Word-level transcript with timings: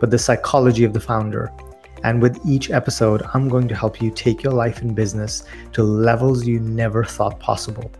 but 0.00 0.10
the 0.10 0.18
psychology 0.18 0.84
of 0.84 0.92
the 0.92 1.00
founder. 1.00 1.52
And 2.04 2.22
with 2.22 2.38
each 2.46 2.70
episode, 2.70 3.22
I'm 3.34 3.48
going 3.48 3.66
to 3.68 3.74
help 3.74 4.00
you 4.00 4.10
take 4.10 4.42
your 4.42 4.52
life 4.52 4.82
and 4.82 4.94
business 4.94 5.44
to 5.72 5.82
levels 5.82 6.46
you 6.46 6.60
never 6.60 7.04
thought 7.04 7.40
possible. 7.40 7.90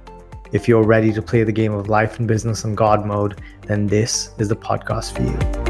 If 0.53 0.69
you're 0.69 0.85
ready 0.85 1.13
to 1.13 1.21
play 1.21 1.43
the 1.45 1.53
game 1.53 1.75
of 1.75 1.89
life 1.89 2.19
and 2.19 2.29
business 2.29 2.65
in 2.65 2.75
God 2.75 3.05
mode, 3.05 3.41
then 3.67 3.87
this 3.87 4.31
is 4.39 4.49
the 4.49 4.57
podcast 4.57 5.13
for 5.13 5.23
you. 5.23 5.69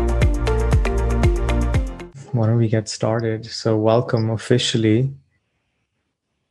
Why 2.33 2.47
don't 2.47 2.59
we 2.59 2.69
get 2.69 2.89
started? 2.89 3.47
So, 3.47 3.77
welcome 3.77 4.31
officially 4.31 5.11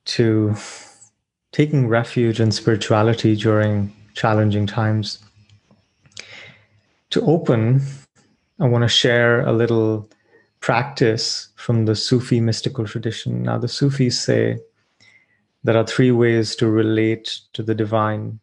to 0.06 0.56
taking 1.52 1.88
refuge 1.88 2.40
in 2.40 2.52
spirituality 2.52 3.36
during 3.36 3.94
challenging 4.14 4.66
times. 4.66 5.20
To 7.12 7.22
open, 7.22 7.82
I 8.60 8.66
want 8.66 8.84
to 8.84 8.88
share 8.88 9.42
a 9.42 9.54
little 9.54 10.10
practice 10.62 11.50
from 11.56 11.86
the 11.86 11.96
Sufi 11.96 12.42
mystical 12.42 12.86
tradition. 12.86 13.44
Now, 13.44 13.60
the 13.60 13.68
Sufis 13.68 14.20
say 14.20 14.58
there 15.64 15.78
are 15.78 15.86
three 15.86 16.12
ways 16.12 16.56
to 16.56 16.68
relate 16.68 17.42
to 17.54 17.62
the 17.62 17.76
divine. 17.76 18.40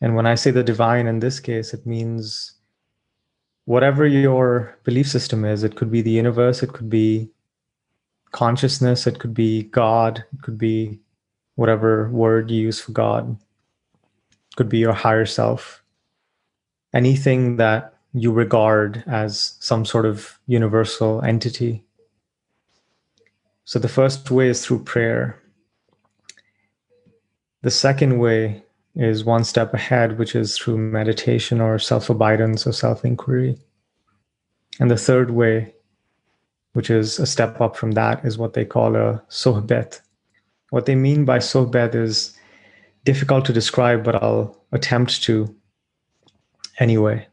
And 0.00 0.14
when 0.14 0.26
I 0.26 0.36
say 0.36 0.50
the 0.50 0.62
divine 0.62 1.06
in 1.06 1.18
this 1.18 1.40
case, 1.40 1.74
it 1.74 1.86
means 1.86 2.52
whatever 3.64 4.06
your 4.06 4.78
belief 4.84 5.08
system 5.08 5.44
is. 5.44 5.64
It 5.64 5.76
could 5.76 5.90
be 5.90 6.02
the 6.02 6.10
universe, 6.10 6.62
it 6.62 6.72
could 6.72 6.90
be 6.90 7.30
consciousness, 8.30 9.06
it 9.06 9.18
could 9.18 9.34
be 9.34 9.64
God, 9.64 10.24
it 10.32 10.42
could 10.42 10.58
be 10.58 11.00
whatever 11.56 12.08
word 12.10 12.50
you 12.50 12.62
use 12.62 12.80
for 12.80 12.92
God, 12.92 13.36
it 13.92 14.56
could 14.56 14.68
be 14.68 14.78
your 14.78 14.92
higher 14.92 15.26
self. 15.26 15.82
Anything 16.94 17.56
that 17.56 17.91
you 18.14 18.30
regard 18.30 19.02
as 19.06 19.54
some 19.60 19.84
sort 19.84 20.04
of 20.04 20.38
universal 20.46 21.22
entity. 21.22 21.82
So 23.64 23.78
the 23.78 23.88
first 23.88 24.30
way 24.30 24.48
is 24.48 24.64
through 24.64 24.84
prayer. 24.84 25.40
The 27.62 27.70
second 27.70 28.18
way 28.18 28.64
is 28.94 29.24
one 29.24 29.44
step 29.44 29.72
ahead, 29.72 30.18
which 30.18 30.34
is 30.34 30.58
through 30.58 30.76
meditation 30.76 31.60
or 31.60 31.78
self 31.78 32.10
abidance 32.10 32.66
or 32.66 32.72
self 32.72 33.04
inquiry. 33.04 33.56
And 34.80 34.90
the 34.90 34.96
third 34.96 35.30
way, 35.30 35.74
which 36.72 36.90
is 36.90 37.18
a 37.18 37.26
step 37.26 37.60
up 37.60 37.76
from 37.76 37.92
that, 37.92 38.24
is 38.24 38.36
what 38.36 38.52
they 38.52 38.64
call 38.64 38.96
a 38.96 39.22
sohbet. 39.28 40.00
What 40.70 40.86
they 40.86 40.94
mean 40.94 41.24
by 41.24 41.38
sohbet 41.38 41.94
is 41.94 42.36
difficult 43.04 43.44
to 43.46 43.52
describe, 43.52 44.04
but 44.04 44.22
I'll 44.22 44.58
attempt 44.72 45.22
to 45.24 45.54
anyway. 46.78 47.26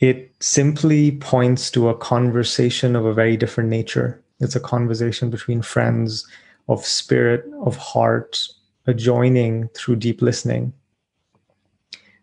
It 0.00 0.32
simply 0.40 1.12
points 1.12 1.70
to 1.72 1.88
a 1.88 1.96
conversation 1.96 2.94
of 2.94 3.04
a 3.04 3.12
very 3.12 3.36
different 3.36 3.68
nature. 3.70 4.22
It's 4.40 4.54
a 4.54 4.60
conversation 4.60 5.30
between 5.30 5.62
friends 5.62 6.26
of 6.68 6.84
spirit, 6.84 7.44
of 7.62 7.76
heart, 7.76 8.38
adjoining 8.86 9.68
through 9.74 9.96
deep 9.96 10.22
listening, 10.22 10.72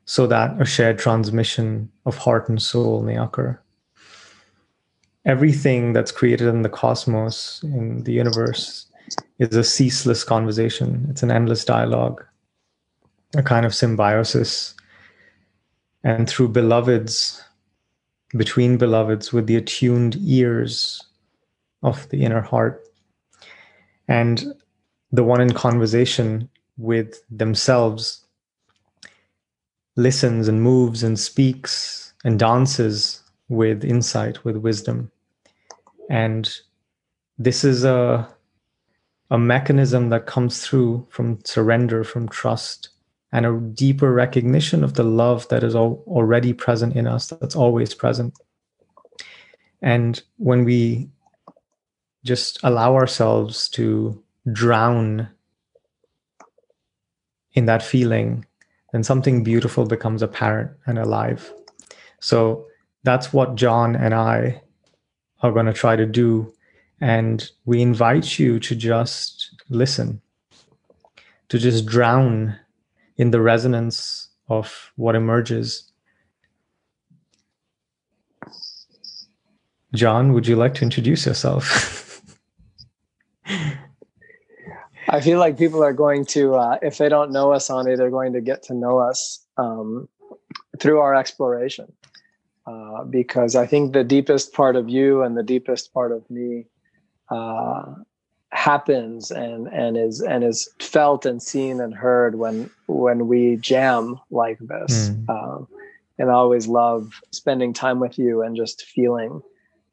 so 0.05 0.25
that 0.27 0.59
a 0.61 0.65
shared 0.65 0.99
transmission 0.99 1.91
of 2.05 2.17
heart 2.17 2.47
and 2.47 2.61
soul 2.61 3.01
may 3.03 3.17
occur. 3.17 3.59
Everything 5.25 5.91
that's 5.91 6.11
created 6.11 6.47
in 6.47 6.61
the 6.61 6.69
cosmos, 6.69 7.59
in 7.63 8.03
the 8.03 8.13
universe, 8.13 8.85
is 9.39 9.55
a 9.55 9.63
ceaseless 9.63 10.23
conversation. 10.23 11.07
It's 11.09 11.23
an 11.23 11.31
endless 11.31 11.65
dialogue, 11.65 12.23
a 13.35 13.43
kind 13.43 13.65
of 13.65 13.75
symbiosis. 13.75 14.75
And 16.03 16.29
through 16.29 16.49
beloveds, 16.49 17.43
between 18.29 18.77
beloveds, 18.77 19.31
with 19.31 19.47
the 19.47 19.55
attuned 19.55 20.17
ears 20.21 21.01
of 21.83 22.07
the 22.09 22.23
inner 22.23 22.41
heart, 22.41 22.87
and 24.07 24.45
the 25.11 25.23
one 25.23 25.41
in 25.41 25.53
conversation 25.53 26.49
with 26.77 27.21
themselves 27.29 28.25
listens 29.95 30.47
and 30.47 30.61
moves 30.61 31.03
and 31.03 31.17
speaks 31.17 32.13
and 32.25 32.39
dances 32.39 33.21
with 33.47 33.83
insight, 33.85 34.43
with 34.43 34.57
wisdom. 34.57 35.11
And 36.09 36.53
this 37.37 37.63
is 37.63 37.83
a, 37.83 38.27
a 39.31 39.37
mechanism 39.37 40.09
that 40.09 40.25
comes 40.25 40.65
through 40.65 41.07
from 41.09 41.39
surrender, 41.45 42.03
from 42.03 42.27
trust, 42.27 42.89
and 43.31 43.45
a 43.45 43.59
deeper 43.73 44.13
recognition 44.13 44.83
of 44.83 44.93
the 44.93 45.03
love 45.03 45.47
that 45.49 45.63
is 45.63 45.75
al- 45.75 46.03
already 46.07 46.53
present 46.53 46.95
in 46.95 47.07
us, 47.07 47.27
that's 47.27 47.55
always 47.55 47.93
present. 47.93 48.37
And 49.81 50.21
when 50.37 50.63
we 50.63 51.09
just 52.23 52.59
allow 52.63 52.95
ourselves 52.95 53.69
to 53.69 54.21
drown 54.51 55.29
in 57.53 57.65
that 57.65 57.83
feeling, 57.83 58.45
then 58.91 59.03
something 59.03 59.43
beautiful 59.43 59.85
becomes 59.85 60.21
apparent 60.21 60.71
and 60.85 60.97
alive. 60.97 61.51
So 62.19 62.65
that's 63.03 63.33
what 63.33 63.55
John 63.55 63.95
and 63.95 64.13
I 64.13 64.61
are 65.41 65.51
going 65.51 65.65
to 65.67 65.73
try 65.73 65.95
to 65.95 66.05
do. 66.05 66.51
And 67.01 67.49
we 67.65 67.81
invite 67.81 68.39
you 68.39 68.59
to 68.61 68.75
just 68.75 69.61
listen, 69.69 70.21
to 71.49 71.59
just 71.59 71.85
drown 71.85 72.57
in 73.17 73.31
the 73.31 73.41
resonance 73.41 74.29
of 74.49 74.91
what 74.95 75.15
emerges. 75.15 75.91
John, 79.93 80.33
would 80.33 80.45
you 80.45 80.55
like 80.55 80.73
to 80.75 80.83
introduce 80.83 81.25
yourself? 81.25 82.21
I 85.09 85.21
feel 85.21 85.39
like 85.39 85.57
people 85.57 85.83
are 85.83 85.93
going 85.93 86.25
to, 86.27 86.55
uh, 86.55 86.77
if 86.81 86.97
they 86.97 87.07
don't 87.09 87.31
know 87.31 87.53
us 87.53 87.69
on 87.69 87.87
it, 87.87 87.97
they're 87.97 88.09
going 88.09 88.33
to 88.33 88.41
get 88.41 88.63
to 88.63 88.73
know 88.73 88.97
us 88.97 89.45
um, 89.57 90.09
through 90.79 90.99
our 90.99 91.15
exploration. 91.15 91.91
Uh, 92.67 93.03
because 93.03 93.55
I 93.55 93.67
think 93.67 93.93
the 93.93 94.03
deepest 94.03 94.51
part 94.51 94.75
of 94.75 94.89
you 94.89 95.21
and 95.21 95.37
the 95.37 95.43
deepest 95.43 95.93
part 95.93 96.11
of 96.11 96.27
me 96.31 96.65
uh, 97.29 97.83
happens 98.51 99.31
and 99.31 99.67
and 99.67 99.97
is 99.97 100.21
and 100.21 100.43
is 100.43 100.69
felt 100.79 101.25
and 101.25 101.41
seen 101.41 101.81
and 101.81 101.93
heard 101.93 102.35
when 102.35 102.69
when 102.87 103.27
we 103.27 103.57
jam 103.57 104.19
like 104.31 104.59
this. 104.59 105.09
Mm. 105.09 105.29
Um, 105.29 105.67
and 106.17 106.29
I 106.29 106.33
always 106.33 106.67
love 106.67 107.21
spending 107.31 107.73
time 107.73 107.99
with 107.99 108.17
you 108.17 108.41
and 108.41 108.55
just 108.55 108.85
feeling 108.85 109.41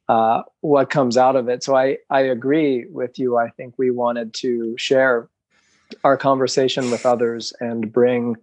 uh, 0.08 0.42
what 0.60 0.90
comes 0.90 1.16
out 1.16 1.36
of 1.36 1.48
it. 1.48 1.64
So 1.64 1.76
I 1.76 1.98
I 2.10 2.20
agree 2.20 2.86
with 2.88 3.18
you. 3.18 3.36
I 3.36 3.50
think 3.50 3.74
we 3.78 3.90
wanted 3.90 4.34
to 4.34 4.76
share 4.78 5.28
our 6.04 6.16
conversation 6.16 6.90
with 6.90 7.04
others 7.04 7.52
and 7.60 7.92
bring 7.92 8.36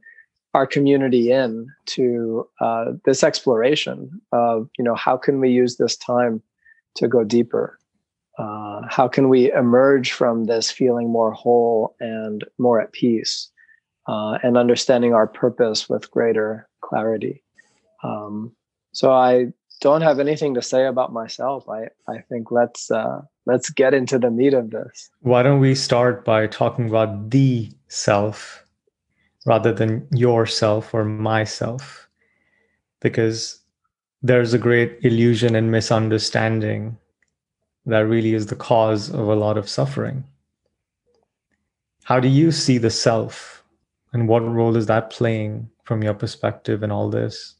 our 0.53 0.67
community 0.67 1.31
in 1.31 1.71
to 1.85 2.47
uh, 2.59 2.93
this 3.05 3.23
exploration 3.23 4.21
of 4.31 4.69
you 4.77 4.83
know 4.83 4.95
how 4.95 5.15
can 5.15 5.39
we 5.39 5.49
use 5.49 5.77
this 5.77 5.95
time 5.95 6.41
to 6.95 7.07
go 7.07 7.23
deeper 7.23 7.78
uh, 8.39 8.81
how 8.89 9.07
can 9.07 9.29
we 9.29 9.51
emerge 9.51 10.11
from 10.11 10.45
this 10.45 10.71
feeling 10.71 11.09
more 11.09 11.31
whole 11.31 11.95
and 11.99 12.43
more 12.57 12.81
at 12.81 12.91
peace 12.93 13.51
uh, 14.07 14.39
and 14.41 14.57
understanding 14.57 15.13
our 15.13 15.27
purpose 15.27 15.87
with 15.87 16.09
greater 16.09 16.67
clarity 16.81 17.43
um, 18.03 18.51
so 18.93 19.11
i 19.11 19.51
don't 19.81 20.01
have 20.01 20.19
anything 20.19 20.53
to 20.53 20.61
say 20.61 20.85
about 20.85 21.13
myself. 21.13 21.67
I 21.69 21.87
I 22.07 22.19
think 22.29 22.51
let's 22.51 22.91
uh, 22.91 23.21
let's 23.45 23.69
get 23.69 23.93
into 23.93 24.19
the 24.19 24.31
meat 24.31 24.53
of 24.53 24.71
this. 24.71 25.09
Why 25.21 25.43
don't 25.43 25.59
we 25.59 25.75
start 25.75 26.25
by 26.25 26.47
talking 26.47 26.89
about 26.89 27.29
the 27.29 27.69
self 27.87 28.65
rather 29.45 29.73
than 29.73 30.07
yourself 30.11 30.93
or 30.93 31.05
myself? 31.05 32.07
Because 32.99 33.61
there's 34.21 34.53
a 34.53 34.59
great 34.59 34.99
illusion 35.01 35.55
and 35.55 35.71
misunderstanding 35.71 36.97
that 37.89 38.07
really 38.07 38.33
is 38.33 38.47
the 38.47 38.55
cause 38.55 39.09
of 39.09 39.27
a 39.27 39.35
lot 39.35 39.57
of 39.57 39.69
suffering. 39.69 40.23
How 42.03 42.19
do 42.19 42.27
you 42.27 42.51
see 42.51 42.77
the 42.77 42.89
self, 42.89 43.63
and 44.13 44.27
what 44.27 44.39
role 44.39 44.75
is 44.75 44.87
that 44.87 45.09
playing 45.09 45.69
from 45.83 46.03
your 46.03 46.13
perspective 46.13 46.81
in 46.83 46.91
all 46.91 47.09
this? 47.09 47.55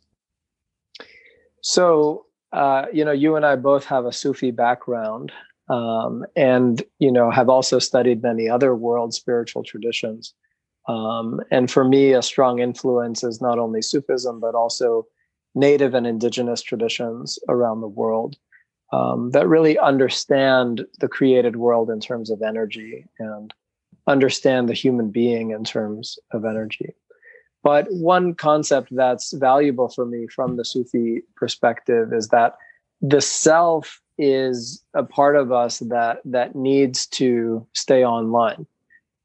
So 1.61 2.25
uh, 2.51 2.85
you 2.91 3.05
know, 3.05 3.11
you 3.11 3.35
and 3.35 3.45
I 3.45 3.55
both 3.55 3.85
have 3.85 4.05
a 4.05 4.11
Sufi 4.11 4.51
background, 4.51 5.31
um, 5.69 6.25
and 6.35 6.81
you 6.97 7.11
know, 7.11 7.29
have 7.29 7.49
also 7.49 7.79
studied 7.79 8.23
many 8.23 8.49
other 8.49 8.75
world 8.75 9.13
spiritual 9.13 9.63
traditions. 9.63 10.33
Um, 10.87 11.39
and 11.51 11.69
for 11.69 11.83
me, 11.83 12.13
a 12.13 12.23
strong 12.23 12.59
influence 12.59 13.23
is 13.23 13.41
not 13.41 13.59
only 13.59 13.81
Sufism 13.81 14.39
but 14.39 14.55
also 14.55 15.05
native 15.53 15.93
and 15.93 16.07
indigenous 16.07 16.61
traditions 16.61 17.37
around 17.47 17.81
the 17.81 17.87
world 17.87 18.37
um, 18.91 19.31
that 19.31 19.47
really 19.47 19.77
understand 19.77 20.86
the 21.00 21.07
created 21.07 21.56
world 21.56 21.89
in 21.89 22.00
terms 22.00 22.30
of 22.30 22.41
energy 22.41 23.06
and 23.19 23.53
understand 24.07 24.68
the 24.68 24.74
human 24.74 25.09
being 25.09 25.51
in 25.51 25.63
terms 25.63 26.18
of 26.31 26.45
energy. 26.45 26.94
But 27.62 27.88
one 27.89 28.33
concept 28.36 28.89
that's 28.91 29.33
valuable 29.33 29.89
for 29.89 30.06
me 30.06 30.27
from 30.27 30.56
the 30.56 30.65
Sufi 30.65 31.21
perspective 31.36 32.13
is 32.13 32.30
that 32.30 32.56
the 33.01 33.21
self 33.21 34.01
is 34.18 34.83
a 34.94 35.03
part 35.03 35.35
of 35.35 35.51
us 35.51 35.80
that 35.80 36.19
that 36.25 36.56
needs 36.56 37.06
to 37.07 37.65
stay 37.74 38.03
online. 38.03 38.65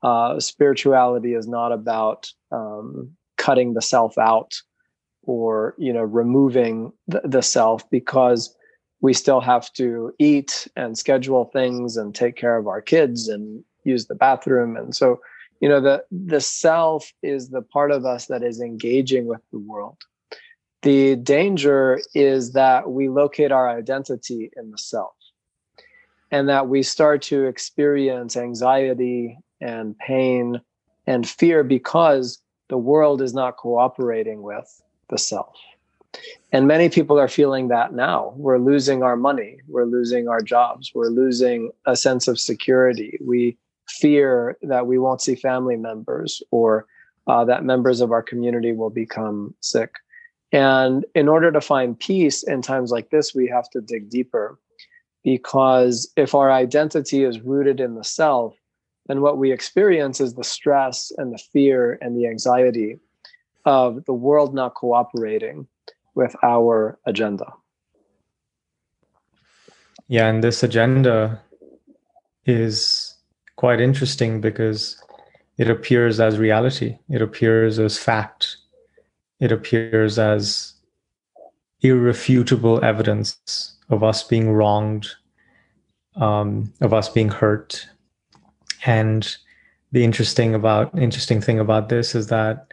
Uh, 0.03 0.39
spirituality 0.39 1.35
is 1.35 1.49
not 1.49 1.73
about 1.73 2.29
um, 2.53 3.11
cutting 3.37 3.75
the 3.75 3.83
self 3.83 4.19
out 4.19 4.55
or 5.23 5.75
you 5.79 5.93
know 5.93 6.03
removing 6.03 6.93
the, 7.09 7.21
the 7.25 7.43
self 7.43 7.89
because 7.91 8.55
we 9.05 9.13
still 9.13 9.43
have 9.43 9.71
to 9.75 10.15
eat 10.19 10.67
and 10.77 10.97
schedule 10.97 11.45
things 11.53 11.99
and 11.99 12.15
take 12.15 12.37
care 12.37 12.57
of 12.57 12.67
our 12.67 12.81
kids 12.81 13.29
and 13.29 13.63
use 13.85 14.07
the 14.07 14.15
bathroom. 14.15 14.79
And 14.79 14.97
so 14.97 15.21
you 15.61 15.69
know 15.69 15.79
the 15.79 16.03
the 16.11 16.41
self 16.41 17.13
is 17.23 17.51
the 17.51 17.61
part 17.61 17.91
of 17.91 18.07
us 18.07 18.27
that 18.27 18.43
is 18.43 18.63
engaging 18.63 19.27
with 19.27 19.43
the 19.53 19.59
world. 19.59 19.99
The 20.81 21.17
danger 21.17 22.01
is 22.15 22.55
that 22.55 22.91
we 22.93 23.11
locate 23.11 23.53
our 23.53 23.69
identity 23.69 24.51
in 24.57 24.71
the 24.71 24.79
self 24.79 25.15
and 26.31 26.49
that 26.49 26.69
we 26.69 26.83
start 26.83 27.21
to 27.25 27.45
experience 27.45 28.39
anxiety 28.39 29.37
and 29.61 29.99
pain 29.99 30.63
and 31.07 31.29
fear 31.29 31.63
because 31.63 32.39
the 32.71 32.79
world 32.79 33.21
is 33.21 33.35
not 33.35 33.59
cooperating 33.59 34.41
with 34.41 34.83
the 35.11 35.19
self 35.19 35.55
and 36.53 36.69
many 36.69 36.89
people 36.89 37.19
are 37.19 37.29
feeling 37.29 37.69
that 37.69 37.93
now. 37.93 38.33
We're 38.37 38.59
losing 38.59 39.03
our 39.03 39.17
money. 39.17 39.59
We're 39.67 39.87
losing 39.87 40.29
our 40.29 40.41
jobs. 40.41 40.93
We're 40.95 41.09
losing 41.09 41.71
a 41.87 41.97
sense 41.97 42.29
of 42.29 42.39
security. 42.39 43.19
We 43.21 43.57
fear 43.89 44.57
that 44.63 44.87
we 44.87 44.99
won't 44.99 45.21
see 45.21 45.35
family 45.35 45.77
members 45.77 46.43
or 46.51 46.87
uh, 47.27 47.45
that 47.47 47.65
members 47.65 48.01
of 48.01 48.13
our 48.13 48.23
community 48.23 48.73
will 48.73 48.91
become 48.91 49.55
sick. 49.61 49.95
And 50.53 51.05
in 51.15 51.29
order 51.29 51.51
to 51.51 51.61
find 51.61 51.99
peace 51.99 52.45
in 52.45 52.63
times 52.63 52.93
like 52.93 53.11
this, 53.11 53.35
we 53.35 53.49
have 53.49 53.69
to 53.71 53.81
dig 53.81 54.09
deeper 54.09 54.59
because 55.25 56.13
if 56.17 56.35
our 56.35 56.53
identity 56.53 57.25
is 57.25 57.41
rooted 57.41 57.81
in 57.81 57.97
the 57.97 58.05
self, 58.05 58.55
then 59.07 59.21
what 59.21 59.39
we 59.39 59.51
experience 59.51 60.21
is 60.21 60.35
the 60.35 60.45
stress 60.45 61.11
and 61.19 61.33
the 61.33 61.43
fear 61.53 61.99
and 62.01 62.17
the 62.17 62.27
anxiety 62.27 62.99
of 63.65 64.05
the 64.05 64.13
world 64.13 64.55
not 64.55 64.75
cooperating 64.75 65.67
with 66.15 66.35
our 66.43 66.99
agenda. 67.07 67.53
Yeah, 70.09 70.29
and 70.29 70.45
this 70.45 70.63
agenda 70.63 71.41
is 72.45 73.15
quite 73.57 73.81
interesting 73.81 74.41
because 74.41 75.03
it 75.57 75.71
appears 75.71 76.21
as 76.21 76.39
reality, 76.39 76.99
it 77.09 77.23
appears 77.23 77.79
as 77.79 77.99
fact, 77.99 78.57
it 79.41 79.53
appears 79.53 80.19
as 80.19 80.75
irrefutable 81.81 82.85
evidence 82.85 83.77
of 83.89 84.03
us 84.03 84.23
being 84.23 84.53
wronged, 84.53 85.09
um, 86.17 86.73
of 86.81 86.93
us 86.93 87.09
being 87.09 87.29
hurt. 87.29 87.87
And 88.87 89.37
the 89.93 90.05
interesting 90.05 90.55
about 90.55 90.97
interesting 90.99 91.41
thing 91.41 91.61
about 91.61 91.89
this 91.89 92.15
is 92.15 92.27
that 92.29 92.67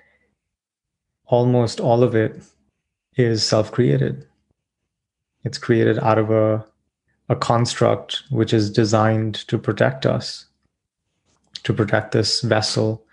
almost 1.26 1.80
all 1.80 2.04
of 2.04 2.16
it 2.16 2.42
is 3.16 3.44
self-created. 3.44 4.26
It's 5.44 5.58
created 5.58 6.00
out 6.00 6.18
of 6.18 6.32
a, 6.32 6.66
a 7.30 7.36
construct 7.36 8.24
which 8.30 8.54
is 8.54 8.72
designed 8.72 9.36
to 9.48 9.58
protect 9.58 10.06
us, 10.06 10.46
to 11.64 11.74
protect 11.74 12.12
this 12.12 12.42
vessel, 12.42 13.04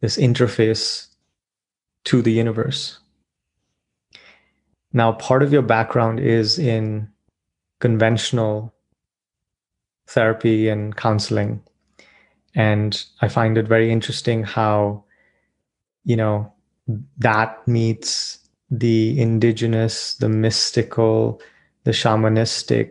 this 0.00 0.16
interface 0.16 1.06
to 2.04 2.22
the 2.22 2.32
universe. 2.32 2.98
Now, 4.92 5.12
part 5.12 5.42
of 5.42 5.52
your 5.52 5.62
background 5.62 6.20
is 6.20 6.58
in 6.58 7.08
conventional 7.80 8.74
therapy 10.08 10.68
and 10.68 10.96
counseling. 10.96 11.62
And 12.54 13.04
I 13.20 13.28
find 13.28 13.58
it 13.58 13.68
very 13.68 13.92
interesting 13.92 14.42
how, 14.42 15.04
you 16.04 16.16
know, 16.16 16.52
that 17.18 17.68
meets 17.68 18.38
the 18.70 19.18
indigenous, 19.20 20.14
the 20.14 20.28
mystical, 20.28 21.40
the 21.84 21.90
shamanistic 21.90 22.90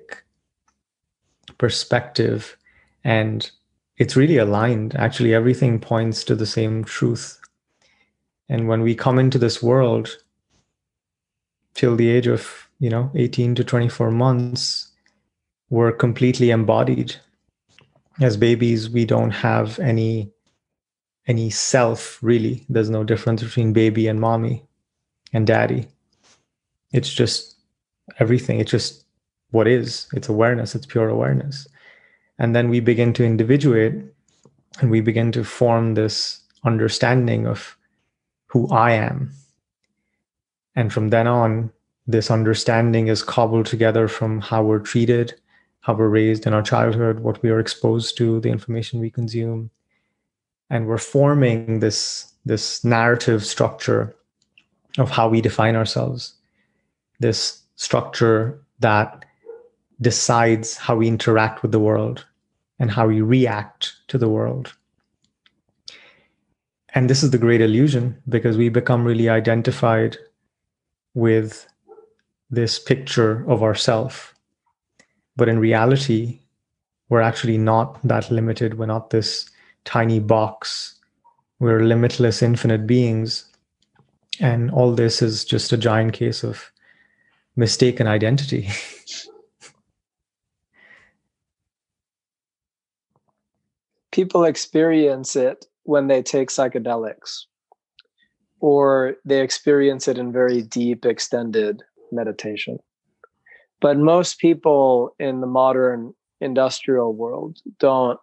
perspective. 1.57 2.57
And 3.03 3.49
it's 3.97 4.15
really 4.15 4.37
aligned. 4.37 4.95
Actually, 4.95 5.33
everything 5.33 5.79
points 5.79 6.23
to 6.25 6.35
the 6.35 6.45
same 6.45 6.83
truth. 6.83 7.39
And 8.49 8.67
when 8.67 8.81
we 8.81 8.95
come 8.95 9.19
into 9.19 9.37
this 9.37 9.61
world 9.61 10.17
till 11.73 11.95
the 11.95 12.09
age 12.09 12.27
of, 12.27 12.69
you 12.79 12.89
know, 12.89 13.11
18 13.15 13.55
to 13.55 13.63
24 13.63 14.11
months, 14.11 14.91
we're 15.69 15.91
completely 15.91 16.49
embodied. 16.49 17.15
As 18.19 18.37
babies, 18.37 18.89
we 18.89 19.05
don't 19.05 19.31
have 19.31 19.79
any 19.79 20.31
any 21.27 21.49
self 21.49 22.17
really. 22.23 22.65
There's 22.69 22.89
no 22.89 23.03
difference 23.03 23.43
between 23.43 23.73
baby 23.73 24.07
and 24.07 24.19
mommy 24.19 24.66
and 25.37 25.45
daddy. 25.45 25.87
It's 26.91 27.13
just 27.13 27.57
everything. 28.19 28.59
It's 28.59 28.71
just 28.71 29.05
what 29.51 29.67
is. 29.67 30.07
It's 30.13 30.29
awareness. 30.29 30.73
It's 30.73 30.87
pure 30.87 31.09
awareness. 31.09 31.67
And 32.39 32.55
then 32.55 32.69
we 32.69 32.79
begin 32.79 33.13
to 33.13 33.23
individuate 33.23 33.93
and 34.81 34.89
we 34.89 34.99
begin 34.99 35.31
to 35.33 35.43
form 35.43 35.93
this 35.93 36.41
understanding 36.63 37.45
of 37.45 37.77
who 38.47 38.67
I 38.69 38.93
am. 38.93 39.31
And 40.75 40.91
from 40.91 41.09
then 41.09 41.27
on, 41.27 41.71
this 42.07 42.31
understanding 42.31 43.07
is 43.07 43.21
cobbled 43.21 43.67
together 43.67 44.07
from 44.07 44.41
how 44.41 44.63
we're 44.63 44.79
treated, 44.79 45.35
how 45.81 45.93
we're 45.93 46.09
raised 46.09 46.47
in 46.47 46.53
our 46.53 46.63
childhood, 46.63 47.19
what 47.19 47.43
we 47.43 47.51
are 47.51 47.59
exposed 47.59 48.17
to, 48.17 48.39
the 48.39 48.49
information 48.49 48.99
we 48.99 49.11
consume. 49.11 49.69
And 50.71 50.87
we're 50.87 50.97
forming 50.97 51.79
this, 51.79 52.33
this 52.43 52.83
narrative 52.83 53.45
structure 53.45 54.16
of 54.97 55.09
how 55.09 55.27
we 55.27 55.41
define 55.41 55.75
ourselves, 55.75 56.33
this 57.19 57.61
structure 57.75 58.59
that 58.79 59.25
decides 60.01 60.77
how 60.77 60.95
we 60.95 61.07
interact 61.07 61.61
with 61.61 61.71
the 61.71 61.79
world 61.79 62.25
and 62.79 62.91
how 62.91 63.07
we 63.07 63.21
react 63.21 63.93
to 64.07 64.17
the 64.17 64.29
world. 64.29 64.73
And 66.93 67.09
this 67.09 67.23
is 67.23 67.31
the 67.31 67.37
great 67.37 67.61
illusion 67.61 68.21
because 68.29 68.57
we 68.57 68.69
become 68.69 69.03
really 69.03 69.29
identified 69.29 70.17
with 71.13 71.67
this 72.49 72.79
picture 72.79 73.49
of 73.49 73.61
ourself. 73.61 74.33
But 75.35 75.49
in 75.49 75.59
reality, 75.59 76.39
we're 77.09 77.21
actually 77.21 77.57
not 77.57 77.99
that 78.07 78.31
limited. 78.31 78.77
We're 78.77 78.85
not 78.85 79.09
this 79.09 79.49
tiny 79.85 80.19
box. 80.19 80.95
We're 81.59 81.83
limitless, 81.83 82.41
infinite 82.41 82.87
beings 82.87 83.45
and 84.39 84.71
all 84.71 84.93
this 84.93 85.21
is 85.21 85.45
just 85.45 85.71
a 85.71 85.77
giant 85.77 86.13
case 86.13 86.43
of 86.43 86.71
mistaken 87.55 88.07
identity. 88.07 88.69
People 94.11 94.45
experience 94.45 95.35
it 95.35 95.65
when 95.83 96.07
they 96.07 96.23
take 96.23 96.49
psychedelics, 96.49 97.43
or 98.59 99.15
they 99.25 99.41
experience 99.41 100.07
it 100.07 100.17
in 100.17 100.31
very 100.31 100.61
deep, 100.63 101.05
extended 101.05 101.83
meditation. 102.11 102.79
But 103.79 103.97
most 103.97 104.39
people 104.39 105.13
in 105.19 105.41
the 105.41 105.47
modern 105.47 106.13
industrial 106.41 107.13
world 107.13 107.59
don't 107.79 108.19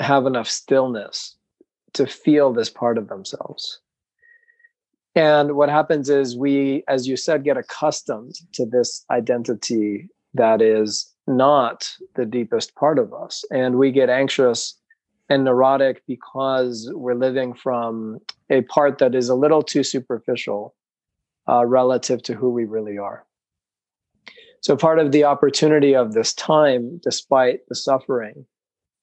have 0.00 0.26
enough 0.26 0.48
stillness 0.48 1.36
to 1.92 2.06
feel 2.06 2.52
this 2.52 2.70
part 2.70 2.98
of 2.98 3.08
themselves. 3.08 3.80
And 5.14 5.54
what 5.54 5.68
happens 5.68 6.10
is 6.10 6.36
we, 6.36 6.82
as 6.88 7.06
you 7.06 7.16
said, 7.16 7.44
get 7.44 7.56
accustomed 7.56 8.34
to 8.54 8.66
this 8.66 9.04
identity 9.10 10.08
that 10.34 10.60
is 10.60 11.12
not 11.26 11.90
the 12.16 12.26
deepest 12.26 12.74
part 12.74 12.98
of 12.98 13.14
us. 13.14 13.44
And 13.50 13.78
we 13.78 13.92
get 13.92 14.10
anxious 14.10 14.76
and 15.28 15.44
neurotic 15.44 16.02
because 16.06 16.90
we're 16.92 17.14
living 17.14 17.54
from 17.54 18.18
a 18.50 18.62
part 18.62 18.98
that 18.98 19.14
is 19.14 19.28
a 19.28 19.34
little 19.34 19.62
too 19.62 19.82
superficial 19.82 20.74
uh, 21.48 21.64
relative 21.64 22.22
to 22.24 22.34
who 22.34 22.50
we 22.50 22.64
really 22.64 22.98
are. 22.98 23.24
So, 24.60 24.76
part 24.76 24.98
of 24.98 25.12
the 25.12 25.24
opportunity 25.24 25.94
of 25.94 26.14
this 26.14 26.32
time, 26.34 26.98
despite 27.02 27.60
the 27.68 27.74
suffering, 27.74 28.46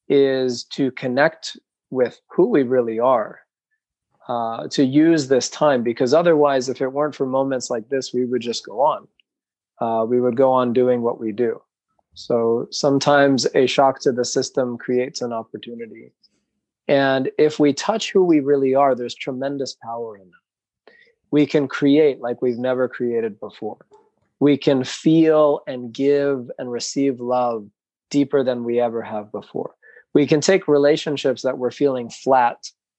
is 0.10 0.64
to 0.74 0.92
connect 0.92 1.56
with 1.92 2.20
who 2.30 2.50
we 2.50 2.64
really 2.64 3.00
are, 3.00 3.42
uh, 4.28 4.68
to 4.70 4.84
use 4.84 5.28
this 5.28 5.50
time, 5.50 5.84
because 5.84 6.14
otherwise, 6.14 6.70
if 6.70 6.82
it 6.82 6.94
weren't 6.94 7.16
for 7.16 7.26
moments 7.26 7.70
like 7.70 7.90
this, 7.90 8.14
we 8.14 8.26
would 8.26 8.42
just 8.42 8.66
go 8.66 8.82
on. 8.82 9.08
Uh, 9.80 10.06
we 10.06 10.22
would 10.22 10.38
go 10.38 10.52
on 10.52 10.74
doing 10.74 11.02
what 11.02 11.20
we 11.20 11.32
do. 11.32 11.62
So, 12.14 12.68
sometimes 12.72 13.48
a 13.56 13.66
shock 13.68 14.00
to 14.02 14.12
the 14.12 14.26
system 14.26 14.78
creates 14.78 15.22
an 15.22 15.34
opportunity. 15.34 16.12
And 16.88 17.32
if 17.38 17.60
we 17.60 17.74
touch 17.74 18.12
who 18.12 18.24
we 18.24 18.42
really 18.42 18.76
are, 18.76 18.96
there's 18.96 19.16
tremendous 19.16 19.76
power 19.82 20.18
in 20.18 20.30
that. 20.30 20.94
We 21.32 21.46
can 21.46 21.68
create 21.68 22.20
like 22.20 22.42
we've 22.42 22.58
never 22.58 22.90
created 22.90 23.40
before 23.40 23.86
we 24.42 24.58
can 24.58 24.84
feel 24.84 25.62
and 25.68 25.94
give 25.94 26.50
and 26.58 26.70
receive 26.70 27.22
love 27.22 27.68
deeper 28.10 28.44
than 28.44 28.64
we 28.66 28.82
ever 28.82 29.02
have 29.04 29.32
before. 29.32 29.76
We 30.14 30.26
can 30.26 30.42
take 30.42 30.68
relationships 30.68 31.44
that 31.44 31.60
we're 31.60 31.72
feeling 31.72 32.10
flat 32.10 32.58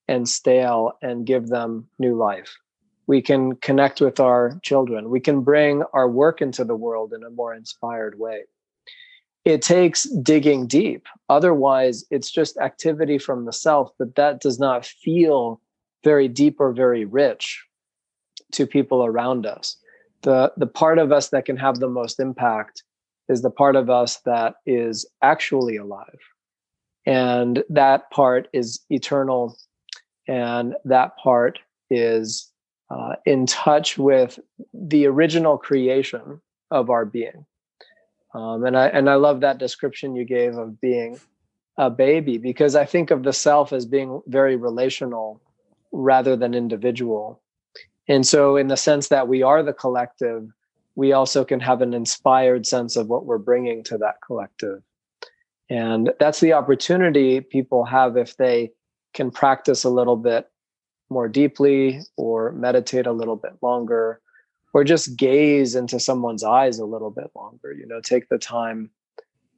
and 0.08 0.28
stale 0.28 0.92
and 1.02 1.26
give 1.26 1.48
them 1.48 1.88
new 1.98 2.16
life. 2.16 2.56
We 3.06 3.22
can 3.22 3.56
connect 3.56 4.00
with 4.00 4.20
our 4.20 4.58
children. 4.62 5.10
We 5.10 5.20
can 5.20 5.42
bring 5.42 5.82
our 5.92 6.08
work 6.08 6.40
into 6.40 6.64
the 6.64 6.76
world 6.76 7.12
in 7.12 7.24
a 7.24 7.30
more 7.30 7.54
inspired 7.54 8.18
way. 8.18 8.42
It 9.44 9.60
takes 9.60 10.04
digging 10.22 10.66
deep. 10.66 11.06
Otherwise, 11.28 12.04
it's 12.10 12.30
just 12.30 12.56
activity 12.58 13.18
from 13.18 13.44
the 13.44 13.52
self, 13.52 13.90
but 13.98 14.14
that 14.14 14.40
does 14.40 14.60
not 14.60 14.86
feel 14.86 15.60
very 16.04 16.28
deep 16.28 16.60
or 16.60 16.72
very 16.72 17.04
rich 17.04 17.64
to 18.52 18.66
people 18.66 19.04
around 19.04 19.46
us 19.46 19.76
the 20.22 20.52
the 20.56 20.66
part 20.66 20.98
of 20.98 21.12
us 21.12 21.28
that 21.28 21.44
can 21.44 21.56
have 21.56 21.78
the 21.78 21.88
most 21.88 22.18
impact 22.18 22.82
is 23.28 23.42
the 23.42 23.50
part 23.50 23.76
of 23.76 23.90
us 23.90 24.18
that 24.24 24.54
is 24.66 25.06
actually 25.22 25.76
alive 25.76 26.18
and 27.06 27.62
that 27.68 28.10
part 28.10 28.48
is 28.52 28.80
eternal 28.90 29.56
and 30.32 30.74
that 30.84 31.16
part 31.16 31.58
is 31.90 32.50
uh, 32.90 33.14
in 33.26 33.46
touch 33.46 33.98
with 33.98 34.38
the 34.72 35.06
original 35.06 35.56
creation 35.58 36.40
of 36.70 36.90
our 36.90 37.04
being 37.04 37.44
um, 38.34 38.64
and 38.64 38.76
i 38.76 38.86
and 38.88 39.08
i 39.10 39.14
love 39.14 39.40
that 39.40 39.58
description 39.58 40.16
you 40.16 40.24
gave 40.24 40.56
of 40.56 40.80
being 40.80 41.18
a 41.76 41.90
baby 41.90 42.38
because 42.38 42.74
i 42.74 42.84
think 42.84 43.10
of 43.10 43.22
the 43.22 43.32
self 43.32 43.72
as 43.72 43.86
being 43.86 44.22
very 44.26 44.56
relational 44.56 45.40
rather 45.92 46.36
than 46.36 46.54
individual 46.54 47.42
and 48.08 48.26
so, 48.26 48.56
in 48.56 48.68
the 48.68 48.76
sense 48.76 49.08
that 49.08 49.28
we 49.28 49.42
are 49.42 49.62
the 49.62 49.72
collective, 49.72 50.48
we 50.94 51.12
also 51.12 51.44
can 51.44 51.60
have 51.60 51.80
an 51.80 51.94
inspired 51.94 52.66
sense 52.66 52.96
of 52.96 53.08
what 53.08 53.24
we're 53.24 53.38
bringing 53.38 53.82
to 53.84 53.98
that 53.98 54.16
collective. 54.26 54.82
And 55.70 56.12
that's 56.18 56.40
the 56.40 56.52
opportunity 56.52 57.40
people 57.40 57.84
have 57.84 58.16
if 58.16 58.36
they 58.36 58.72
can 59.14 59.30
practice 59.30 59.84
a 59.84 59.90
little 59.90 60.16
bit 60.16 60.50
more 61.10 61.28
deeply 61.28 62.00
or 62.16 62.52
meditate 62.52 63.06
a 63.06 63.12
little 63.12 63.36
bit 63.36 63.52
longer 63.62 64.20
or 64.72 64.84
just 64.84 65.16
gaze 65.16 65.74
into 65.74 66.00
someone's 66.00 66.42
eyes 66.42 66.78
a 66.78 66.86
little 66.86 67.10
bit 67.10 67.30
longer. 67.34 67.72
You 67.72 67.86
know, 67.86 68.00
take 68.00 68.28
the 68.28 68.38
time 68.38 68.90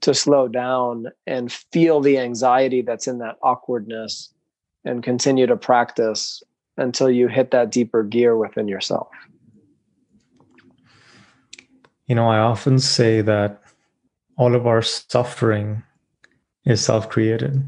to 0.00 0.12
slow 0.12 0.48
down 0.48 1.06
and 1.26 1.50
feel 1.50 2.00
the 2.00 2.18
anxiety 2.18 2.82
that's 2.82 3.06
in 3.06 3.18
that 3.18 3.36
awkwardness 3.42 4.32
and 4.84 5.02
continue 5.02 5.46
to 5.46 5.56
practice 5.56 6.42
until 6.76 7.08
you 7.08 7.28
hit 7.28 7.52
that 7.52 7.70
deeper 7.70 8.02
gear 8.02 8.36
within 8.36 8.68
yourself. 8.68 9.08
You 12.06 12.14
know, 12.14 12.28
I 12.28 12.38
often 12.38 12.78
say 12.78 13.22
that 13.22 13.62
all 14.36 14.54
of 14.54 14.66
our 14.66 14.82
suffering 14.82 15.82
is 16.66 16.84
self-created. 16.84 17.62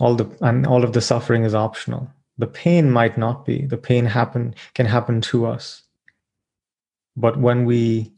All 0.00 0.16
the 0.16 0.26
and 0.40 0.66
all 0.66 0.82
of 0.82 0.92
the 0.92 1.00
suffering 1.00 1.44
is 1.44 1.54
optional. 1.54 2.10
The 2.38 2.46
pain 2.46 2.90
might 2.90 3.18
not 3.18 3.44
be. 3.44 3.66
The 3.66 3.76
pain 3.76 4.06
happen 4.06 4.54
can 4.74 4.86
happen 4.86 5.20
to 5.22 5.46
us. 5.46 5.82
But 7.16 7.36
when 7.36 7.66
we 7.66 8.12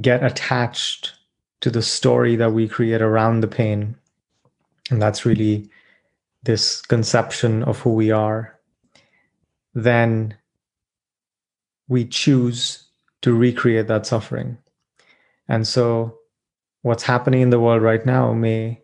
get 0.00 0.24
attached 0.24 1.12
to 1.60 1.70
the 1.70 1.82
story 1.82 2.36
that 2.36 2.52
we 2.52 2.68
create 2.68 3.02
around 3.02 3.40
the 3.40 3.48
pain, 3.48 3.96
and 4.90 5.00
that's 5.00 5.26
really 5.26 5.68
this 6.42 6.80
conception 6.80 7.62
of 7.64 7.78
who 7.80 7.92
we 7.92 8.10
are, 8.10 8.58
then 9.74 10.34
we 11.88 12.04
choose 12.04 12.84
to 13.22 13.34
recreate 13.34 13.88
that 13.88 14.06
suffering. 14.06 14.56
And 15.48 15.66
so, 15.66 16.18
what's 16.82 17.02
happening 17.02 17.42
in 17.42 17.50
the 17.50 17.60
world 17.60 17.82
right 17.82 18.04
now 18.06 18.32
may 18.32 18.80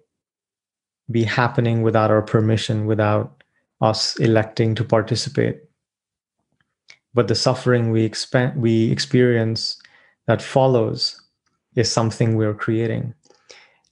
be 1.12 1.24
happening 1.24 1.82
without 1.82 2.10
our 2.10 2.22
permission, 2.22 2.86
without 2.86 3.42
us 3.80 4.16
electing 4.16 4.74
to 4.76 4.84
participate. 4.84 5.60
But 7.14 7.28
the 7.28 7.34
suffering 7.34 7.90
we, 7.90 8.08
expe- 8.08 8.56
we 8.56 8.90
experience 8.90 9.76
that 10.26 10.40
follows 10.40 11.20
is 11.76 11.90
something 11.90 12.36
we're 12.36 12.54
creating. 12.54 13.14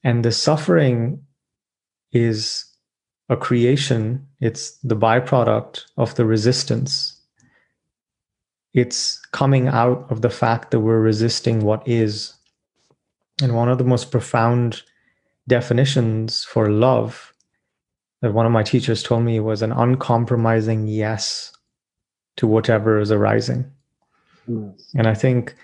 And 0.02 0.24
the 0.24 0.32
suffering 0.32 1.22
is 2.12 2.64
a 3.28 3.36
creation, 3.36 4.26
it's 4.40 4.78
the 4.78 4.96
byproduct 4.96 5.82
of 5.96 6.14
the 6.16 6.24
resistance. 6.24 7.20
It's 8.74 9.20
coming 9.32 9.68
out 9.68 10.06
of 10.10 10.22
the 10.22 10.30
fact 10.30 10.70
that 10.70 10.80
we're 10.80 11.00
resisting 11.00 11.60
what 11.60 11.86
is. 11.86 12.34
And 13.42 13.54
one 13.54 13.68
of 13.68 13.78
the 13.78 13.84
most 13.84 14.10
profound 14.10 14.82
definitions 15.50 16.45
for 16.45 16.71
love 16.71 17.35
that 18.23 18.33
one 18.33 18.47
of 18.47 18.52
my 18.52 18.62
teachers 18.62 19.02
told 19.02 19.25
me 19.25 19.38
was 19.40 19.61
an 19.61 19.73
uncompromising 19.73 20.87
yes 20.87 21.52
to 22.37 22.47
whatever 22.47 22.99
is 22.99 23.12
arising. 23.12 23.71
Mm. 24.49 24.80
And 24.95 25.07
I 25.07 25.14
think 25.14 25.54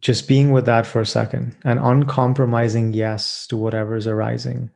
just 0.00 0.26
being 0.26 0.52
with 0.52 0.64
that 0.64 0.86
for 0.86 1.02
a 1.02 1.06
second, 1.06 1.54
an 1.64 1.76
uncompromising 1.76 2.94
yes 2.94 3.46
to 3.48 3.56
whatever 3.56 3.96
is 3.96 4.06
arising 4.06 4.70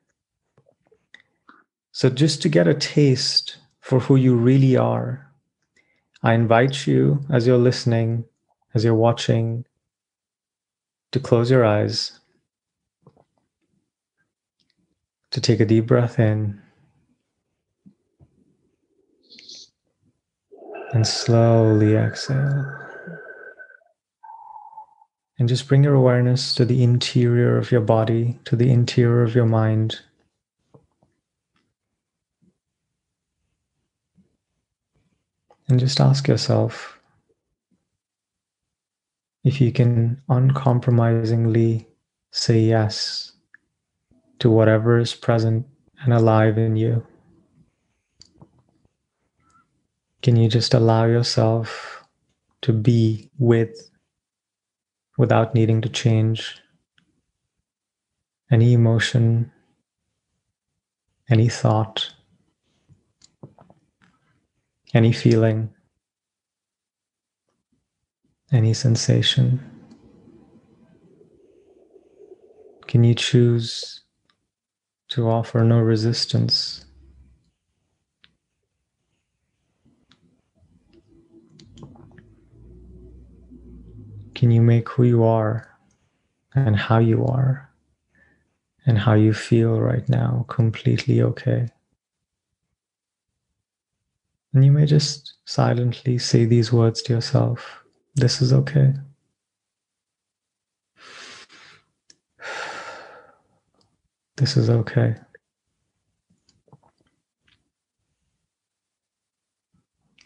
so, 1.97 2.11
just 2.11 2.43
to 2.43 2.49
get 2.49 2.67
a 2.67 2.75
taste 2.75 3.59
for 3.79 4.01
who 4.01 4.17
you 4.17 4.35
really 4.35 4.77
are, 4.77 5.31
I 6.25 6.35
invite 6.35 6.89
you 6.89 7.25
as 7.31 7.47
you're 7.47 7.57
listening, 7.57 8.25
as 8.75 8.83
you're 8.83 8.97
watching, 8.97 9.65
to 11.13 11.21
close 11.21 11.53
your 11.53 11.65
eyes, 11.65 12.19
to 15.35 15.41
take 15.41 15.59
a 15.59 15.65
deep 15.65 15.87
breath 15.87 16.21
in, 16.21 16.63
and 20.93 21.05
slowly 21.05 21.97
exhale. 21.97 22.65
And 25.37 25.49
just 25.49 25.67
bring 25.67 25.83
your 25.83 25.95
awareness 25.95 26.55
to 26.55 26.65
the 26.65 26.85
interior 26.85 27.59
of 27.59 27.73
your 27.73 27.81
body, 27.81 28.39
to 28.45 28.55
the 28.55 28.71
interior 28.71 29.23
of 29.25 29.35
your 29.35 29.47
mind. 29.47 29.99
And 35.67 35.81
just 35.81 36.01
ask 36.01 36.29
yourself 36.29 37.01
if 39.43 39.61
you 39.61 39.73
can 39.73 40.23
uncompromisingly 40.29 41.89
say 42.31 42.61
yes 42.61 43.34
to 44.39 44.51
whatever 44.51 44.99
is 44.99 45.15
present 45.15 45.67
and 46.03 46.13
alive 46.13 46.59
in 46.59 46.77
you. 46.77 47.07
Can 50.23 50.37
you 50.37 50.49
just 50.49 50.75
allow 50.75 51.05
yourself 51.05 52.05
to 52.63 52.73
be 52.73 53.31
with 53.39 53.91
without 55.19 55.55
needing 55.55 55.81
to 55.83 55.89
change 55.89 56.61
any 58.51 58.73
emotion, 58.73 59.53
any 61.29 61.49
thought? 61.49 62.15
any 64.95 65.13
feeling, 65.13 65.69
any 68.53 68.73
sensation. 68.73 69.61
Can 72.87 73.03
you 73.03 73.15
choose 73.15 74.04
to 75.15 75.31
offer 75.31 75.63
no 75.63 75.79
resistance? 75.79 76.87
Can 84.35 84.51
you 84.51 84.61
make 84.61 84.89
who 84.89 85.05
you 85.05 85.23
are 85.23 85.69
and 86.57 86.75
how 86.75 86.99
you 86.99 87.25
are 87.25 87.71
and 88.87 88.99
how 88.99 89.15
you 89.15 89.33
feel 89.33 89.81
right 89.81 90.09
now 90.09 90.47
completely 90.49 91.23
okay? 91.23 91.69
And 94.53 94.65
you 94.65 94.73
may 94.73 94.85
just 94.85 95.35
silently 95.45 96.19
say 96.19 96.45
these 96.45 96.73
words 96.73 97.03
to 97.03 97.13
yourself 97.13 97.85
This 98.17 98.43
is 98.43 98.53
okay. 98.53 98.95
This 104.37 104.57
is 104.57 104.69
okay. 104.69 105.15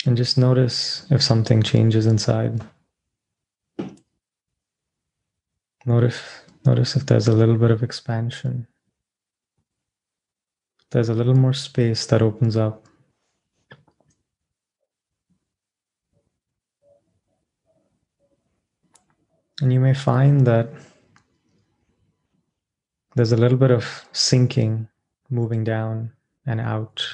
And 0.06 0.16
just 0.16 0.38
notice 0.38 1.06
if 1.10 1.22
something 1.22 1.62
changes 1.62 2.06
inside. 2.06 2.62
Notice, 5.84 6.20
notice 6.64 6.96
if 6.96 7.06
there's 7.06 7.28
a 7.28 7.32
little 7.32 7.56
bit 7.56 7.70
of 7.70 7.82
expansion. 7.82 8.66
There's 10.90 11.10
a 11.10 11.14
little 11.14 11.34
more 11.34 11.52
space 11.52 12.06
that 12.06 12.22
opens 12.22 12.56
up. 12.56 12.86
And 19.60 19.72
you 19.72 19.80
may 19.80 19.92
find 19.92 20.46
that 20.46 20.70
there's 23.18 23.32
a 23.32 23.36
little 23.36 23.58
bit 23.58 23.72
of 23.72 24.06
sinking, 24.12 24.86
moving 25.28 25.64
down 25.64 26.12
and 26.46 26.60
out. 26.60 27.04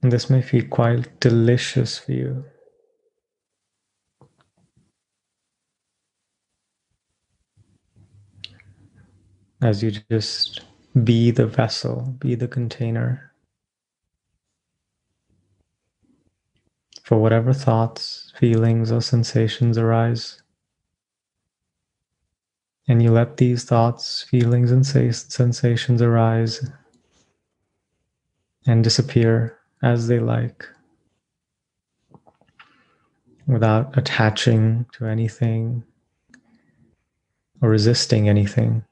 And 0.00 0.10
this 0.10 0.30
may 0.30 0.40
feel 0.40 0.64
quite 0.68 1.20
delicious 1.20 1.98
for 1.98 2.12
you. 2.12 2.46
As 9.60 9.82
you 9.82 9.90
just 9.90 10.62
be 11.04 11.30
the 11.30 11.46
vessel, 11.46 12.16
be 12.18 12.34
the 12.34 12.48
container 12.48 13.32
for 17.02 17.18
whatever 17.18 17.52
thoughts, 17.52 18.32
feelings, 18.36 18.90
or 18.90 19.00
sensations 19.00 19.78
arise. 19.78 20.42
And 22.88 23.02
you 23.02 23.10
let 23.10 23.36
these 23.36 23.64
thoughts, 23.64 24.22
feelings, 24.22 24.72
and 24.72 24.84
sensations 24.86 26.02
arise 26.02 26.68
and 28.66 28.82
disappear 28.82 29.56
as 29.82 30.08
they 30.08 30.18
like 30.18 30.66
without 33.46 33.96
attaching 33.96 34.86
to 34.92 35.06
anything 35.06 35.84
or 37.62 37.68
resisting 37.68 38.28
anything. 38.28 38.84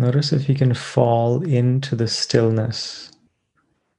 Notice 0.00 0.32
if 0.32 0.48
you 0.48 0.54
can 0.54 0.72
fall 0.72 1.42
into 1.42 1.94
the 1.94 2.08
stillness, 2.08 3.12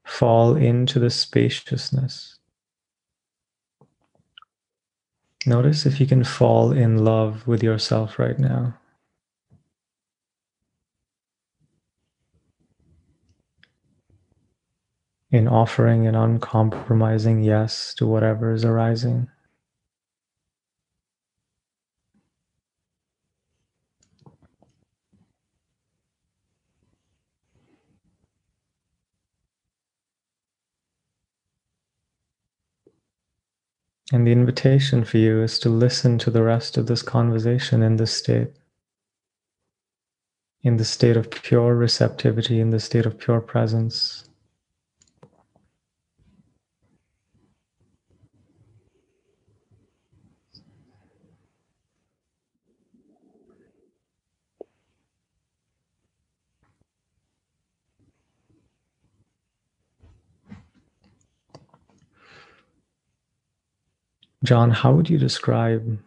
fall 0.04 0.56
into 0.56 0.98
the 0.98 1.12
spaciousness. 1.12 2.40
Notice 5.46 5.86
if 5.86 6.00
you 6.00 6.08
can 6.08 6.24
fall 6.24 6.72
in 6.72 7.06
love 7.06 7.46
with 7.46 7.62
yourself 7.62 8.18
right 8.18 8.40
now. 8.40 8.80
In 15.30 15.48
offering 15.48 16.08
an 16.08 16.16
uncompromising 16.16 17.44
yes 17.44 17.94
to 17.94 18.08
whatever 18.08 18.52
is 18.52 18.66
arising. 18.66 19.30
And 34.12 34.28
the 34.28 34.32
invitation 34.32 35.06
for 35.06 35.18
you 35.18 35.42
is 35.42 35.58
to 35.60 35.70
listen 35.70 36.18
to 36.20 36.30
the 36.30 36.44
rest 36.44 36.78
of 36.78 36.88
this 36.88 37.02
conversation 37.02 37.82
in 37.82 37.96
this 37.96 38.12
state, 38.12 38.50
in 40.64 40.78
the 40.78 40.86
state 40.86 41.16
of 41.16 41.30
pure 41.30 41.76
receptivity, 41.76 42.60
in 42.60 42.72
the 42.72 42.80
state 42.80 43.06
of 43.06 43.18
pure 43.18 43.40
presence. 43.40 44.30
John, 64.44 64.72
how 64.72 64.94
would 64.94 65.10
you 65.10 65.18
describe 65.18 66.00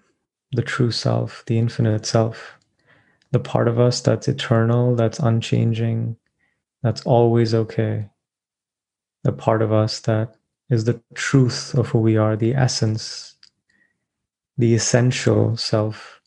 the 0.53 0.63
true 0.63 0.91
self, 0.91 1.45
the 1.47 1.59
infinite 1.59 2.05
self, 2.07 2.59
the 3.31 3.39
part 3.39 3.69
of 3.69 3.79
us 3.79 4.01
that's 4.01 4.29
eternal, 4.29 4.97
that's 4.97 5.21
unchanging, 5.21 6.17
that's 6.83 7.03
always 7.03 7.55
okay, 7.55 8.09
the 9.23 9.33
part 9.33 9.63
of 9.63 9.73
us 9.73 10.01
that 10.01 10.37
is 10.71 10.85
the 10.85 11.01
truth 11.15 11.75
of 11.75 11.89
who 11.89 11.99
we 12.01 12.17
are, 12.17 12.37
the 12.37 12.55
essence, 12.55 13.37
the 14.59 14.75
essential 14.75 15.57
self? 15.57 16.21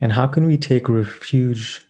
And 0.00 0.12
how 0.12 0.26
can 0.26 0.46
we 0.46 0.58
take 0.58 0.88
refuge 0.88 1.86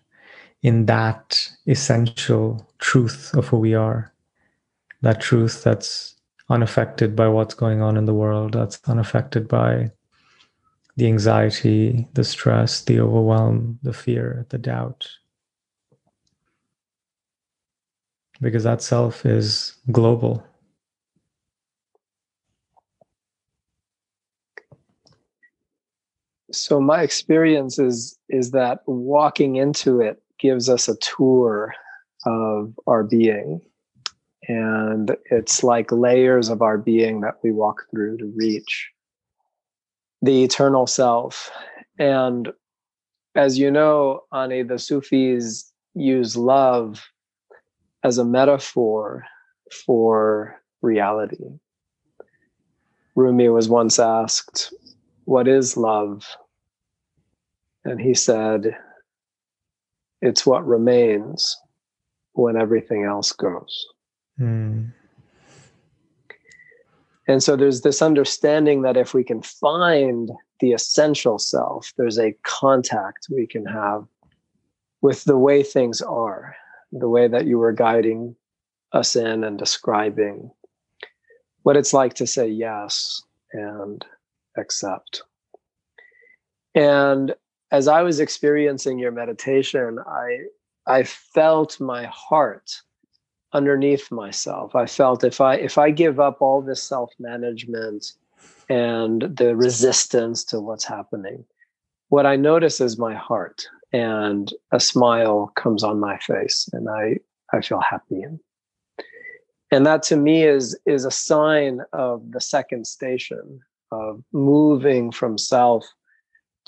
in 0.63 0.87
that 0.87 1.51
essential 1.67 2.69
truth 2.79 3.35
of 3.35 3.49
who 3.49 3.57
we 3.57 3.75
are? 3.75 4.13
That 5.01 5.21
truth 5.21 5.65
that's 5.65 6.15
unaffected 6.49 7.17
by 7.17 7.29
what's 7.29 7.55
going 7.55 7.81
on 7.81 7.97
in 7.97 8.05
the 8.05 8.15
world, 8.15 8.53
that's 8.55 8.81
unaffected 8.87 9.49
by 9.49 9.91
the 10.97 11.07
anxiety, 11.07 12.07
the 12.15 12.25
stress, 12.25 12.83
the 12.83 13.01
overwhelm, 13.01 13.79
the 13.83 13.93
fear, 13.93 14.47
the 14.51 14.59
doubt. 14.59 15.09
Because 18.41 18.65
that 18.65 18.83
self 18.83 19.25
is 19.25 19.77
global. 19.91 20.45
So 26.51 26.81
my 26.81 27.03
experience 27.03 27.79
is 27.79 28.19
is 28.29 28.51
that 28.51 28.81
walking 28.87 29.57
into 29.57 30.01
it 30.01 30.21
gives 30.39 30.69
us 30.69 30.89
a 30.89 30.97
tour 30.97 31.75
of 32.27 32.79
our 32.87 33.05
being 33.05 33.63
and 34.49 35.17
it's 35.31 35.63
like 35.63 35.93
layers 35.93 36.49
of 36.49 36.63
our 36.63 36.79
being 36.79 37.21
that 37.21 37.37
we 37.43 37.53
walk 37.53 37.85
through 37.91 38.19
to 38.19 38.33
reach 38.37 38.91
the 40.21 40.45
eternal 40.45 40.87
self. 40.87 41.51
And 41.99 42.53
as 43.35 43.59
you 43.59 43.71
know, 43.71 44.23
Ani, 44.33 44.63
the 44.63 44.79
Sufis 44.79 45.73
use 45.95 46.37
love 46.37 47.05
as 48.03 48.19
a 48.19 48.25
metaphor 48.25 49.25
for 49.87 50.61
reality. 50.81 51.45
Rumi 53.15 53.49
was 53.49 53.69
once 53.69 53.99
asked, 53.99 54.73
What 55.25 55.47
is 55.47 55.77
love? 55.77 56.27
And 57.85 58.01
he 58.01 58.15
said, 58.15 58.77
It's 60.21 60.47
what 60.47 60.67
remains 60.67 61.57
when 62.33 62.57
everything 62.57 63.05
else 63.05 63.33
goes. 63.33 63.87
Mm. 64.41 64.93
And 67.29 67.43
so 67.43 67.57
there's 67.57 67.83
this 67.83 68.03
understanding 68.03 68.83
that 68.83 68.97
if 68.97 69.15
we 69.15 69.25
can 69.25 69.43
find 69.43 70.31
the 70.61 70.73
essential 70.73 71.39
self, 71.39 71.93
there's 71.97 72.19
a 72.19 72.37
contact 72.43 73.29
we 73.31 73.47
can 73.47 73.65
have 73.67 74.05
with 75.01 75.25
the 75.25 75.39
way 75.39 75.63
things 75.63 76.01
are, 76.01 76.55
the 76.91 77.09
way 77.09 77.29
that 77.29 77.47
you 77.47 77.59
were 77.59 77.73
guiding 77.73 78.37
us 78.93 79.17
in 79.17 79.45
and 79.45 79.59
describing 79.59 80.51
what 81.63 81.77
it's 81.77 81.93
like 81.93 82.15
to 82.15 82.27
say 82.27 82.47
yes 82.47 83.23
and 83.53 84.05
accept. 84.57 85.23
And 86.75 87.35
as 87.71 87.89
I 87.89 88.03
was 88.03 88.21
experiencing 88.21 88.99
your 88.99 89.13
meditation, 89.13 89.99
I 90.07 90.39
I 90.87 91.05
felt 91.05 91.81
my 91.81 92.05
heart 92.07 92.83
underneath 93.53 94.11
myself. 94.11 94.75
I 94.75 94.87
felt 94.87 95.25
if 95.25 95.41
I 95.41 95.57
if 95.57 95.79
I 95.79 95.91
give 95.91 96.19
up 96.21 96.41
all 96.41 96.63
this 96.63 96.83
self-management 96.83 98.13
and 98.69 99.23
the 99.37 99.55
resistance 99.57 100.45
to 100.45 100.61
what's 100.61 100.85
happening, 100.85 101.45
what 102.09 102.27
I 102.27 102.37
notice 102.37 102.81
is 102.81 102.99
my 102.99 103.15
heart. 103.15 103.67
and 103.93 104.53
a 104.73 104.81
smile 104.81 105.53
comes 105.55 105.85
on 105.85 106.01
my 106.01 106.19
face 106.19 106.69
and 106.73 106.89
I, 106.89 107.19
I 107.53 107.61
feel 107.61 107.81
happy. 107.81 108.25
And 109.71 109.87
that 109.87 110.03
to 110.05 110.17
me 110.17 110.45
is, 110.45 110.79
is 110.87 111.05
a 111.05 111.11
sign 111.11 111.81
of 111.93 112.33
the 112.33 112.41
second 112.41 112.87
station 112.87 113.61
of 113.91 114.23
moving 114.33 115.11
from 115.11 115.39
self 115.39 115.87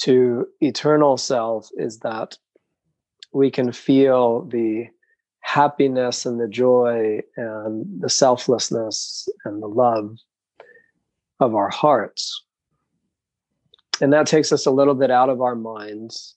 to 0.00 0.46
eternal 0.60 1.16
self 1.16 1.68
is 1.76 2.00
that 2.00 2.36
we 3.32 3.50
can 3.50 3.72
feel 3.72 4.42
the 4.42 4.88
happiness 5.44 6.24
and 6.24 6.40
the 6.40 6.48
joy 6.48 7.20
and 7.36 8.00
the 8.00 8.08
selflessness 8.08 9.28
and 9.44 9.62
the 9.62 9.68
love 9.68 10.16
of 11.38 11.54
our 11.54 11.68
hearts. 11.68 12.42
And 14.00 14.10
that 14.14 14.26
takes 14.26 14.52
us 14.52 14.64
a 14.64 14.70
little 14.70 14.94
bit 14.94 15.10
out 15.10 15.28
of 15.28 15.42
our 15.42 15.54
minds 15.54 16.34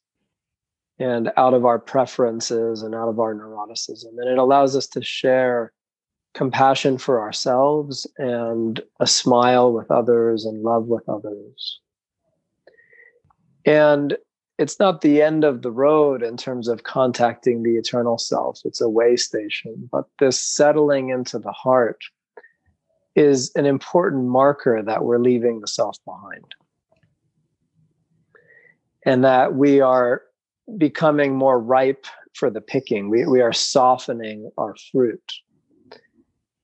and 1.00 1.32
out 1.38 1.54
of 1.54 1.63
our 1.63 1.80
preferences 1.80 2.84
and 2.84 2.93
out 2.93 3.08
of 3.08 3.17
our 3.17 3.34
neuroticism. 3.34 4.10
And 4.17 4.30
it 4.30 4.38
allows 4.38 4.76
us 4.76 4.88
to 4.88 5.02
share 5.02 5.72
compassion 6.34 6.98
for 6.98 7.22
ourselves 7.22 8.06
and 8.17 8.82
a 9.00 9.08
smile 9.08 9.72
with 9.72 9.89
others 9.89 10.43
and 10.43 10.63
love 10.63 10.86
with 10.86 11.08
others. 11.08 11.80
And 13.65 14.17
it's 14.58 14.80
not 14.80 15.02
the 15.02 15.22
end 15.22 15.43
of 15.43 15.62
the 15.62 15.72
road 15.72 16.24
in 16.24 16.36
terms 16.36 16.67
of 16.67 16.84
contacting 16.84 17.62
the 17.63 17.76
eternal 17.76 18.17
self, 18.17 18.62
it's 18.65 18.82
a 18.82 18.89
way 18.89 19.15
station. 19.15 19.88
But 19.91 20.06
this 20.20 20.41
settling 20.41 21.10
into 21.10 21.38
the 21.38 21.52
heart 21.52 22.02
is 23.15 23.52
an 23.56 23.65
important 23.65 24.26
marker 24.26 24.82
that 24.84 25.04
we're 25.04 25.20
leaving 25.20 25.62
the 25.62 25.67
self 25.67 25.98
behind. 26.06 26.56
And 29.06 29.24
that 29.24 29.56
we 29.56 29.80
are 29.80 30.24
becoming 30.78 31.36
more 31.36 31.60
ripe 31.60 32.06
for 32.34 32.50
the 32.50 32.62
picking. 32.62 33.10
We, 33.10 33.26
we 33.26 33.41
are 33.41 33.54
softening 33.54 34.52
our 34.58 34.76
fruit 34.91 35.24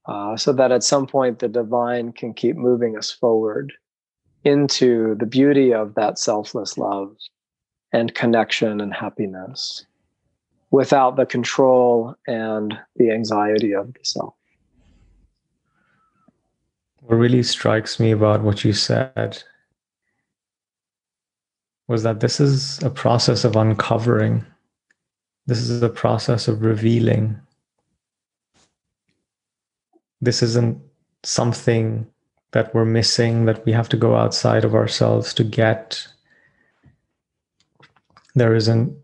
uh, 0.08 0.36
so 0.36 0.52
that 0.54 0.72
at 0.72 0.84
some 0.84 1.08
point 1.08 1.40
the 1.40 1.48
divine 1.48 2.12
can 2.12 2.34
keep 2.34 2.58
moving 2.58 2.98
us 2.98 3.12
forward 3.12 3.72
into 4.44 5.16
the 5.16 5.26
beauty 5.26 5.74
of 5.74 5.96
that 5.96 6.20
selfless 6.20 6.78
love 6.78 7.16
and 7.94 8.14
connection 8.16 8.82
and 8.82 8.94
happiness 8.94 9.86
without 10.72 11.16
the 11.16 11.26
control 11.26 12.16
and 12.28 12.78
the 12.96 13.12
anxiety 13.12 13.74
of 13.74 13.94
the 13.94 14.00
self. 14.02 14.34
What 17.02 17.16
really 17.18 17.44
strikes 17.44 18.00
me 18.00 18.12
about 18.12 18.42
what 18.42 18.64
you 18.64 18.74
said 18.74 19.44
was 21.88 22.04
that 22.04 22.22
this 22.22 22.40
is 22.40 22.82
a 22.82 22.90
process 22.90 23.44
of 23.44 23.56
uncovering, 23.56 24.44
this 25.46 25.60
is 25.60 25.84
a 25.84 25.90
process 25.90 26.48
of 26.48 26.64
revealing. 26.64 27.40
This 30.22 30.42
isn't 30.42 30.82
something 31.24 32.08
that 32.54 32.74
we're 32.74 32.86
missing, 32.86 33.46
that 33.46 33.66
we 33.66 33.74
have 33.74 33.90
to 33.90 33.98
go 33.98 34.16
outside 34.16 34.64
of 34.64 34.74
ourselves 34.74 35.34
to 35.34 35.44
get 35.44 36.08
there 38.36 38.56
isn't 38.56 38.96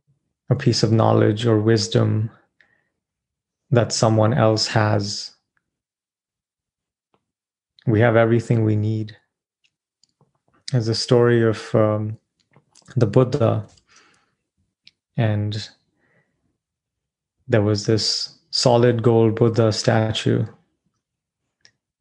a 0.49 0.55
piece 0.55 0.83
of 0.83 0.91
knowledge 0.91 1.45
or 1.45 1.59
wisdom 1.59 2.31
that 3.71 3.91
someone 3.91 4.33
else 4.33 4.67
has. 4.67 5.35
We 7.85 7.99
have 8.01 8.15
everything 8.15 8.63
we 8.63 8.75
need. 8.75 9.15
There's 10.71 10.87
a 10.87 10.95
story 10.95 11.43
of 11.43 11.73
um, 11.75 12.17
the 12.95 13.07
Buddha, 13.07 13.67
and 15.17 15.69
there 17.47 17.61
was 17.61 17.85
this 17.85 18.37
solid 18.51 19.03
gold 19.03 19.35
Buddha 19.35 19.71
statue, 19.71 20.45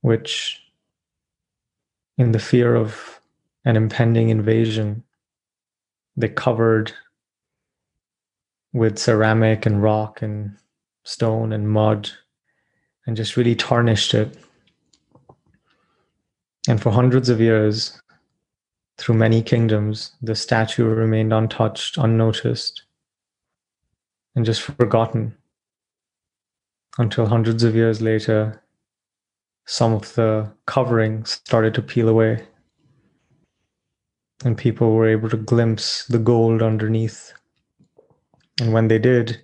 which, 0.00 0.62
in 2.16 2.32
the 2.32 2.38
fear 2.38 2.74
of 2.74 3.20
an 3.64 3.76
impending 3.76 4.28
invasion, 4.30 5.02
they 6.16 6.28
covered 6.28 6.92
with 8.72 8.98
ceramic 8.98 9.66
and 9.66 9.82
rock 9.82 10.22
and 10.22 10.56
stone 11.04 11.52
and 11.52 11.70
mud 11.70 12.10
and 13.06 13.16
just 13.16 13.36
really 13.36 13.54
tarnished 13.54 14.14
it. 14.14 14.36
And 16.68 16.80
for 16.80 16.90
hundreds 16.90 17.28
of 17.30 17.40
years, 17.40 18.00
through 18.98 19.14
many 19.14 19.42
kingdoms, 19.42 20.12
the 20.20 20.34
statue 20.34 20.84
remained 20.84 21.32
untouched, 21.32 21.96
unnoticed, 21.96 22.82
and 24.34 24.44
just 24.44 24.60
forgotten 24.60 25.34
until 26.98 27.26
hundreds 27.26 27.62
of 27.62 27.74
years 27.74 28.02
later, 28.02 28.60
some 29.66 29.94
of 29.94 30.14
the 30.14 30.50
covering 30.66 31.24
started 31.24 31.74
to 31.74 31.82
peel 31.82 32.08
away. 32.08 32.44
And 34.44 34.58
people 34.58 34.92
were 34.92 35.08
able 35.08 35.28
to 35.30 35.36
glimpse 35.36 36.06
the 36.06 36.18
gold 36.18 36.62
underneath. 36.62 37.32
And 38.60 38.72
when 38.72 38.88
they 38.88 38.98
did, 38.98 39.40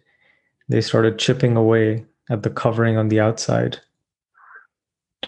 they 0.69 0.81
started 0.81 1.19
chipping 1.19 1.57
away 1.57 2.05
at 2.31 2.43
the 2.43 2.51
covering 2.51 2.97
on 2.97 3.09
the 3.09 3.21
outside 3.21 3.79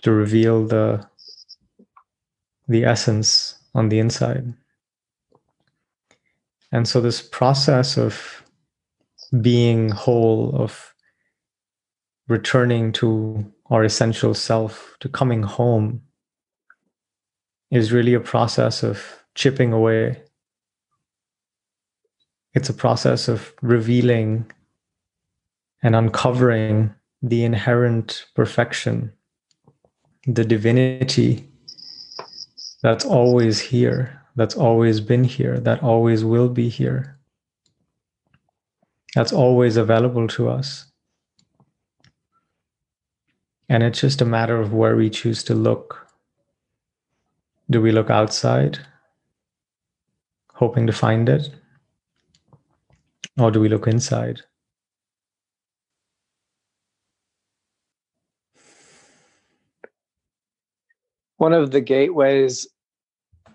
to 0.03 0.11
reveal 0.11 0.67
the 0.67 1.07
the 2.69 2.85
essence 2.85 3.59
on 3.75 3.89
the 3.89 3.99
inside. 3.99 4.53
And 6.73 6.89
so 6.89 7.01
this 7.01 7.23
process 7.23 7.97
of 7.97 8.43
being 9.41 9.91
whole, 9.91 10.55
of 10.57 10.95
returning 12.29 12.91
to 12.93 13.53
our 13.71 13.85
essential 13.85 14.35
self, 14.35 14.97
to 15.01 15.09
coming 15.09 15.43
home, 15.43 16.03
is 17.71 17.93
really 17.93 18.15
a 18.15 18.21
process 18.21 18.83
of 18.83 19.23
chipping 19.35 19.73
away 19.73 20.23
it's 22.57 22.71
a 22.71 22.75
process 22.75 23.29
of 23.29 23.53
revealing 23.61 24.51
and 25.83 25.95
uncovering 25.95 26.93
the 27.21 27.45
inherent 27.45 28.25
perfection, 28.35 29.13
the 30.27 30.43
divinity 30.43 31.47
that's 32.83 33.05
always 33.05 33.61
here, 33.61 34.23
that's 34.37 34.57
always 34.57 35.01
been 35.01 35.23
here, 35.23 35.61
that 35.61 35.83
always 35.83 36.25
will 36.25 36.49
be 36.49 36.71
here, 36.71 37.19
that's 39.15 39.35
always 39.35 39.77
available 39.77 40.27
to 40.29 40.49
us. 40.49 40.87
And 43.69 43.83
it's 43.83 44.01
just 44.01 44.23
a 44.23 44.25
matter 44.25 44.59
of 44.59 44.73
where 44.73 44.97
we 44.97 45.11
choose 45.11 45.45
to 45.45 45.55
look. 45.55 46.09
Do 47.69 47.83
we 47.83 47.93
look 47.93 48.09
outside, 48.09 48.79
hoping 50.55 50.87
to 50.87 50.93
find 50.95 51.29
it? 51.29 51.51
Or 53.39 53.51
do 53.51 53.61
we 53.61 53.69
look 53.69 53.87
inside? 53.87 54.41
One 61.37 61.53
of 61.53 61.71
the 61.71 61.83
gateways, 61.83 62.67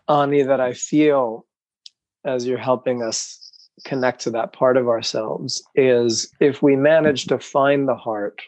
Ani, 0.08 0.44
that 0.44 0.62
I 0.62 0.74
feel 0.74 1.48
as 2.24 2.46
you're 2.46 2.60
helping 2.60 3.02
us 3.02 3.52
connect 3.84 4.22
to 4.22 4.30
that 4.30 4.54
part 4.54 4.78
of 4.78 4.88
ourselves 4.88 5.64
is 5.74 6.32
if 6.40 6.62
we 6.62 6.76
manage 6.76 7.26
to 7.26 7.40
find 7.40 7.88
the 7.88 7.96
heart 7.96 8.44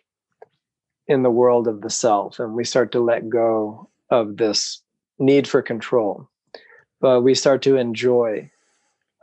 in 1.07 1.23
the 1.23 1.31
world 1.31 1.67
of 1.67 1.81
the 1.81 1.89
self 1.89 2.37
and 2.37 2.53
we 2.53 2.63
start 2.63 2.91
to 2.91 2.99
let 2.99 3.27
go 3.27 3.89
of 4.11 4.37
this 4.37 4.83
need 5.17 5.47
for 5.47 5.63
control, 5.63 6.29
but 7.01 7.21
we 7.21 7.33
start 7.33 7.63
to 7.63 7.75
enjoy 7.75 8.51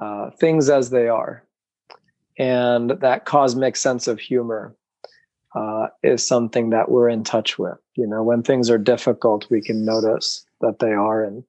uh, 0.00 0.30
things 0.30 0.68
as 0.68 0.90
they 0.90 1.06
are 1.06 1.44
and 2.40 2.92
that 3.02 3.26
cosmic 3.26 3.76
sense 3.76 4.08
of 4.08 4.18
humor 4.18 4.74
uh, 5.54 5.88
is 6.02 6.26
something 6.26 6.70
that 6.70 6.90
we're 6.90 7.10
in 7.10 7.22
touch 7.22 7.58
with. 7.58 7.76
You 7.96 8.06
know, 8.06 8.22
when 8.22 8.42
things 8.42 8.70
are 8.70 8.78
difficult, 8.78 9.50
we 9.50 9.60
can 9.60 9.84
notice 9.84 10.46
that 10.62 10.78
they 10.78 10.92
are 10.92 11.22
and 11.22 11.44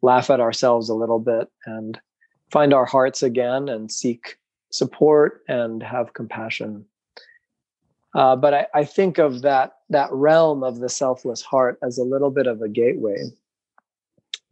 laugh 0.00 0.30
at 0.30 0.40
ourselves 0.40 0.88
a 0.88 0.94
little 0.94 1.18
bit 1.18 1.48
and 1.66 2.00
find 2.50 2.72
our 2.72 2.86
hearts 2.86 3.22
again 3.22 3.68
and 3.68 3.92
seek 3.92 4.38
support 4.70 5.42
and 5.46 5.82
have 5.82 6.14
compassion. 6.14 6.86
Uh, 8.14 8.34
but 8.34 8.54
I, 8.54 8.66
I 8.74 8.84
think 8.84 9.18
of 9.18 9.42
that 9.42 9.74
that 9.90 10.10
realm 10.10 10.64
of 10.64 10.78
the 10.78 10.88
selfless 10.88 11.42
heart 11.42 11.78
as 11.82 11.98
a 11.98 12.02
little 12.02 12.30
bit 12.30 12.46
of 12.46 12.62
a 12.62 12.68
gateway, 12.68 13.24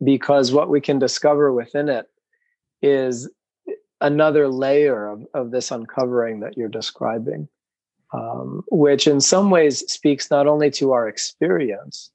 because 0.05 0.53
what 0.53 0.69
we 0.69 0.83
can 0.83 0.99
discover 0.99 1.51
within 1.51 1.89
it 1.89 2.07
is 2.83 3.31
another 4.01 4.49
layer 4.49 5.09
of, 5.09 5.27
of 5.35 5.51
this 5.51 5.71
uncovering 5.71 6.41
that 6.41 6.57
you're 6.57 6.69
describing, 6.69 7.49
um, 8.13 8.65
which 8.71 9.07
in 9.07 9.21
some 9.21 9.51
ways 9.51 9.81
speaks 9.91 10.31
not 10.31 10.47
only 10.47 10.71
to 10.73 10.93
our 10.93 11.09
experience 11.09 12.11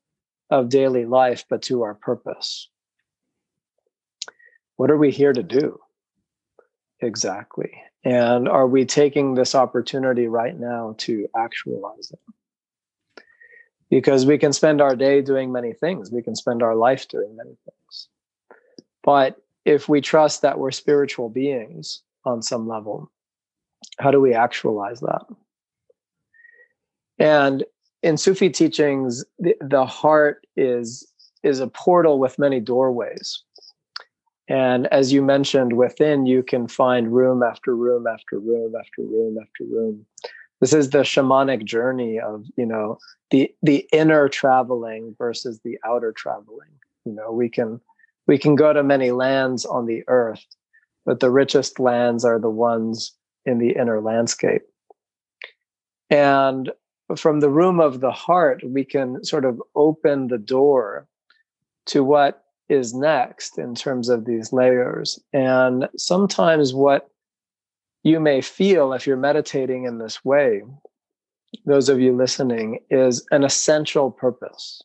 of 0.50 0.70
daily 0.70 1.06
life, 1.06 1.46
but 1.50 1.62
to 1.64 1.82
our 1.84 1.96
purpose. 1.96 2.70
What 4.76 4.92
are 4.92 4.98
we 4.98 5.12
here 5.12 5.34
to 5.34 5.44
do? 5.44 5.80
Exactly. 7.02 7.72
And 8.04 8.48
are 8.48 8.68
we 8.68 8.86
taking 8.86 9.34
this 9.34 9.56
opportunity 9.56 10.28
right 10.28 10.58
now 10.58 10.96
to 11.00 11.28
actualize 11.36 12.12
it? 12.12 13.24
Because 13.90 14.26
we 14.26 14.38
can 14.38 14.54
spend 14.54 14.82
our 14.82 14.96
day 14.96 15.22
doing 15.22 15.52
many 15.52 15.74
things, 15.74 16.12
we 16.12 16.24
can 16.24 16.36
spend 16.36 16.64
our 16.64 16.76
life 16.76 17.08
doing 17.08 17.36
many 17.36 17.56
things. 17.66 18.08
But 19.04 19.38
if 19.66 19.88
we 19.88 20.02
trust 20.02 20.42
that 20.42 20.60
we're 20.60 20.72
spiritual 20.72 21.30
beings 21.30 22.02
on 22.26 22.42
some 22.42 22.68
level, 22.68 23.12
how 24.00 24.12
do 24.12 24.20
we 24.20 24.34
actualize 24.34 25.00
that? 25.02 25.26
And 27.20 27.64
in 28.02 28.18
Sufi 28.18 28.50
teachings, 28.50 29.24
the, 29.40 29.56
the 29.62 29.86
heart 29.86 30.46
is 30.56 31.08
is 31.44 31.60
a 31.60 31.68
portal 31.68 32.20
with 32.20 32.40
many 32.40 32.60
doorways. 32.60 33.44
And 34.48 34.88
as 34.88 35.12
you 35.12 35.22
mentioned, 35.22 35.74
within 35.74 36.26
you 36.26 36.44
can 36.44 36.68
find 36.68 37.14
room 37.14 37.44
after 37.44 37.76
room 37.76 38.08
after 38.08 38.40
room 38.40 38.74
after 38.80 39.02
room 39.02 39.38
after 39.42 39.64
room. 39.64 40.06
This 40.60 40.74
is 40.74 40.90
the 40.90 41.00
shamanic 41.00 41.66
journey 41.66 42.20
of, 42.20 42.46
you 42.58 42.66
know, 42.66 42.98
the 43.32 43.54
the 43.62 43.88
inner 43.92 44.30
traveling 44.30 45.16
versus 45.18 45.60
the 45.64 45.78
outer 45.86 46.12
traveling. 46.12 46.72
You 47.06 47.14
know, 47.14 47.32
we 47.32 47.50
can 47.50 47.80
we 48.28 48.38
can 48.38 48.56
go 48.56 48.74
to 48.74 48.84
many 48.84 49.12
lands 49.12 49.66
on 49.66 49.86
the 49.86 50.04
earth, 50.08 50.46
but 51.06 51.20
the 51.20 51.32
richest 51.32 51.80
lands 51.80 52.24
are 52.24 52.40
the 52.40 52.50
ones 52.50 53.16
in 53.46 53.60
the 53.60 53.72
inner 53.72 54.02
landscape. 54.02 54.64
And 56.10 56.72
from 57.18 57.40
the 57.40 57.50
room 57.50 57.80
of 57.80 58.00
the 58.00 58.12
heart, 58.12 58.64
we 58.64 58.86
can 58.86 59.24
sort 59.24 59.46
of 59.46 59.62
open 59.76 60.28
the 60.28 60.38
door 60.38 61.08
to 61.88 62.04
what 62.04 62.44
is 62.70 62.94
next 62.94 63.58
in 63.58 63.76
terms 63.76 64.10
of 64.10 64.26
these 64.26 64.54
layers. 64.54 65.20
And 65.34 65.90
sometimes 65.98 66.74
what 66.74 67.10
you 68.04 68.20
may 68.20 68.42
feel 68.42 68.94
if 68.94 69.06
you're 69.06 69.18
meditating 69.18 69.86
in 69.86 69.98
this 69.98 70.24
way, 70.24 70.64
those 71.66 71.90
of 71.90 72.00
you 72.00 72.16
listening, 72.16 72.80
is 72.90 73.26
an 73.32 73.44
essential 73.44 74.12
purpose. 74.12 74.82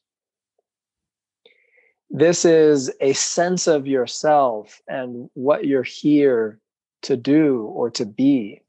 This 2.10 2.44
is 2.44 2.90
a 3.00 3.12
sense 3.12 3.66
of 3.66 3.86
yourself 3.86 4.80
and 4.88 5.28
what 5.34 5.66
you're 5.66 5.82
here 5.82 6.58
to 7.02 7.16
do 7.16 7.62
or 7.74 7.90
to 7.90 8.06
be 8.06 8.62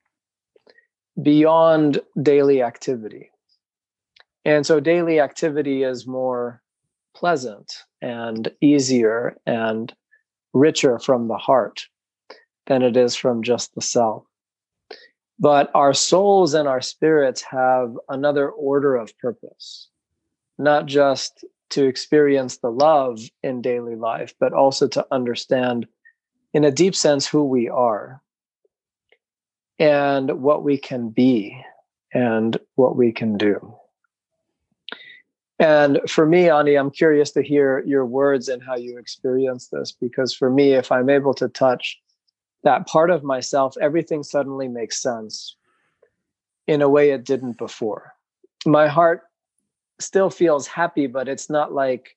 beyond 1.21 2.01
daily 2.21 2.61
activity. 2.61 3.31
And 4.45 4.65
so 4.65 4.79
daily 4.79 5.19
activity 5.19 5.83
is 5.83 6.07
more 6.07 6.61
pleasant 7.15 7.73
and 8.01 8.51
easier 8.61 9.37
and 9.45 9.93
richer 10.53 10.99
from 10.99 11.27
the 11.27 11.37
heart 11.37 11.87
than 12.67 12.81
it 12.81 12.95
is 12.95 13.15
from 13.15 13.43
just 13.43 13.73
the 13.75 13.81
self. 13.81 14.23
But 15.39 15.71
our 15.73 15.93
souls 15.93 16.53
and 16.53 16.67
our 16.67 16.81
spirits 16.81 17.41
have 17.43 17.95
another 18.09 18.49
order 18.49 18.95
of 18.95 19.17
purpose, 19.17 19.89
not 20.57 20.85
just 20.85 21.45
to 21.69 21.85
experience 21.85 22.57
the 22.57 22.71
love 22.71 23.19
in 23.43 23.61
daily 23.61 23.95
life, 23.95 24.33
but 24.39 24.53
also 24.53 24.87
to 24.87 25.05
understand 25.11 25.87
in 26.53 26.63
a 26.63 26.71
deep 26.71 26.95
sense 26.95 27.27
who 27.27 27.43
we 27.43 27.69
are 27.69 28.21
and 29.77 30.41
what 30.41 30.63
we 30.63 30.77
can 30.77 31.09
be 31.09 31.63
and 32.13 32.57
what 32.75 32.95
we 32.95 33.11
can 33.11 33.37
do. 33.37 33.75
And 35.59 35.99
for 36.07 36.25
me, 36.25 36.49
Ani, 36.49 36.75
I'm 36.75 36.89
curious 36.89 37.31
to 37.31 37.43
hear 37.43 37.83
your 37.85 38.05
words 38.05 38.47
and 38.47 38.63
how 38.63 38.75
you 38.75 38.97
experience 38.97 39.67
this, 39.67 39.91
because 39.91 40.33
for 40.33 40.49
me, 40.49 40.73
if 40.73 40.91
I'm 40.91 41.09
able 41.09 41.33
to 41.35 41.49
touch 41.49 41.99
that 42.63 42.87
part 42.87 43.09
of 43.09 43.23
myself, 43.23 43.75
everything 43.81 44.23
suddenly 44.23 44.67
makes 44.67 45.01
sense 45.01 45.55
in 46.65 46.81
a 46.81 46.89
way 46.89 47.11
it 47.11 47.25
didn't 47.25 47.57
before. 47.57 48.13
My 48.65 48.87
heart 48.87 49.23
still 49.99 50.29
feels 50.29 50.67
happy, 50.67 51.07
but 51.07 51.27
it's 51.27 51.49
not 51.49 51.73
like 51.73 52.15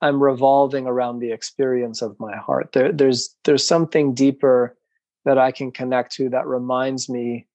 I'm 0.00 0.22
revolving 0.22 0.86
around 0.86 1.18
the 1.18 1.32
experience 1.32 2.02
of 2.02 2.18
my 2.20 2.36
heart. 2.36 2.72
There, 2.72 2.92
there's 2.92 3.34
there's 3.44 3.66
something 3.66 4.14
deeper 4.14 4.76
that 5.24 5.38
I 5.38 5.52
can 5.52 5.72
connect 5.72 6.12
to 6.14 6.28
that 6.30 6.46
reminds 6.46 7.08
me 7.08 7.46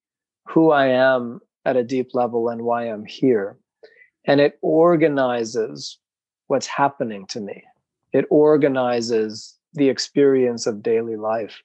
who 0.48 0.70
I 0.70 0.88
am 0.88 1.40
at 1.64 1.76
a 1.76 1.84
deep 1.84 2.14
level 2.14 2.48
and 2.48 2.62
why 2.62 2.84
I'm 2.84 3.04
here 3.04 3.56
and 4.24 4.40
it 4.40 4.58
organizes 4.62 5.98
what's 6.46 6.66
happening 6.66 7.26
to 7.26 7.40
me. 7.40 7.64
It 8.12 8.26
organizes 8.30 9.56
the 9.74 9.88
experience 9.88 10.66
of 10.66 10.82
daily 10.82 11.16
life, 11.16 11.62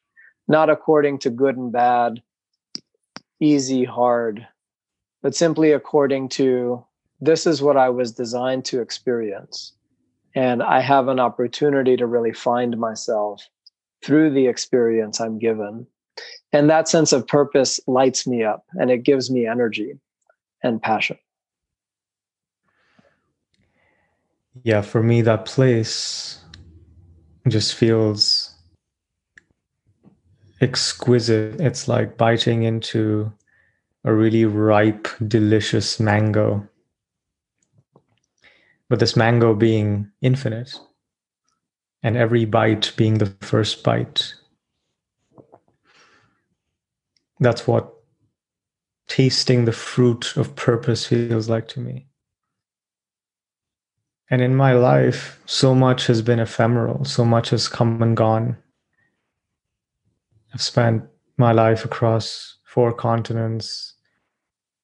not 0.48 0.70
according 0.70 1.20
to 1.20 1.30
good 1.30 1.58
and 1.58 1.72
bad, 1.72 2.22
easy, 3.39 3.84
hard, 3.84 4.48
but 5.22 5.36
simply 5.36 5.72
according 5.72 6.30
to 6.30 6.86
this 7.19 7.47
is 7.47 7.62
what 7.62 7.78
I 7.78 7.89
was 7.89 8.12
designed 8.12 8.65
to 8.65 8.82
experience. 8.82 9.73
And 10.36 10.62
I 10.62 10.82
have 10.82 11.08
an 11.08 11.19
opportunity 11.19 11.95
to 11.97 12.06
really 12.06 12.34
find 12.34 12.78
myself 12.78 13.47
through 14.04 14.32
the 14.32 14.47
experience 14.47 15.19
I'm 15.21 15.39
given. 15.39 15.88
And 16.51 16.69
that 16.69 16.88
sense 16.88 17.13
of 17.13 17.28
purpose 17.28 17.80
lights 17.88 18.28
me 18.28 18.43
up 18.43 18.65
and 18.73 18.91
it 18.91 19.04
gives 19.04 19.32
me 19.32 19.47
energy 19.47 19.99
and 20.63 20.82
passion. 20.82 21.17
yeah, 24.63 24.82
for 24.82 25.04
me, 25.04 25.21
that 25.21 25.45
place 25.45 26.39
just 27.47 27.75
feels 27.75 28.56
exquisite. 30.62 31.60
It's 31.60 31.88
like 31.88 32.17
biting 32.17 32.63
into 32.63 33.32
a 34.04 34.13
really 34.13 34.45
ripe, 34.45 35.08
delicious 35.28 35.99
mango. 35.99 36.67
But 38.89 39.00
this 39.00 39.15
mango 39.15 39.54
being 39.56 40.12
infinite, 40.21 40.78
and 42.04 42.15
every 42.15 42.45
bite 42.45 42.93
being 42.95 43.17
the 43.17 43.36
first 43.41 43.84
bite. 43.84 44.36
That's 47.39 47.67
what 47.67 47.91
tasting 49.08 49.65
the 49.65 49.71
fruit 49.71 50.38
of 50.38 50.56
purpose 50.56 51.08
feels 51.08 51.50
like 51.50 51.67
to 51.69 51.80
me. 51.80 52.08
And 54.30 54.41
in 54.41 54.56
my 54.56 54.74
life, 54.74 55.41
so 55.45 55.74
much 55.74 56.08
has 56.08 56.21
been 56.21 56.39
ephemeral, 56.39 57.06
so 57.06 57.26
much 57.26 57.50
has 57.50 57.67
come 57.67 58.02
and 58.02 58.15
gone. 58.15 58.58
I've 60.54 60.62
spent 60.62 61.04
my 61.38 61.52
life 61.52 61.86
across 61.86 62.58
four 62.65 62.93
continents, 62.93 63.93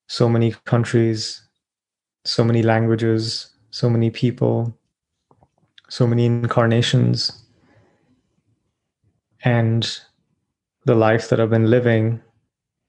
so 0.07 0.27
many 0.27 0.53
countries, 0.65 1.47
so 2.25 2.43
many 2.43 2.61
languages, 2.61 3.50
so 3.71 3.89
many 3.89 4.10
people, 4.10 4.77
so 5.89 6.05
many 6.05 6.25
incarnations. 6.25 7.43
And 9.43 9.99
the 10.86 10.95
life 10.95 11.29
that 11.29 11.39
I've 11.39 11.49
been 11.49 11.69
living, 11.69 12.21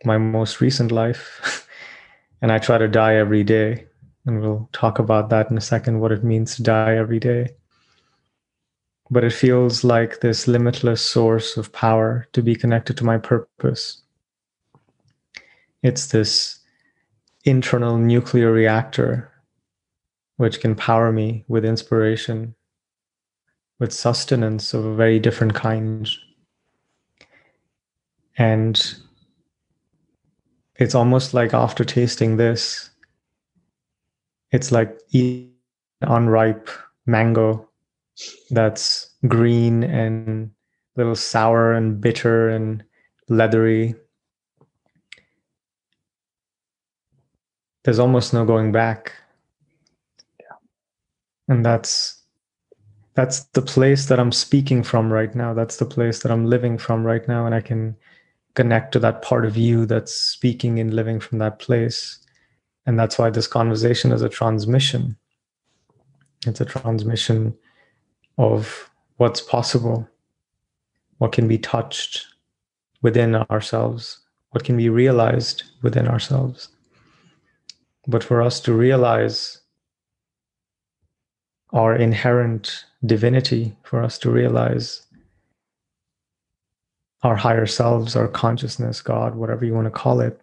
my 0.04 0.18
most 0.18 0.60
recent 0.60 0.92
life, 0.92 1.66
and 2.42 2.52
I 2.52 2.58
try 2.58 2.76
to 2.78 2.88
die 2.88 3.14
every 3.14 3.42
day 3.42 3.86
and 4.24 4.40
we'll 4.40 4.68
talk 4.72 4.98
about 4.98 5.30
that 5.30 5.50
in 5.50 5.58
a 5.58 5.60
second 5.60 6.00
what 6.00 6.12
it 6.12 6.22
means 6.22 6.56
to 6.56 6.62
die 6.62 6.96
every 6.96 7.18
day. 7.18 7.50
But 9.10 9.24
it 9.24 9.32
feels 9.32 9.84
like 9.84 10.20
this 10.20 10.46
limitless 10.46 11.02
source 11.02 11.56
of 11.56 11.72
power 11.72 12.28
to 12.32 12.42
be 12.42 12.54
connected 12.54 12.96
to 12.98 13.04
my 13.04 13.18
purpose. 13.18 14.00
It's 15.82 16.06
this 16.06 16.60
internal 17.44 17.98
nuclear 17.98 18.52
reactor 18.52 19.31
which 20.36 20.60
can 20.60 20.74
power 20.74 21.12
me 21.12 21.44
with 21.48 21.64
inspiration, 21.64 22.54
with 23.78 23.92
sustenance 23.92 24.74
of 24.74 24.84
a 24.84 24.94
very 24.94 25.18
different 25.18 25.54
kind. 25.54 26.08
And 28.38 28.94
it's 30.76 30.94
almost 30.94 31.34
like 31.34 31.54
after 31.54 31.84
tasting 31.84 32.36
this, 32.36 32.90
it's 34.50 34.72
like 34.72 34.98
eating 35.10 35.52
an 36.00 36.08
unripe 36.08 36.68
mango 37.06 37.68
that's 38.50 39.10
green 39.26 39.82
and 39.84 40.50
a 40.96 41.00
little 41.00 41.14
sour 41.14 41.72
and 41.72 42.00
bitter 42.00 42.48
and 42.48 42.84
leathery. 43.28 43.94
There's 47.84 47.98
almost 47.98 48.32
no 48.32 48.44
going 48.44 48.72
back. 48.72 49.12
And 51.52 51.66
that's 51.66 52.18
that's 53.14 53.40
the 53.52 53.60
place 53.60 54.06
that 54.06 54.18
I'm 54.18 54.32
speaking 54.32 54.82
from 54.82 55.12
right 55.12 55.34
now. 55.34 55.52
That's 55.52 55.76
the 55.76 55.84
place 55.84 56.22
that 56.22 56.32
I'm 56.32 56.46
living 56.46 56.78
from 56.78 57.04
right 57.04 57.28
now. 57.28 57.44
And 57.44 57.54
I 57.54 57.60
can 57.60 57.94
connect 58.54 58.92
to 58.92 58.98
that 59.00 59.20
part 59.20 59.44
of 59.44 59.54
you 59.54 59.84
that's 59.84 60.14
speaking 60.14 60.78
and 60.78 60.94
living 60.94 61.20
from 61.20 61.36
that 61.40 61.58
place. 61.58 62.18
And 62.86 62.98
that's 62.98 63.18
why 63.18 63.28
this 63.28 63.46
conversation 63.46 64.12
is 64.12 64.22
a 64.22 64.30
transmission. 64.30 65.14
It's 66.46 66.62
a 66.62 66.64
transmission 66.64 67.54
of 68.38 68.90
what's 69.18 69.42
possible, 69.42 70.08
what 71.18 71.32
can 71.32 71.48
be 71.48 71.58
touched 71.58 72.24
within 73.02 73.34
ourselves, 73.34 74.20
what 74.52 74.64
can 74.64 74.78
be 74.78 74.88
realized 74.88 75.64
within 75.82 76.08
ourselves. 76.08 76.70
But 78.06 78.24
for 78.24 78.40
us 78.40 78.58
to 78.60 78.72
realize 78.72 79.61
our 81.72 81.96
inherent 81.96 82.84
divinity, 83.04 83.74
for 83.82 84.02
us 84.02 84.18
to 84.18 84.30
realize 84.30 85.06
our 87.22 87.36
higher 87.36 87.66
selves, 87.66 88.16
our 88.16 88.28
consciousness, 88.28 89.00
God, 89.00 89.34
whatever 89.34 89.64
you 89.64 89.74
want 89.74 89.86
to 89.86 89.90
call 89.90 90.20
it, 90.20 90.40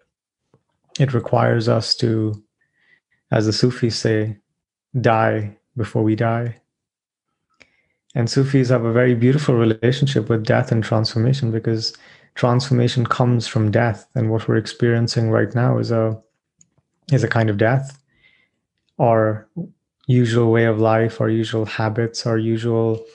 it 1.00 1.14
requires 1.14 1.68
us 1.68 1.96
to, 1.96 2.42
as 3.32 3.46
the 3.46 3.54
Sufis 3.54 3.98
say, 3.98 4.38
die 5.00 5.58
before 5.78 6.04
we 6.04 6.16
die. 6.16 6.56
And 8.16 8.30
Sufis 8.30 8.70
have 8.70 8.86
a 8.86 8.94
very 8.94 9.14
beautiful 9.14 9.56
relationship 9.56 10.30
with 10.30 10.46
death 10.46 10.72
and 10.72 10.84
transformation 10.84 11.52
because 11.52 11.96
transformation 12.36 13.06
comes 13.06 13.48
from 13.48 13.72
death. 13.72 14.08
And 14.16 14.32
what 14.32 14.48
we're 14.48 14.58
experiencing 14.58 15.30
right 15.30 15.54
now 15.54 15.78
is 15.78 15.92
a 15.92 16.20
is 17.12 17.24
a 17.24 17.28
kind 17.28 17.50
of 17.50 17.58
death. 17.58 18.02
Our 19.00 19.48
usual 20.10 20.52
way 20.52 20.66
of 20.66 20.80
life, 20.80 21.22
our 21.22 21.30
usual 21.30 21.66
habits, 21.66 22.26
our 22.26 22.40
usual 22.40 23.06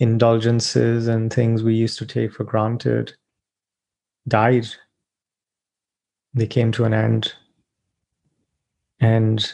indulgences 0.00 1.06
and 1.06 1.32
things 1.32 1.62
we 1.62 1.72
used 1.72 1.98
to 1.98 2.04
take 2.04 2.32
for 2.32 2.42
granted 2.42 3.12
died. 4.26 4.66
They 6.34 6.48
came 6.48 6.72
to 6.72 6.84
an 6.84 6.94
end. 6.94 7.32
And 8.98 9.52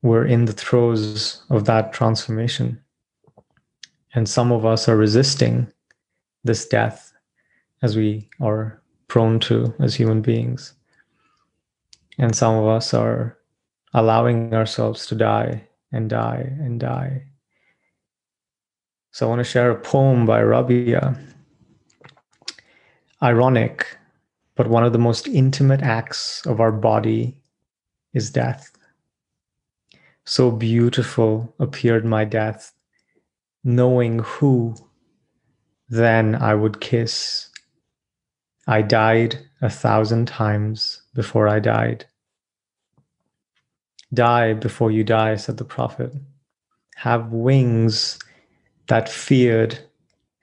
we're 0.00 0.24
in 0.24 0.46
the 0.46 0.54
throes 0.54 1.42
of 1.50 1.66
that 1.66 1.92
transformation. 1.92 2.80
And 4.14 4.26
some 4.26 4.50
of 4.50 4.64
us 4.64 4.88
are 4.88 4.96
resisting 4.96 5.70
this 6.42 6.66
death 6.66 7.12
as 7.82 7.98
we 7.98 8.30
are 8.40 8.80
prone 9.08 9.40
to 9.40 9.74
as 9.78 9.94
human 9.94 10.22
beings. 10.22 10.72
And 12.18 12.34
some 12.34 12.56
of 12.56 12.66
us 12.66 12.94
are 12.94 13.36
allowing 13.92 14.54
ourselves 14.54 15.06
to 15.06 15.14
die 15.14 15.66
and 15.92 16.08
die 16.08 16.52
and 16.60 16.78
die. 16.80 17.22
So 19.12 19.26
I 19.26 19.28
want 19.28 19.40
to 19.40 19.44
share 19.44 19.70
a 19.70 19.80
poem 19.80 20.24
by 20.24 20.42
Rabia. 20.42 21.18
Ironic, 23.22 23.98
but 24.54 24.68
one 24.68 24.84
of 24.84 24.92
the 24.92 24.98
most 24.98 25.26
intimate 25.26 25.82
acts 25.82 26.46
of 26.46 26.60
our 26.60 26.72
body 26.72 27.36
is 28.14 28.30
death. 28.30 28.70
So 30.24 30.50
beautiful 30.50 31.54
appeared 31.58 32.04
my 32.04 32.24
death, 32.24 32.72
knowing 33.64 34.20
who 34.20 34.76
then 35.88 36.36
I 36.36 36.54
would 36.54 36.80
kiss. 36.80 37.50
I 38.68 38.82
died 38.82 39.38
a 39.60 39.68
thousand 39.68 40.28
times 40.28 41.02
before 41.14 41.48
I 41.48 41.58
died. 41.58 42.06
Die 44.12 44.52
before 44.54 44.90
you 44.90 45.04
die, 45.04 45.36
said 45.36 45.56
the 45.56 45.64
prophet. 45.64 46.12
Have 46.96 47.32
wings 47.32 48.18
that 48.88 49.08
feared 49.08 49.78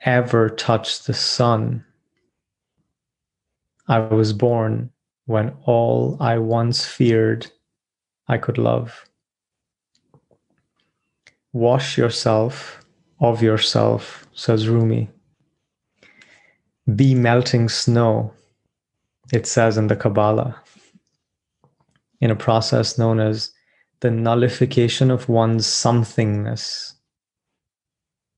ever 0.01 0.49
touch 0.49 1.03
the 1.03 1.13
sun. 1.13 1.83
I 3.87 3.99
was 3.99 4.33
born 4.33 4.89
when 5.25 5.55
all 5.63 6.17
I 6.19 6.37
once 6.37 6.85
feared 6.85 7.47
I 8.27 8.37
could 8.37 8.57
love. 8.57 9.05
Wash 11.53 11.97
yourself 11.97 12.79
of 13.19 13.41
yourself, 13.41 14.27
says 14.33 14.69
Rumi. 14.69 15.09
Be 16.95 17.15
melting 17.15 17.67
snow, 17.67 18.33
it 19.33 19.45
says 19.45 19.77
in 19.77 19.87
the 19.87 19.95
Kabbalah, 19.95 20.61
in 22.21 22.31
a 22.31 22.35
process 22.35 22.97
known 22.97 23.19
as 23.19 23.51
the 23.99 24.11
nullification 24.11 25.09
of 25.09 25.27
one's 25.27 25.65
somethingness. 25.65 26.93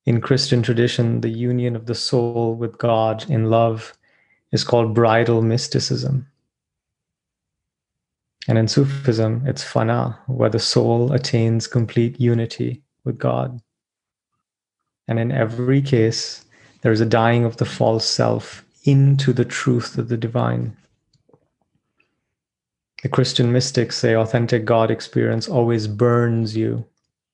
In 0.05 0.21
Christian 0.21 0.63
tradition, 0.63 1.21
the 1.21 1.29
union 1.29 1.75
of 1.75 1.85
the 1.85 1.95
soul 1.95 2.55
with 2.55 2.77
God 2.77 3.29
in 3.29 3.49
love 3.49 3.93
is 4.51 4.63
called 4.63 4.95
bridal 4.95 5.41
mysticism. 5.41 6.27
And 8.47 8.57
in 8.57 8.67
Sufism, 8.67 9.43
it's 9.45 9.63
fana, 9.63 10.17
where 10.27 10.49
the 10.49 10.59
soul 10.59 11.11
attains 11.11 11.67
complete 11.67 12.19
unity 12.19 12.81
with 13.03 13.19
God. 13.19 13.61
And 15.07 15.19
in 15.19 15.31
every 15.31 15.81
case, 15.81 16.45
there 16.81 16.91
is 16.91 17.01
a 17.01 17.05
dying 17.05 17.43
of 17.43 17.57
the 17.57 17.65
false 17.65 18.05
self 18.05 18.65
into 18.85 19.33
the 19.33 19.45
truth 19.45 19.97
of 19.97 20.07
the 20.07 20.17
divine. 20.17 20.75
The 23.01 23.09
Christian 23.09 23.51
mystics 23.51 23.97
say 23.97 24.15
authentic 24.15 24.65
God 24.65 24.91
experience 24.91 25.47
always 25.47 25.87
burns 25.87 26.57
you, 26.57 26.85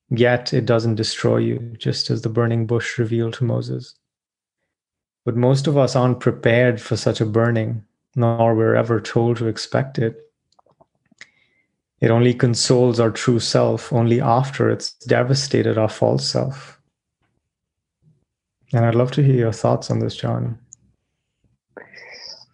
yet 0.09 0.53
it 0.53 0.65
doesn't 0.65 0.95
destroy 0.95 1.37
you, 1.37 1.73
just 1.77 2.11
as 2.11 2.21
the 2.21 2.29
burning 2.29 2.67
bush 2.67 2.99
revealed 2.99 3.33
to 3.35 3.43
Moses. 3.43 3.95
But 5.23 5.35
most 5.35 5.65
of 5.65 5.75
us 5.75 5.95
aren't 5.95 6.19
prepared 6.19 6.79
for 6.79 6.95
such 6.95 7.19
a 7.19 7.25
burning, 7.25 7.83
nor 8.15 8.53
we're 8.53 8.75
ever 8.75 9.01
told 9.01 9.37
to 9.37 9.47
expect 9.47 9.97
it. 9.97 10.31
It 11.99 12.11
only 12.11 12.35
consoles 12.35 12.99
our 12.99 13.09
true 13.09 13.39
self 13.39 13.91
only 13.91 14.21
after 14.21 14.69
it's 14.69 14.93
devastated 15.07 15.79
our 15.79 15.89
false 15.89 16.29
self. 16.29 16.79
And 18.71 18.85
I'd 18.85 18.93
love 18.93 19.11
to 19.13 19.23
hear 19.23 19.35
your 19.35 19.53
thoughts 19.53 19.89
on 19.89 19.99
this, 19.99 20.15
John. 20.15 20.59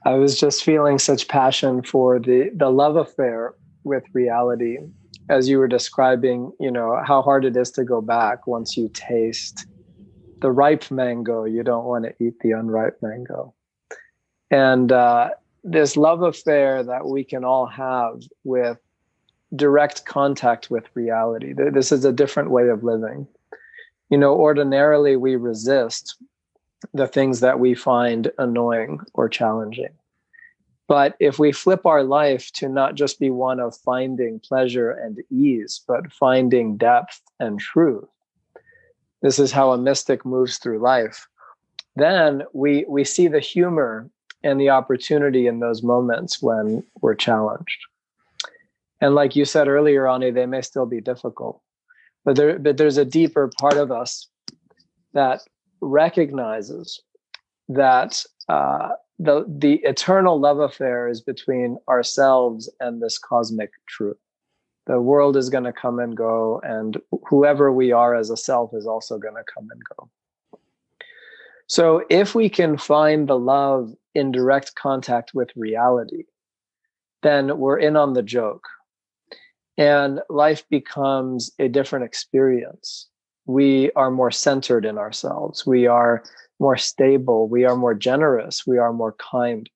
I 0.06 0.16
was 0.16 0.40
just 0.40 0.64
feeling 0.64 0.98
such 0.98 1.28
passion 1.28 1.84
for 1.84 2.20
the 2.20 2.52
the 2.56 2.70
love 2.70 2.96
affair 2.96 3.54
with 3.84 4.04
reality 4.14 4.78
as 5.30 5.48
you 5.48 5.58
were 5.58 5.68
describing, 5.68 6.52
you 6.60 6.70
know, 6.70 7.02
how 7.06 7.22
hard 7.22 7.46
it 7.46 7.56
is 7.56 7.72
to 7.72 7.84
go 7.86 8.02
back 8.02 8.48
once 8.48 8.76
you 8.76 8.90
taste 8.94 9.66
the 10.42 10.52
ripe 10.52 10.92
mango, 10.92 11.46
you 11.46 11.64
don't 11.64 11.86
want 11.86 12.04
to 12.04 12.14
eat 12.24 12.34
the 12.42 12.52
unripe 12.52 12.98
mango. 13.02 13.54
And 14.50 14.92
uh, 14.92 15.30
this 15.64 15.96
love 15.96 16.24
affair 16.24 16.84
that 16.84 17.06
we 17.06 17.24
can 17.24 17.46
all 17.46 17.68
have 17.68 18.22
with 18.44 18.78
direct 19.56 20.06
contact 20.06 20.70
with 20.70 20.86
reality. 20.96 21.54
This 21.54 21.92
is 21.92 22.04
a 22.04 22.12
different 22.12 22.50
way 22.52 22.68
of 22.68 22.84
living. 22.84 23.28
You 24.10 24.18
know, 24.18 24.34
ordinarily 24.34 25.16
we 25.16 25.36
resist 25.36 26.18
the 26.94 27.08
things 27.08 27.40
that 27.40 27.60
we 27.60 27.74
find 27.74 28.32
annoying 28.38 29.00
or 29.14 29.30
challenging. 29.30 29.94
But 30.88 31.16
if 31.20 31.40
we 31.40 31.52
flip 31.52 31.86
our 31.86 32.04
life 32.04 32.52
to 32.54 32.68
not 32.68 32.96
just 32.96 33.20
be 33.20 33.30
one 33.30 33.60
of 33.60 33.78
finding 33.78 34.40
pleasure 34.40 34.92
and 34.92 35.20
ease, 35.30 35.82
but 35.88 36.12
finding 36.12 36.76
depth 36.76 37.22
and 37.40 37.60
truth, 37.60 38.10
this 39.22 39.40
is 39.40 39.52
how 39.52 39.72
a 39.72 39.78
mystic 39.78 40.26
moves 40.26 40.58
through 40.58 40.80
life. 40.80 41.28
Then 41.96 42.44
we 42.54 42.86
we 42.90 43.04
see 43.04 43.28
the 43.28 43.40
humor 43.40 44.10
and 44.44 44.60
the 44.60 44.70
opportunity 44.70 45.48
in 45.48 45.60
those 45.60 45.84
moments 45.84 46.42
when 46.42 46.84
we're 47.02 47.16
challenged. 47.16 47.86
And 49.00 49.16
like 49.16 49.36
you 49.36 49.46
said 49.46 49.68
earlier, 49.68 50.08
Ani, 50.08 50.32
they 50.32 50.46
may 50.46 50.62
still 50.62 50.86
be 50.86 51.02
difficult, 51.02 51.62
but 52.26 52.36
there, 52.36 52.60
but 52.60 52.78
there's 52.78 52.98
a 52.98 53.06
deeper 53.06 53.50
part 53.60 53.78
of 53.78 53.92
us 53.92 54.28
that 55.14 55.42
recognizes 55.82 57.02
that 57.70 58.24
uh, 58.50 58.90
the 59.20 59.46
the 59.48 59.76
eternal 59.84 60.40
love 60.40 60.60
affair 60.60 61.08
is 61.08 61.22
between 61.22 61.78
ourselves 61.88 62.70
and 62.80 63.02
this 63.02 63.18
cosmic 63.18 63.72
truth. 63.88 64.18
The 64.88 65.00
world 65.00 65.38
is 65.38 65.50
going 65.50 65.64
to 65.66 65.74
come 65.74 66.00
and 66.00 66.18
go, 66.18 66.60
and 66.64 66.98
whoever 67.30 67.72
we 67.72 67.92
are 67.92 68.16
as 68.16 68.30
a 68.30 68.38
self 68.38 68.72
is 68.74 68.88
also 68.88 69.18
going 69.18 69.36
to 69.36 69.44
come 69.54 69.68
and 69.72 69.82
go. 69.96 70.10
So, 71.68 72.04
if 72.10 72.36
we 72.36 72.50
can 72.50 72.78
find 72.78 73.28
the 73.28 73.38
love 73.38 73.94
in 74.16 74.32
direct 74.32 74.76
contact 74.76 75.32
with 75.34 75.50
reality, 75.56 76.24
then 77.22 77.58
we're 77.58 77.80
in 77.80 77.96
on 77.96 78.14
the 78.14 78.24
joke 78.24 78.66
and 79.78 80.22
life 80.30 80.64
becomes 80.70 81.52
a 81.60 81.68
different 81.68 82.06
experience. 82.06 83.08
We 83.52 83.92
are 83.94 84.12
more 84.12 84.32
centered 84.32 84.86
in 84.86 84.98
ourselves. 84.98 85.66
We 85.66 85.88
are 85.88 86.24
more 86.60 86.78
stable. 86.78 87.48
We 87.48 87.66
are 87.66 87.76
more 87.76 87.94
generous. 87.94 88.66
We 88.66 88.78
are 88.78 88.94
more 88.94 89.14
kind. 89.14 89.70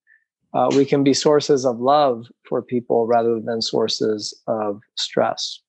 Uh, 0.53 0.69
we 0.76 0.86
can 0.86 1.03
be 1.03 1.13
sources 1.13 1.65
of 1.65 1.80
love 1.80 2.28
for 2.47 2.61
people 2.61 3.07
rather 3.07 3.39
than 3.41 3.61
sources 3.61 4.34
of 4.47 4.82
stress. 4.95 5.59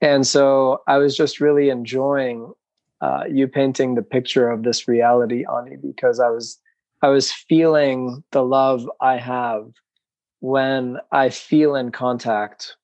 And 0.00 0.26
so 0.26 0.82
I 0.88 0.98
was 0.98 1.16
just 1.16 1.40
really 1.40 1.70
enjoying 1.70 2.52
uh, 3.00 3.24
you 3.30 3.46
painting 3.48 3.94
the 3.94 4.02
picture 4.02 4.50
of 4.50 4.62
this 4.62 4.88
reality, 4.88 5.44
Ani, 5.56 5.76
because 5.76 6.18
I 6.20 6.28
was 6.28 6.58
I 7.02 7.08
was 7.08 7.32
feeling 7.32 8.22
the 8.30 8.44
love 8.44 8.88
I 9.00 9.16
have 9.16 9.70
when 10.40 10.98
I 11.10 11.30
feel 11.30 11.74
in 11.74 11.90
contact 11.90 12.76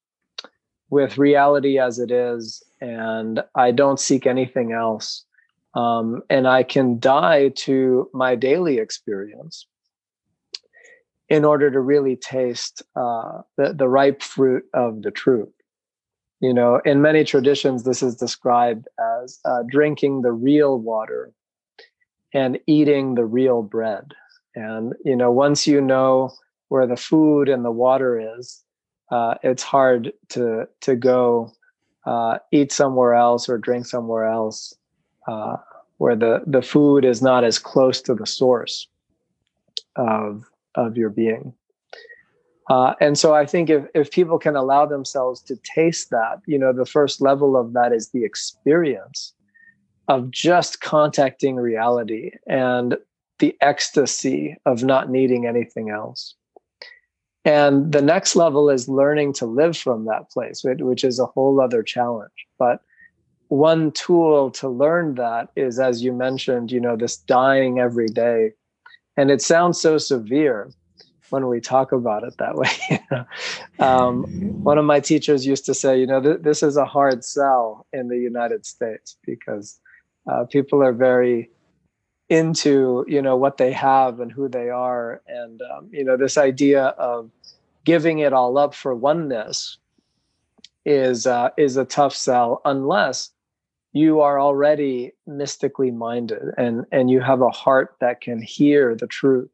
with 0.90 1.18
reality 1.18 1.78
as 1.78 1.98
it 1.98 2.10
is, 2.10 2.62
and 2.80 3.42
I 3.54 3.70
don't 3.70 4.00
seek 4.00 4.26
anything 4.26 4.72
else. 4.72 5.24
Um, 5.74 6.22
and 6.30 6.48
I 6.48 6.62
can 6.62 6.98
die 6.98 7.50
to 7.50 8.10
my 8.12 8.34
daily 8.34 8.78
experience. 8.78 9.66
in 11.28 11.44
order 11.44 11.70
to 11.70 11.80
really 11.80 12.16
taste 12.16 12.82
uh, 12.96 13.42
the, 13.56 13.74
the 13.74 13.88
ripe 13.88 14.22
fruit 14.22 14.64
of 14.72 15.02
the 15.02 15.10
truth. 15.10 15.52
You 16.40 16.54
know, 16.54 16.80
in 16.84 17.02
many 17.02 17.24
traditions, 17.24 17.82
this 17.82 18.02
is 18.02 18.16
described 18.16 18.86
as 19.22 19.40
uh, 19.44 19.64
drinking 19.68 20.22
the 20.22 20.32
real 20.32 20.78
water 20.78 21.32
and 22.32 22.58
eating 22.66 23.14
the 23.14 23.24
real 23.24 23.62
bread. 23.62 24.14
And, 24.54 24.94
you 25.04 25.16
know, 25.16 25.30
once 25.32 25.66
you 25.66 25.80
know 25.80 26.32
where 26.68 26.86
the 26.86 26.96
food 26.96 27.48
and 27.48 27.64
the 27.64 27.72
water 27.72 28.38
is, 28.38 28.62
uh, 29.10 29.34
it's 29.42 29.62
hard 29.62 30.12
to, 30.30 30.68
to 30.82 30.96
go 30.96 31.52
uh, 32.08 32.38
eat 32.52 32.72
somewhere 32.72 33.12
else 33.12 33.50
or 33.50 33.58
drink 33.58 33.84
somewhere 33.84 34.24
else 34.24 34.74
uh, 35.26 35.56
where 35.98 36.16
the, 36.16 36.40
the 36.46 36.62
food 36.62 37.04
is 37.04 37.20
not 37.20 37.44
as 37.44 37.58
close 37.58 38.00
to 38.00 38.14
the 38.14 38.26
source 38.26 38.88
of, 39.96 40.44
of 40.74 40.96
your 40.96 41.10
being. 41.10 41.52
Uh, 42.70 42.94
and 42.98 43.18
so 43.18 43.34
I 43.34 43.44
think 43.44 43.68
if, 43.68 43.84
if 43.94 44.10
people 44.10 44.38
can 44.38 44.56
allow 44.56 44.86
themselves 44.86 45.42
to 45.42 45.56
taste 45.56 46.08
that, 46.08 46.40
you 46.46 46.58
know, 46.58 46.72
the 46.72 46.86
first 46.86 47.20
level 47.20 47.56
of 47.56 47.74
that 47.74 47.92
is 47.92 48.08
the 48.08 48.24
experience 48.24 49.34
of 50.08 50.30
just 50.30 50.80
contacting 50.80 51.56
reality 51.56 52.30
and 52.46 52.96
the 53.38 53.54
ecstasy 53.60 54.56
of 54.64 54.82
not 54.82 55.10
needing 55.10 55.46
anything 55.46 55.90
else. 55.90 56.34
And 57.44 57.92
the 57.92 58.02
next 58.02 58.36
level 58.36 58.68
is 58.68 58.88
learning 58.88 59.32
to 59.34 59.46
live 59.46 59.76
from 59.76 60.04
that 60.06 60.30
place, 60.30 60.62
which 60.64 61.04
is 61.04 61.18
a 61.18 61.26
whole 61.26 61.60
other 61.60 61.82
challenge. 61.82 62.46
But 62.58 62.80
one 63.48 63.92
tool 63.92 64.50
to 64.52 64.68
learn 64.68 65.14
that 65.14 65.48
is, 65.56 65.78
as 65.78 66.02
you 66.02 66.12
mentioned, 66.12 66.70
you 66.70 66.80
know, 66.80 66.96
this 66.96 67.16
dying 67.16 67.78
every 67.78 68.08
day. 68.08 68.52
And 69.16 69.30
it 69.30 69.40
sounds 69.40 69.80
so 69.80 69.98
severe 69.98 70.70
when 71.30 71.48
we 71.48 71.60
talk 71.60 71.92
about 71.92 72.24
it 72.24 72.34
that 72.38 72.56
way. 72.56 73.24
um, 73.78 74.24
one 74.62 74.78
of 74.78 74.84
my 74.84 75.00
teachers 75.00 75.46
used 75.46 75.64
to 75.66 75.74
say, 75.74 75.98
you 75.98 76.06
know, 76.06 76.20
th- 76.20 76.42
this 76.42 76.62
is 76.62 76.76
a 76.76 76.84
hard 76.84 77.24
sell 77.24 77.86
in 77.92 78.08
the 78.08 78.18
United 78.18 78.66
States 78.66 79.16
because 79.24 79.80
uh, 80.30 80.44
people 80.44 80.82
are 80.82 80.92
very 80.92 81.50
into, 82.28 83.04
you 83.08 83.22
know, 83.22 83.36
what 83.36 83.56
they 83.56 83.72
have 83.72 84.20
and 84.20 84.30
who 84.30 84.48
they 84.48 84.68
are, 84.68 85.22
and 85.26 85.60
um, 85.62 85.88
you 85.90 86.04
know, 86.04 86.16
this 86.16 86.36
idea 86.36 86.86
of 86.98 87.30
giving 87.84 88.18
it 88.18 88.32
all 88.32 88.58
up 88.58 88.74
for 88.74 88.94
oneness 88.94 89.78
is 90.84 91.26
uh, 91.26 91.50
is 91.56 91.76
a 91.76 91.84
tough 91.84 92.14
sell 92.14 92.60
unless 92.64 93.30
you 93.92 94.20
are 94.20 94.40
already 94.40 95.12
mystically 95.26 95.90
minded 95.90 96.42
and 96.58 96.84
and 96.92 97.10
you 97.10 97.20
have 97.20 97.40
a 97.40 97.50
heart 97.50 97.96
that 98.00 98.20
can 98.20 98.40
hear 98.40 98.94
the 98.94 99.06
truth 99.06 99.50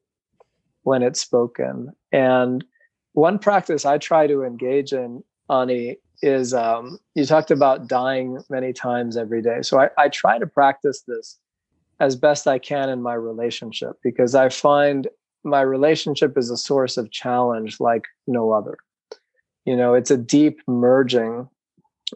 when 0.82 1.02
it's 1.02 1.20
spoken. 1.20 1.92
And 2.12 2.64
one 3.12 3.38
practice 3.38 3.84
I 3.84 3.98
try 3.98 4.26
to 4.26 4.42
engage 4.42 4.92
in, 4.92 5.22
Ani, 5.48 5.96
is 6.22 6.52
um, 6.54 6.98
you 7.14 7.24
talked 7.24 7.50
about 7.50 7.88
dying 7.88 8.42
many 8.48 8.72
times 8.72 9.16
every 9.16 9.42
day. 9.42 9.62
So 9.62 9.80
I, 9.80 9.90
I 9.96 10.08
try 10.08 10.38
to 10.38 10.46
practice 10.46 11.02
this 11.06 11.38
as 12.04 12.16
best 12.16 12.46
I 12.46 12.58
can 12.58 12.90
in 12.90 13.00
my 13.00 13.14
relationship 13.14 13.98
because 14.02 14.34
I 14.34 14.50
find 14.50 15.08
my 15.42 15.62
relationship 15.62 16.36
is 16.36 16.50
a 16.50 16.56
source 16.56 16.98
of 16.98 17.10
challenge 17.10 17.80
like 17.80 18.04
no 18.26 18.52
other. 18.52 18.76
You 19.64 19.74
know, 19.74 19.94
it's 19.94 20.10
a 20.10 20.18
deep 20.18 20.60
merging 20.66 21.48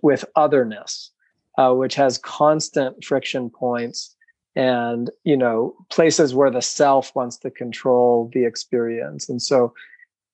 with 0.03 0.27
otherness, 0.37 1.11
uh, 1.57 1.73
which 1.73 1.95
has 1.95 2.19
constant 2.19 3.03
friction 3.03 3.49
points 3.49 4.15
and 4.57 5.11
you 5.25 5.37
know 5.37 5.75
places 5.91 6.35
where 6.35 6.51
the 6.51 6.61
self 6.61 7.15
wants 7.15 7.39
to 7.39 7.51
control 7.51 8.31
the 8.35 8.45
experience 8.45 9.29
and 9.29 9.41
so 9.43 9.73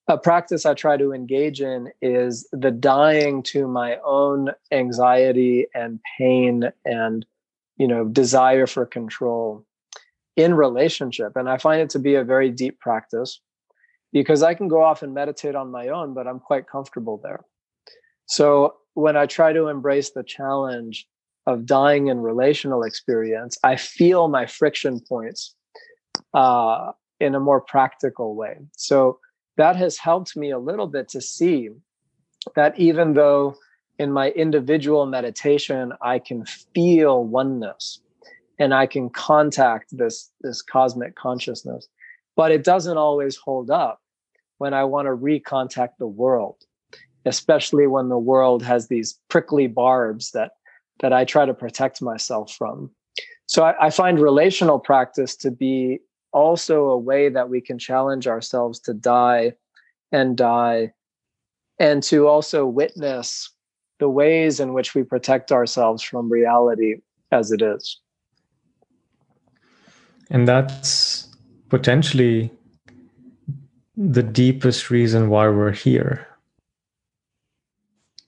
a 0.09 0.17
practice 0.17 0.65
i 0.65 0.73
try 0.73 0.97
to 0.97 1.13
engage 1.13 1.61
in 1.61 1.91
is 2.01 2.49
the 2.53 2.71
dying 2.71 3.43
to 3.43 3.67
my 3.67 3.99
own 4.05 4.51
anxiety 4.71 5.67
and 5.75 6.01
pain 6.17 6.71
and 6.85 7.27
you 7.77 7.89
know 7.89 8.05
desire 8.05 8.67
for 8.67 8.87
control 8.87 9.65
in 10.37 10.55
relationship 10.55 11.37
and 11.37 11.49
i 11.49 11.57
find 11.59 11.81
it 11.81 11.91
to 11.91 11.99
be 11.99 12.15
a 12.15 12.25
very 12.25 12.51
deep 12.51 12.79
practice 12.81 13.41
because 14.13 14.43
i 14.43 14.55
can 14.55 14.69
go 14.69 14.83
off 14.83 15.03
and 15.03 15.15
meditate 15.15 15.55
on 15.55 15.71
my 15.71 15.89
own 15.89 16.15
but 16.15 16.27
i'm 16.27 16.41
quite 16.41 16.69
comfortable 16.69 17.21
there 17.23 17.45
so 18.27 18.75
when 18.95 19.17
i 19.17 19.27
try 19.27 19.53
to 19.53 19.69
embrace 19.69 20.11
the 20.11 20.23
challenge 20.23 21.07
of 21.47 21.67
dying 21.67 22.09
in 22.09 22.21
relational 22.21 22.83
experience, 22.83 23.59
I 23.63 23.77
feel 23.77 24.29
my 24.29 24.47
friction 24.47 25.01
points 25.01 25.55
uh, 26.33 26.93
in 27.21 27.35
a 27.35 27.41
more 27.41 27.61
practical 27.61 28.35
way. 28.35 28.59
So 28.77 29.19
that 29.57 29.77
has 29.77 29.99
helped 29.99 30.37
me 30.37 30.51
a 30.51 30.59
little 30.59 30.87
bit 30.87 31.09
to 31.11 31.21
see 31.21 31.71
that 32.57 32.79
even 32.79 33.15
though 33.15 33.57
in 33.99 34.13
my 34.13 34.31
individual 34.31 35.07
meditation 35.07 35.93
I 36.03 36.19
can 36.19 36.45
feel 36.75 37.25
oneness 37.25 38.01
and 38.59 38.75
I 38.75 38.87
can 38.87 39.11
contact 39.11 39.97
this 39.97 40.31
this 40.41 40.63
cosmic 40.63 41.17
consciousness, 41.17 41.89
but 42.37 42.53
it 42.53 42.65
doesn't 42.65 42.97
always 42.97 43.37
hold 43.37 43.71
up 43.71 44.01
when 44.59 44.75
I 44.75 44.85
want 44.85 45.07
to 45.07 45.17
recontact 45.17 45.99
the 45.99 46.07
world, 46.07 46.57
especially 47.25 47.87
when 47.87 48.09
the 48.09 48.19
world 48.19 48.63
has 48.63 48.89
these 48.89 49.19
prickly 49.29 49.67
barbs 49.67 50.31
that 50.33 50.53
that 51.01 51.13
I 51.13 51.25
try 51.25 51.45
to 51.47 51.55
protect 51.55 52.01
myself 52.01 52.53
from. 52.53 52.91
So 53.47 53.65
I, 53.65 53.87
I, 53.87 53.91
find 53.91 54.19
relational 54.21 54.79
practice 54.79 55.37
to 55.37 55.51
be 55.51 55.99
also 56.33 56.87
a 56.87 56.99
way 56.99 57.29
that 57.29 57.49
we 57.49 57.61
can 57.61 57.79
challenge 57.79 58.27
ourselves 58.27 58.79
to 58.81 58.95
die 58.95 59.55
and 60.13 60.37
die 60.37 60.93
and 61.79 62.03
to 62.05 62.29
also 62.29 62.65
witness 62.65 63.51
the 63.99 64.09
ways 64.09 64.61
in 64.61 64.73
which 64.73 64.95
we 64.95 65.03
protect 65.03 65.53
ourselves 65.53 66.03
from 66.03 66.31
reality 66.31 66.97
as 67.31 67.53
it 67.53 67.63
is. 67.63 68.01
And 70.31 70.49
that's 70.49 71.29
potentially 71.69 72.51
the 73.97 74.23
deepest 74.23 74.91
reason 74.91 75.29
why 75.29 75.49
we're 75.49 75.73
here. 75.73 76.27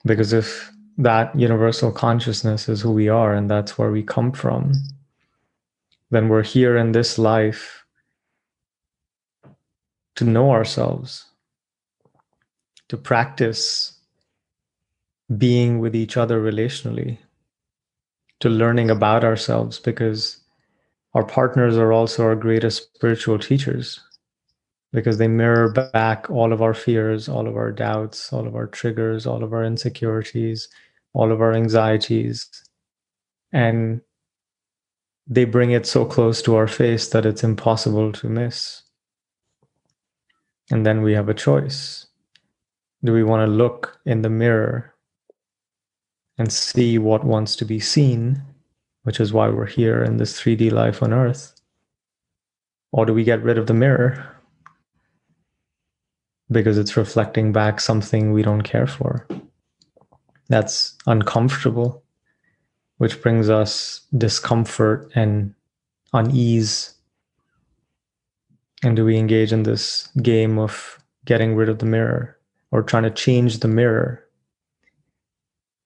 Because 0.04 0.32
if 0.32 0.70
that 0.98 1.38
universal 1.38 1.90
consciousness 1.90 2.68
is 2.68 2.80
who 2.80 2.92
we 2.92 3.08
are 3.08 3.34
and 3.34 3.50
that's 3.50 3.76
where 3.76 3.90
we 3.90 4.02
come 4.02 4.32
from, 4.32 4.72
then 6.10 6.28
we're 6.28 6.42
here 6.42 6.76
in 6.76 6.92
this 6.92 7.18
life 7.18 7.84
to 10.14 10.24
know 10.24 10.50
ourselves, 10.52 11.26
to 12.88 12.96
practice 12.96 13.95
being 15.36 15.78
with 15.78 15.94
each 15.94 16.16
other 16.16 16.40
relationally, 16.40 17.18
to 18.40 18.48
learning 18.48 18.90
about 18.90 19.24
ourselves 19.24 19.78
because 19.78 20.40
our 21.14 21.24
partners 21.24 21.76
are 21.76 21.92
also 21.92 22.22
our 22.24 22.36
greatest 22.36 22.94
spiritual 22.94 23.38
teachers 23.38 24.00
because 24.92 25.18
they 25.18 25.28
mirror 25.28 25.70
back 25.70 26.30
all 26.30 26.52
of 26.52 26.62
our 26.62 26.74
fears, 26.74 27.28
all 27.28 27.46
of 27.48 27.56
our 27.56 27.72
doubts, 27.72 28.32
all 28.32 28.46
of 28.46 28.54
our 28.54 28.66
triggers, 28.66 29.26
all 29.26 29.42
of 29.42 29.52
our 29.52 29.64
insecurities, 29.64 30.68
all 31.14 31.32
of 31.32 31.40
our 31.40 31.52
anxieties 31.54 32.48
and 33.52 34.00
they 35.26 35.44
bring 35.44 35.70
it 35.70 35.86
so 35.86 36.04
close 36.04 36.42
to 36.42 36.54
our 36.54 36.68
face 36.68 37.08
that 37.08 37.26
it's 37.26 37.42
impossible 37.42 38.12
to 38.12 38.28
miss. 38.28 38.82
And 40.70 40.84
then 40.84 41.02
we 41.02 41.14
have 41.14 41.28
a 41.28 41.34
choice. 41.34 42.06
Do 43.02 43.12
we 43.12 43.24
want 43.24 43.46
to 43.46 43.52
look 43.52 43.98
in 44.04 44.22
the 44.22 44.30
mirror 44.30 44.94
and 46.39 46.53
see 46.53 46.99
what 46.99 47.24
wants 47.24 47.57
to 47.57 47.64
be 47.64 47.80
seen, 47.80 48.43
which 49.03 49.20
is 49.20 49.32
why 49.32 49.49
we're 49.49 49.66
here 49.66 50.03
in 50.03 50.16
this 50.16 50.41
3D 50.41 50.72
life 50.72 51.03
on 51.03 51.12
earth? 51.12 51.55
Or 52.93 53.07
do 53.07 53.14
we 53.14 53.24
get 53.24 53.43
rid 53.43 53.59
of 53.59 53.66
the 53.66 53.74
mirror 53.74 54.32
because 56.51 56.78
it's 56.78 56.97
reflecting 56.97 57.53
back 57.53 57.80
something 57.80 58.32
we 58.32 58.43
don't 58.43 58.62
care 58.62 58.87
for? 58.87 59.26
that's 60.49 60.97
uncomfortable, 61.07 62.03
which 62.99 63.20
brings 63.20 63.51
us 63.51 64.03
discomfort 64.16 65.11
and 65.14 65.55
unease. 66.12 66.95
And 68.82 68.97
do 68.97 69.05
we 69.05 69.16
engage 69.16 69.53
in 69.53 69.64
this 69.64 70.09
game 70.22 70.59
of 70.59 70.99
getting 71.24 71.57
rid 71.57 71.68
of 71.68 71.78
the 71.78 71.87
mirror 71.87 72.39
or 72.70 72.82
trying 72.82 73.03
to 73.03 73.11
change 73.11 73.59
the 73.61 73.68
mirror 73.68 74.22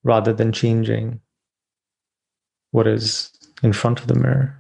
rather 0.03 0.33
than 0.33 0.53
changing 0.53 1.21
what 2.71 2.87
is 2.87 3.31
in 3.63 3.73
front 3.73 4.01
of 4.01 4.07
the 4.07 4.15
mirror? 4.15 4.57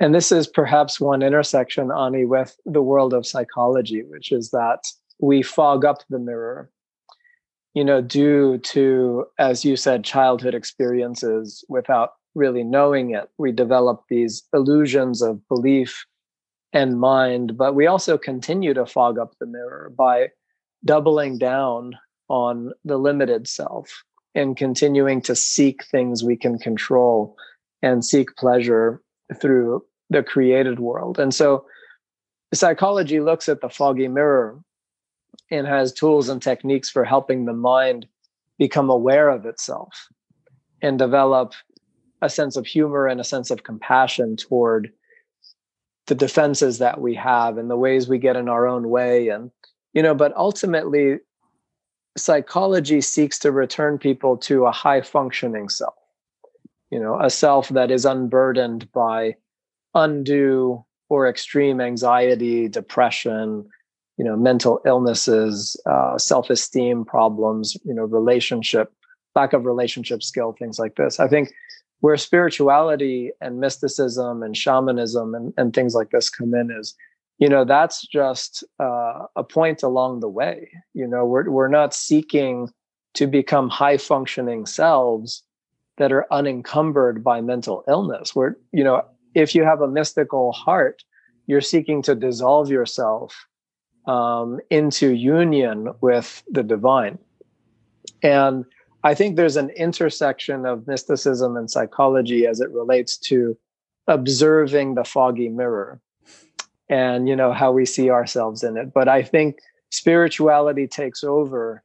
And 0.00 0.14
this 0.14 0.32
is 0.32 0.46
perhaps 0.46 1.00
one 1.00 1.22
intersection, 1.22 1.90
Ani, 1.90 2.24
with 2.24 2.56
the 2.66 2.82
world 2.82 3.14
of 3.14 3.26
psychology, 3.26 4.02
which 4.02 4.32
is 4.32 4.50
that 4.50 4.84
we 5.20 5.42
fog 5.42 5.84
up 5.84 6.02
the 6.10 6.18
mirror 6.18 6.70
you 7.74 7.84
know, 7.84 8.00
due 8.00 8.58
to, 8.58 9.26
as 9.38 9.64
you 9.64 9.76
said, 9.76 10.04
childhood 10.04 10.54
experiences 10.54 11.64
without 11.68 12.12
really 12.34 12.62
knowing 12.62 13.10
it, 13.10 13.28
we 13.36 13.50
develop 13.50 14.04
these 14.08 14.44
illusions 14.52 15.20
of 15.20 15.46
belief 15.48 16.06
and 16.72 16.98
mind, 16.98 17.56
but 17.56 17.74
we 17.74 17.86
also 17.86 18.16
continue 18.16 18.74
to 18.74 18.86
fog 18.86 19.18
up 19.18 19.34
the 19.38 19.46
mirror 19.46 19.92
by 19.96 20.28
doubling 20.84 21.38
down 21.38 21.96
on 22.28 22.72
the 22.84 22.98
limited 22.98 23.46
self 23.46 24.04
and 24.34 24.56
continuing 24.56 25.20
to 25.22 25.34
seek 25.34 25.84
things 25.84 26.24
we 26.24 26.36
can 26.36 26.58
control 26.58 27.36
and 27.82 28.04
seek 28.04 28.34
pleasure 28.36 29.00
through 29.40 29.84
the 30.10 30.22
created 30.22 30.80
world. 30.80 31.18
And 31.18 31.32
so 31.34 31.66
psychology 32.52 33.20
looks 33.20 33.48
at 33.48 33.60
the 33.60 33.68
foggy 33.68 34.08
mirror 34.08 34.60
and 35.50 35.66
has 35.66 35.92
tools 35.92 36.28
and 36.28 36.42
techniques 36.42 36.90
for 36.90 37.04
helping 37.04 37.44
the 37.44 37.52
mind 37.52 38.06
become 38.58 38.90
aware 38.90 39.28
of 39.28 39.46
itself 39.46 40.08
and 40.82 40.98
develop 40.98 41.54
a 42.22 42.28
sense 42.28 42.56
of 42.56 42.66
humor 42.66 43.06
and 43.06 43.20
a 43.20 43.24
sense 43.24 43.50
of 43.50 43.64
compassion 43.64 44.36
toward 44.36 44.92
the 46.06 46.14
defenses 46.14 46.78
that 46.78 47.00
we 47.00 47.14
have 47.14 47.58
and 47.58 47.70
the 47.70 47.76
ways 47.76 48.08
we 48.08 48.18
get 48.18 48.36
in 48.36 48.48
our 48.48 48.66
own 48.66 48.88
way 48.88 49.28
and 49.28 49.50
you 49.94 50.02
know 50.02 50.14
but 50.14 50.36
ultimately 50.36 51.16
psychology 52.16 53.00
seeks 53.00 53.38
to 53.38 53.50
return 53.50 53.98
people 53.98 54.36
to 54.36 54.66
a 54.66 54.72
high 54.72 55.00
functioning 55.00 55.68
self 55.68 55.94
you 56.90 57.00
know 57.00 57.18
a 57.20 57.30
self 57.30 57.68
that 57.70 57.90
is 57.90 58.04
unburdened 58.04 58.90
by 58.92 59.34
undue 59.94 60.84
or 61.08 61.28
extreme 61.28 61.80
anxiety 61.80 62.68
depression 62.68 63.66
you 64.16 64.24
know 64.24 64.36
mental 64.36 64.80
illnesses 64.86 65.80
uh, 65.86 66.16
self-esteem 66.16 67.04
problems 67.04 67.76
you 67.84 67.94
know 67.94 68.04
relationship 68.04 68.92
lack 69.34 69.52
of 69.52 69.64
relationship 69.64 70.22
skill 70.22 70.52
things 70.52 70.78
like 70.78 70.96
this. 70.96 71.20
I 71.20 71.28
think 71.28 71.52
where 72.00 72.16
spirituality 72.16 73.30
and 73.40 73.60
mysticism 73.60 74.42
and 74.42 74.56
shamanism 74.56 75.34
and, 75.34 75.52
and 75.56 75.72
things 75.72 75.94
like 75.94 76.10
this 76.10 76.30
come 76.30 76.54
in 76.54 76.70
is 76.70 76.94
you 77.38 77.48
know 77.48 77.64
that's 77.64 78.06
just 78.06 78.64
uh, 78.80 79.26
a 79.36 79.44
point 79.44 79.82
along 79.82 80.20
the 80.20 80.28
way. 80.28 80.70
You 80.94 81.06
know 81.06 81.24
we're, 81.24 81.48
we're 81.50 81.68
not 81.68 81.94
seeking 81.94 82.70
to 83.14 83.26
become 83.26 83.68
high 83.68 83.96
functioning 83.96 84.66
selves 84.66 85.42
that 85.96 86.12
are 86.12 86.26
unencumbered 86.32 87.22
by 87.22 87.40
mental 87.40 87.84
illness. 87.88 88.34
Where 88.34 88.56
you 88.72 88.84
know 88.84 89.02
if 89.34 89.54
you 89.54 89.64
have 89.64 89.80
a 89.80 89.88
mystical 89.88 90.52
heart 90.52 91.02
you're 91.46 91.60
seeking 91.60 92.02
to 92.02 92.14
dissolve 92.14 92.70
yourself 92.70 93.46
um, 94.06 94.60
into 94.70 95.14
union 95.14 95.88
with 96.00 96.42
the 96.50 96.62
divine. 96.62 97.18
And 98.22 98.64
I 99.02 99.14
think 99.14 99.36
there's 99.36 99.56
an 99.56 99.70
intersection 99.70 100.64
of 100.66 100.86
mysticism 100.86 101.56
and 101.56 101.70
psychology 101.70 102.46
as 102.46 102.60
it 102.60 102.70
relates 102.70 103.16
to 103.18 103.56
observing 104.06 104.94
the 104.94 105.04
foggy 105.04 105.48
mirror 105.48 106.00
and 106.88 107.28
you 107.28 107.36
know 107.36 107.52
how 107.52 107.72
we 107.72 107.84
see 107.84 108.10
ourselves 108.10 108.62
in 108.62 108.76
it 108.76 108.92
but 108.92 109.08
i 109.08 109.22
think 109.22 109.58
spirituality 109.90 110.86
takes 110.86 111.24
over 111.24 111.82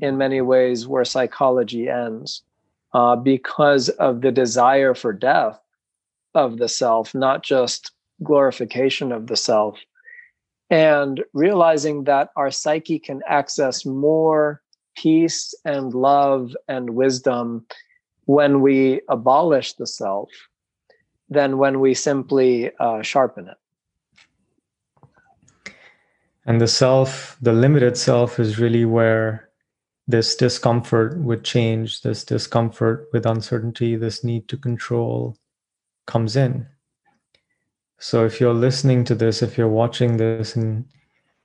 in 0.00 0.18
many 0.18 0.40
ways 0.40 0.86
where 0.86 1.04
psychology 1.04 1.88
ends 1.88 2.42
uh, 2.94 3.16
because 3.16 3.88
of 3.90 4.20
the 4.20 4.32
desire 4.32 4.94
for 4.94 5.12
death 5.12 5.58
of 6.34 6.58
the 6.58 6.68
self 6.68 7.14
not 7.14 7.42
just 7.42 7.92
glorification 8.22 9.12
of 9.12 9.26
the 9.26 9.36
self 9.36 9.78
and 10.72 11.22
realizing 11.34 12.04
that 12.04 12.30
our 12.34 12.50
psyche 12.50 12.98
can 12.98 13.20
access 13.28 13.84
more 13.84 14.62
peace 14.96 15.54
and 15.66 15.92
love 15.92 16.56
and 16.66 16.90
wisdom 16.90 17.66
when 18.24 18.62
we 18.62 19.02
abolish 19.10 19.74
the 19.74 19.86
self 19.86 20.30
than 21.28 21.58
when 21.58 21.80
we 21.80 21.92
simply 21.92 22.70
uh, 22.80 23.02
sharpen 23.02 23.48
it. 23.48 23.56
And 26.46 26.60
the 26.60 26.68
self, 26.68 27.36
the 27.40 27.52
limited 27.52 27.96
self, 27.96 28.40
is 28.40 28.58
really 28.58 28.84
where 28.84 29.48
this 30.08 30.34
discomfort 30.34 31.18
with 31.18 31.44
change, 31.44 32.02
this 32.02 32.24
discomfort 32.24 33.08
with 33.12 33.26
uncertainty, 33.26 33.94
this 33.96 34.24
need 34.24 34.48
to 34.48 34.56
control 34.56 35.36
comes 36.06 36.34
in. 36.34 36.66
So 37.98 38.24
if 38.24 38.40
you're 38.40 38.54
listening 38.54 39.04
to 39.04 39.14
this, 39.14 39.42
if 39.42 39.56
you're 39.56 39.68
watching 39.68 40.16
this 40.16 40.56
and 40.56 40.84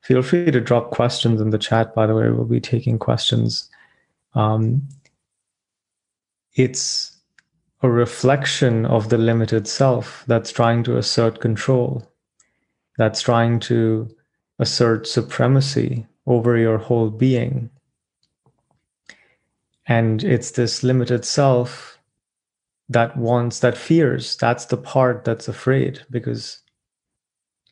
Feel 0.08 0.22
free 0.22 0.52
to 0.52 0.62
drop 0.62 0.92
questions 0.92 1.42
in 1.42 1.50
the 1.50 1.58
chat, 1.58 1.94
by 1.94 2.08
the 2.08 2.16
way. 2.16 2.30
We'll 2.30 2.46
be 2.46 2.62
taking 2.62 2.98
questions. 2.98 3.70
Um, 4.36 4.88
it's 6.54 7.18
a 7.82 7.90
reflection 7.90 8.86
of 8.86 9.10
the 9.10 9.18
limited 9.18 9.68
self 9.68 10.24
that's 10.26 10.52
trying 10.52 10.84
to 10.84 10.98
assert 10.98 11.42
control, 11.42 12.10
that's 12.98 13.22
trying 13.22 13.60
to 13.68 14.10
assert 14.60 15.08
supremacy 15.08 16.08
over 16.26 16.58
your 16.58 16.78
whole 16.78 17.10
being. 17.10 17.70
And 19.86 20.24
it's 20.24 20.52
this 20.52 20.84
limited 20.84 21.24
self 21.24 21.98
that 22.90 23.16
wants, 23.18 23.60
that 23.60 23.78
fears. 23.78 24.36
That's 24.38 24.66
the 24.66 24.78
part 24.78 25.24
that's 25.24 25.48
afraid 25.48 26.02
because 26.10 26.60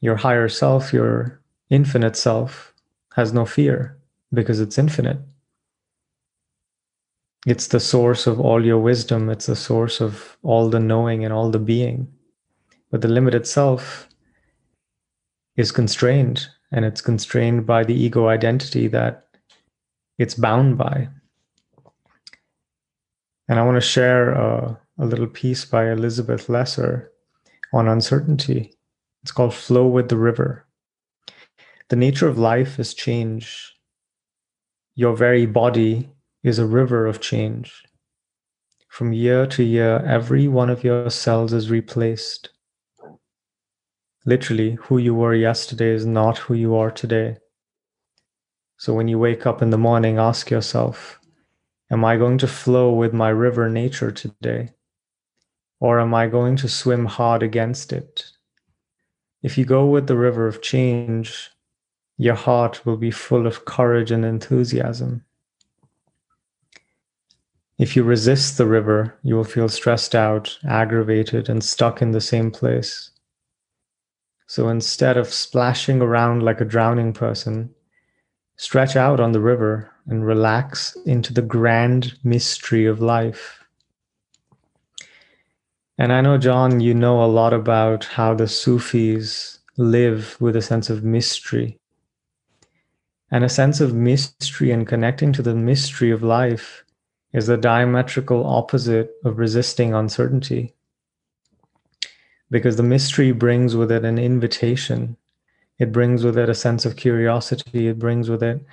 your 0.01 0.15
higher 0.15 0.49
self, 0.49 0.93
your 0.93 1.41
infinite 1.69 2.15
self 2.15 2.73
has 3.15 3.33
no 3.33 3.45
fear 3.45 3.97
because 4.33 4.59
it's 4.59 4.77
infinite. 4.77 5.17
It's 7.45 7.67
the 7.67 7.79
source 7.79 8.27
of 8.27 8.39
all 8.39 8.65
your 8.65 8.79
wisdom, 8.79 9.29
it's 9.29 9.45
the 9.45 9.55
source 9.55 10.01
of 10.01 10.35
all 10.41 10.69
the 10.69 10.79
knowing 10.79 11.23
and 11.23 11.33
all 11.33 11.51
the 11.51 11.59
being. 11.59 12.11
But 12.89 13.01
the 13.01 13.07
limited 13.07 13.45
self 13.45 14.09
is 15.55 15.71
constrained, 15.71 16.47
and 16.71 16.85
it's 16.85 17.01
constrained 17.01 17.65
by 17.65 17.83
the 17.83 17.93
ego 17.93 18.27
identity 18.27 18.87
that 18.87 19.27
it's 20.17 20.35
bound 20.35 20.77
by. 20.77 21.07
And 23.47 23.59
I 23.59 23.63
want 23.63 23.75
to 23.75 23.81
share 23.81 24.31
a, 24.31 24.79
a 24.97 25.05
little 25.05 25.27
piece 25.27 25.65
by 25.65 25.91
Elizabeth 25.91 26.49
Lesser 26.49 27.11
on 27.73 27.87
uncertainty. 27.87 28.73
It's 29.23 29.31
called 29.31 29.53
Flow 29.53 29.87
with 29.87 30.09
the 30.09 30.17
River. 30.17 30.65
The 31.89 31.95
nature 31.95 32.27
of 32.27 32.37
life 32.37 32.79
is 32.79 32.93
change. 32.93 33.75
Your 34.95 35.15
very 35.15 35.45
body 35.45 36.09
is 36.43 36.57
a 36.57 36.65
river 36.65 37.05
of 37.05 37.21
change. 37.21 37.83
From 38.87 39.13
year 39.13 39.45
to 39.47 39.63
year, 39.63 40.03
every 40.07 40.47
one 40.47 40.69
of 40.69 40.83
your 40.83 41.09
cells 41.09 41.53
is 41.53 41.69
replaced. 41.69 42.49
Literally, 44.25 44.71
who 44.81 44.97
you 44.97 45.13
were 45.13 45.35
yesterday 45.35 45.89
is 45.89 46.05
not 46.05 46.39
who 46.39 46.55
you 46.55 46.75
are 46.75 46.89
today. 46.89 47.37
So 48.77 48.93
when 48.93 49.07
you 49.07 49.19
wake 49.19 49.45
up 49.45 49.61
in 49.61 49.69
the 49.69 49.77
morning, 49.77 50.17
ask 50.17 50.49
yourself, 50.49 51.19
Am 51.91 52.03
I 52.03 52.17
going 52.17 52.39
to 52.39 52.47
flow 52.47 52.91
with 52.91 53.13
my 53.13 53.29
river 53.29 53.69
nature 53.69 54.11
today? 54.11 54.69
Or 55.79 55.99
am 55.99 56.15
I 56.15 56.27
going 56.27 56.55
to 56.57 56.67
swim 56.67 57.05
hard 57.05 57.43
against 57.43 57.93
it? 57.93 58.31
If 59.43 59.57
you 59.57 59.65
go 59.65 59.85
with 59.85 60.07
the 60.07 60.17
river 60.17 60.47
of 60.47 60.63
change, 60.63 61.51
your 62.17 62.33
heart 62.33 62.83
will 62.85 62.97
be 62.97 63.11
full 63.11 63.45
of 63.45 63.65
courage 63.65 64.09
and 64.09 64.25
enthusiasm. 64.25 65.23
If 67.77 67.95
you 67.95 68.03
resist 68.03 68.57
the 68.57 68.65
river, 68.65 69.15
you 69.21 69.35
will 69.35 69.43
feel 69.43 69.69
stressed 69.69 70.15
out, 70.15 70.57
aggravated, 70.67 71.49
and 71.49 71.63
stuck 71.63 72.01
in 72.01 72.11
the 72.11 72.21
same 72.21 72.49
place. 72.49 73.11
So 74.47 74.69
instead 74.69 75.17
of 75.17 75.33
splashing 75.33 76.01
around 76.01 76.43
like 76.43 76.61
a 76.61 76.65
drowning 76.65 77.13
person, 77.13 77.73
stretch 78.57 78.95
out 78.95 79.19
on 79.19 79.31
the 79.31 79.39
river 79.39 79.91
and 80.07 80.25
relax 80.25 80.95
into 81.05 81.33
the 81.33 81.41
grand 81.41 82.17
mystery 82.23 82.85
of 82.85 83.01
life. 83.01 83.63
And 85.97 86.13
I 86.13 86.21
know, 86.21 86.37
John, 86.37 86.79
you 86.79 86.93
know 86.93 87.23
a 87.23 87.25
lot 87.25 87.53
about 87.53 88.05
how 88.05 88.33
the 88.33 88.47
Sufis 88.47 89.59
live 89.77 90.37
with 90.39 90.55
a 90.55 90.61
sense 90.61 90.89
of 90.89 91.03
mystery 91.03 91.79
and 93.31 93.43
a 93.43 93.49
sense 93.49 93.81
of 93.81 93.93
mystery 93.93 94.71
and 94.71 94.87
connecting 94.87 95.33
to 95.33 95.41
the 95.41 95.55
mystery 95.55 96.11
of 96.11 96.23
life 96.23 96.85
is 97.33 97.47
the 97.47 97.57
diametrical 97.57 98.45
opposite 98.45 99.11
of 99.25 99.37
resisting 99.37 99.93
uncertainty. 99.93 100.73
Because 102.51 102.75
the 102.77 102.83
mystery 102.83 103.31
brings 103.31 103.75
with 103.75 103.91
it 103.91 104.05
an 104.05 104.17
invitation, 104.17 105.17
it 105.79 105.91
brings 105.91 106.23
with 106.23 106.37
it 106.37 106.49
a 106.49 106.55
sense 106.55 106.85
of 106.85 106.95
curiosity, 106.95 107.87
it 107.87 107.99
brings 107.99 108.29
with 108.29 108.43
it 108.43 108.63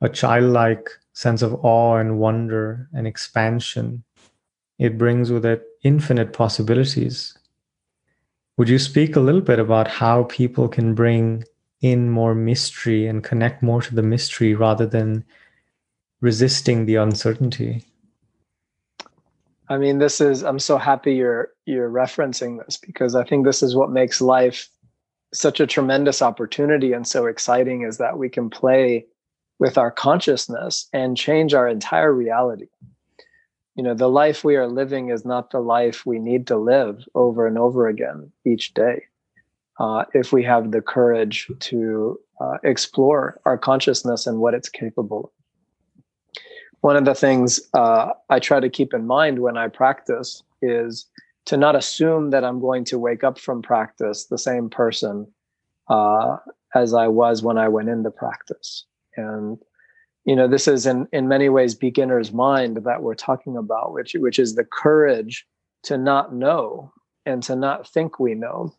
a 0.00 0.08
childlike 0.08 0.88
sense 1.12 1.42
of 1.42 1.64
awe 1.64 1.96
and 1.96 2.18
wonder 2.18 2.88
and 2.92 3.06
expansion. 3.06 4.02
It 4.78 4.98
brings 4.98 5.30
with 5.30 5.44
it 5.44 5.62
infinite 5.82 6.32
possibilities. 6.32 7.36
Would 8.56 8.68
you 8.68 8.78
speak 8.78 9.16
a 9.16 9.20
little 9.20 9.40
bit 9.40 9.58
about 9.58 9.88
how 9.88 10.24
people 10.24 10.68
can 10.68 10.94
bring 10.94 11.44
in 11.80 12.10
more 12.10 12.34
mystery 12.34 13.06
and 13.06 13.24
connect 13.24 13.62
more 13.62 13.80
to 13.82 13.94
the 13.94 14.02
mystery 14.02 14.54
rather 14.54 14.86
than 14.86 15.24
resisting 16.20 16.84
the 16.84 16.96
uncertainty 16.96 17.84
i 19.70 19.78
mean 19.78 19.98
this 19.98 20.20
is 20.20 20.42
i'm 20.42 20.58
so 20.58 20.76
happy 20.76 21.14
you're 21.14 21.48
you're 21.64 21.90
referencing 21.90 22.62
this 22.64 22.76
because 22.76 23.14
i 23.14 23.24
think 23.24 23.46
this 23.46 23.62
is 23.62 23.74
what 23.74 23.90
makes 23.90 24.20
life 24.20 24.68
such 25.32 25.60
a 25.60 25.66
tremendous 25.66 26.20
opportunity 26.20 26.92
and 26.92 27.06
so 27.06 27.26
exciting 27.26 27.82
is 27.82 27.98
that 27.98 28.18
we 28.18 28.28
can 28.28 28.50
play 28.50 29.06
with 29.60 29.78
our 29.78 29.90
consciousness 29.90 30.88
and 30.92 31.16
change 31.16 31.54
our 31.54 31.68
entire 31.68 32.12
reality. 32.12 32.66
You 33.76 33.84
know, 33.84 33.94
the 33.94 34.08
life 34.08 34.42
we 34.42 34.56
are 34.56 34.66
living 34.66 35.10
is 35.10 35.24
not 35.24 35.50
the 35.50 35.60
life 35.60 36.04
we 36.04 36.18
need 36.18 36.46
to 36.48 36.56
live 36.56 37.04
over 37.14 37.46
and 37.46 37.56
over 37.56 37.86
again 37.86 38.32
each 38.44 38.74
day. 38.74 39.04
Uh, 39.78 40.04
if 40.12 40.32
we 40.32 40.42
have 40.42 40.72
the 40.72 40.82
courage 40.82 41.50
to 41.60 42.18
uh, 42.40 42.58
explore 42.64 43.40
our 43.44 43.56
consciousness 43.56 44.26
and 44.26 44.38
what 44.38 44.54
it's 44.54 44.68
capable 44.68 45.26
of. 45.26 46.42
One 46.80 46.96
of 46.96 47.04
the 47.04 47.14
things 47.14 47.60
uh, 47.74 48.12
I 48.30 48.38
try 48.38 48.60
to 48.60 48.70
keep 48.70 48.94
in 48.94 49.06
mind 49.06 49.40
when 49.40 49.58
I 49.58 49.68
practice 49.68 50.42
is 50.62 51.06
to 51.46 51.56
not 51.56 51.76
assume 51.76 52.30
that 52.30 52.44
I'm 52.44 52.60
going 52.60 52.84
to 52.86 52.98
wake 52.98 53.24
up 53.24 53.38
from 53.38 53.62
practice 53.62 54.26
the 54.26 54.38
same 54.38 54.70
person 54.70 55.26
uh, 55.88 56.36
as 56.74 56.94
I 56.94 57.08
was 57.08 57.42
when 57.42 57.58
I 57.58 57.68
went 57.68 57.88
into 57.88 58.10
practice. 58.10 58.84
And 59.16 59.58
you 60.24 60.36
know, 60.36 60.46
this 60.46 60.68
is 60.68 60.86
in 60.86 61.08
in 61.12 61.28
many 61.28 61.48
ways 61.48 61.74
beginner's 61.74 62.32
mind 62.32 62.78
that 62.84 63.02
we're 63.02 63.14
talking 63.14 63.56
about, 63.56 63.92
which 63.92 64.14
which 64.18 64.38
is 64.38 64.54
the 64.54 64.64
courage 64.64 65.46
to 65.84 65.96
not 65.96 66.34
know 66.34 66.92
and 67.26 67.42
to 67.42 67.56
not 67.56 67.88
think 67.88 68.18
we 68.18 68.34
know, 68.34 68.74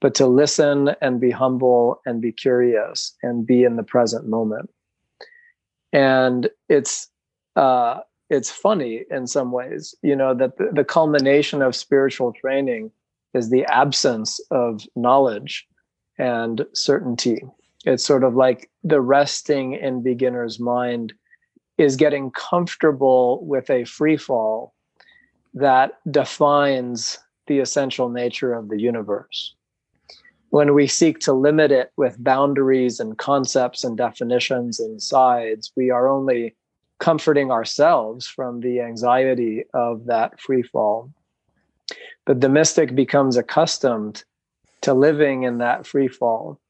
but 0.00 0.14
to 0.16 0.26
listen 0.26 0.90
and 1.00 1.20
be 1.20 1.30
humble 1.30 2.00
and 2.06 2.20
be 2.20 2.32
curious 2.32 3.16
and 3.22 3.46
be 3.46 3.62
in 3.64 3.76
the 3.76 3.82
present 3.82 4.28
moment. 4.28 4.68
And 5.92 6.50
it's 6.68 7.08
uh, 7.56 8.00
it's 8.28 8.50
funny 8.50 9.04
in 9.10 9.26
some 9.26 9.50
ways, 9.50 9.94
you 10.02 10.14
know, 10.14 10.34
that 10.34 10.56
the, 10.56 10.70
the 10.72 10.84
culmination 10.84 11.62
of 11.62 11.74
spiritual 11.74 12.32
training 12.32 12.90
is 13.34 13.50
the 13.50 13.64
absence 13.64 14.40
of 14.50 14.82
knowledge 14.96 15.66
and 16.18 16.64
certainty. 16.74 17.42
It's 17.84 18.04
sort 18.04 18.24
of 18.24 18.34
like 18.34 18.70
the 18.84 19.00
resting 19.00 19.72
in 19.72 20.02
beginner's 20.02 20.60
mind 20.60 21.12
is 21.78 21.96
getting 21.96 22.30
comfortable 22.30 23.44
with 23.46 23.70
a 23.70 23.84
free 23.84 24.16
fall 24.16 24.74
that 25.54 25.92
defines 26.10 27.18
the 27.46 27.58
essential 27.58 28.08
nature 28.08 28.52
of 28.52 28.68
the 28.68 28.78
universe. 28.78 29.54
When 30.50 30.74
we 30.74 30.86
seek 30.86 31.20
to 31.20 31.32
limit 31.32 31.72
it 31.72 31.90
with 31.96 32.22
boundaries 32.22 33.00
and 33.00 33.16
concepts 33.16 33.82
and 33.82 33.96
definitions 33.96 34.78
and 34.78 35.00
sides, 35.00 35.72
we 35.76 35.90
are 35.90 36.08
only 36.08 36.54
comforting 37.00 37.50
ourselves 37.50 38.26
from 38.26 38.60
the 38.60 38.80
anxiety 38.80 39.64
of 39.74 40.06
that 40.06 40.38
free 40.38 40.62
fall. 40.62 41.10
But 42.26 42.40
the 42.40 42.48
mystic 42.48 42.94
becomes 42.94 43.36
accustomed 43.36 44.22
to 44.82 44.94
living 44.94 45.42
in 45.42 45.58
that 45.58 45.86
free 45.86 46.08
fall 46.08 46.60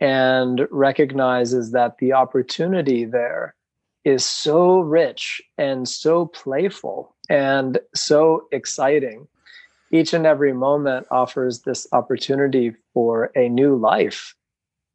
and 0.00 0.66
recognizes 0.70 1.72
that 1.72 1.98
the 1.98 2.14
opportunity 2.14 3.04
there 3.04 3.54
is 4.04 4.24
so 4.24 4.80
rich 4.80 5.42
and 5.58 5.86
so 5.86 6.26
playful 6.26 7.14
and 7.28 7.78
so 7.94 8.46
exciting. 8.50 9.28
Each 9.92 10.14
and 10.14 10.24
every 10.26 10.54
moment 10.54 11.06
offers 11.10 11.60
this 11.60 11.86
opportunity 11.92 12.72
for 12.94 13.30
a 13.36 13.48
new 13.48 13.76
life 13.76 14.34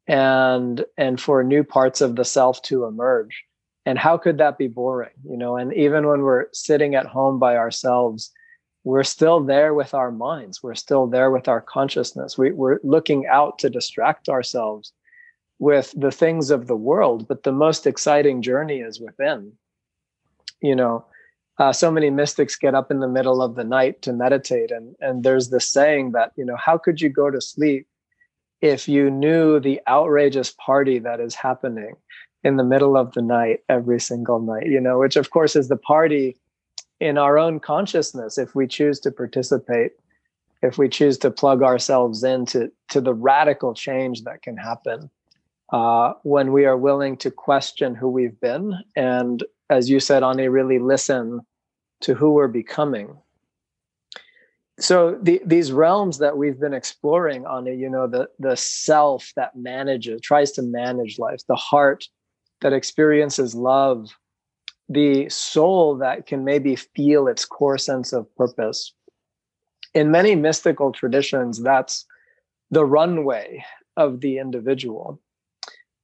and 0.08 0.84
and 0.96 1.20
for 1.20 1.42
new 1.42 1.62
parts 1.62 2.00
of 2.00 2.16
the 2.16 2.24
self 2.24 2.62
to 2.62 2.84
emerge 2.84 3.44
and 3.86 3.98
how 3.98 4.18
could 4.18 4.38
that 4.38 4.58
be 4.58 4.68
boring 4.68 5.14
you 5.24 5.36
know? 5.36 5.56
And 5.56 5.72
even 5.72 6.06
when 6.06 6.22
we're 6.22 6.46
sitting 6.52 6.94
at 6.94 7.06
home 7.06 7.38
by 7.38 7.56
ourselves 7.56 8.32
we're 8.84 9.02
still 9.02 9.40
there 9.42 9.74
with 9.74 9.94
our 9.94 10.12
minds. 10.12 10.62
We're 10.62 10.76
still 10.76 11.08
there 11.08 11.32
with 11.32 11.48
our 11.48 11.60
consciousness. 11.60 12.38
We, 12.38 12.52
we're 12.52 12.78
looking 12.84 13.26
out 13.26 13.58
to 13.58 13.68
distract 13.68 14.28
ourselves 14.28 14.92
with 15.58 15.92
the 15.96 16.12
things 16.12 16.50
of 16.50 16.68
the 16.68 16.76
world 16.76 17.26
but 17.26 17.42
the 17.42 17.52
most 17.52 17.86
exciting 17.86 18.42
journey 18.42 18.80
is 18.80 19.00
within. 19.00 19.52
You 20.60 20.76
know 20.76 21.04
uh, 21.58 21.72
so 21.72 21.90
many 21.90 22.10
mystics 22.10 22.56
get 22.56 22.74
up 22.74 22.90
in 22.90 23.00
the 23.00 23.08
middle 23.08 23.40
of 23.40 23.54
the 23.54 23.64
night 23.64 24.02
to 24.02 24.12
meditate 24.12 24.70
and 24.70 24.94
and 25.00 25.22
there's 25.22 25.50
this 25.50 25.70
saying 25.70 26.12
that 26.12 26.32
you 26.36 26.44
know 26.44 26.56
how 26.56 26.76
could 26.78 27.00
you 27.00 27.08
go 27.08 27.30
to 27.30 27.40
sleep 27.40 27.86
if 28.60 28.88
you 28.88 29.10
knew 29.10 29.60
the 29.60 29.80
outrageous 29.88 30.54
party 30.64 30.98
that 30.98 31.20
is 31.20 31.34
happening 31.34 31.94
in 32.44 32.56
the 32.56 32.64
middle 32.64 32.96
of 32.96 33.12
the 33.12 33.22
night 33.22 33.60
every 33.68 34.00
single 34.00 34.40
night, 34.40 34.66
you 34.66 34.80
know, 34.80 34.98
which 34.98 35.16
of 35.16 35.30
course 35.30 35.56
is 35.56 35.68
the 35.68 35.76
party 35.76 36.36
in 37.00 37.18
our 37.18 37.38
own 37.38 37.60
consciousness 37.60 38.38
if 38.38 38.54
we 38.54 38.66
choose 38.66 39.00
to 39.00 39.10
participate, 39.10 39.92
if 40.62 40.78
we 40.78 40.88
choose 40.88 41.18
to 41.18 41.30
plug 41.30 41.62
ourselves 41.62 42.24
into 42.24 42.70
to 42.88 43.00
the 43.00 43.14
radical 43.14 43.74
change 43.74 44.22
that 44.24 44.42
can 44.42 44.56
happen 44.56 45.10
uh, 45.72 46.12
when 46.22 46.52
we 46.52 46.64
are 46.64 46.76
willing 46.76 47.16
to 47.16 47.30
question 47.30 47.94
who 47.94 48.08
we've 48.08 48.40
been 48.40 48.74
and, 48.94 49.44
as 49.68 49.90
you 49.90 49.98
said, 49.98 50.22
Ani, 50.22 50.48
really 50.48 50.78
listen 50.78 51.40
to 52.00 52.14
who 52.14 52.30
we're 52.30 52.46
becoming. 52.48 53.16
So 54.78 55.18
the, 55.20 55.40
these 55.44 55.72
realms 55.72 56.18
that 56.18 56.36
we've 56.36 56.60
been 56.60 56.74
exploring, 56.74 57.46
Ani, 57.46 57.74
you 57.74 57.88
know, 57.88 58.06
the 58.06 58.28
the 58.38 58.56
self 58.56 59.32
that 59.34 59.56
manages, 59.56 60.20
tries 60.20 60.52
to 60.52 60.62
manage 60.62 61.18
life, 61.18 61.40
the 61.48 61.56
heart 61.56 62.06
that 62.60 62.72
experiences 62.72 63.54
love, 63.54 64.10
the 64.88 65.28
soul 65.28 65.96
that 65.96 66.26
can 66.26 66.44
maybe 66.44 66.76
feel 66.76 67.28
its 67.28 67.44
core 67.44 67.78
sense 67.78 68.12
of 68.12 68.34
purpose. 68.36 68.92
In 69.94 70.10
many 70.10 70.34
mystical 70.34 70.92
traditions, 70.92 71.62
that's 71.62 72.06
the 72.70 72.84
runway 72.84 73.64
of 73.96 74.20
the 74.20 74.38
individual. 74.38 75.20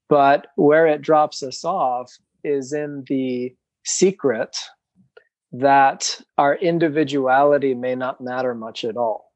But 0.09 0.49
where 0.57 0.87
it 0.87 1.03
drops 1.03 1.43
us 1.43 1.65
off 1.65 2.13
is 2.45 2.73
in 2.73 3.05
the 3.09 3.55
secret 3.85 4.57
that 5.53 6.21
our 6.39 6.55
individuality 6.57 7.75
may 7.75 7.95
not 7.95 8.21
matter 8.21 8.55
much 8.55 8.85
at 8.85 8.97
all. 8.97 9.33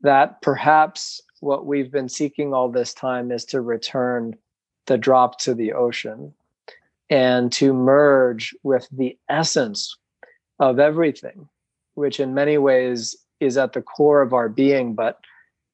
That 0.00 0.40
perhaps 0.42 1.20
what 1.40 1.66
we've 1.66 1.90
been 1.90 2.08
seeking 2.08 2.54
all 2.54 2.70
this 2.70 2.94
time 2.94 3.32
is 3.32 3.44
to 3.46 3.60
return 3.60 4.36
the 4.86 4.98
drop 4.98 5.38
to 5.40 5.54
the 5.54 5.72
ocean 5.72 6.34
and 7.10 7.52
to 7.52 7.72
merge 7.72 8.54
with 8.62 8.88
the 8.90 9.18
essence 9.28 9.96
of 10.58 10.78
everything, 10.78 11.48
which 11.94 12.20
in 12.20 12.34
many 12.34 12.58
ways 12.58 13.16
is 13.40 13.56
at 13.56 13.72
the 13.72 13.82
core 13.82 14.22
of 14.22 14.32
our 14.32 14.48
being. 14.48 14.94
But 14.94 15.20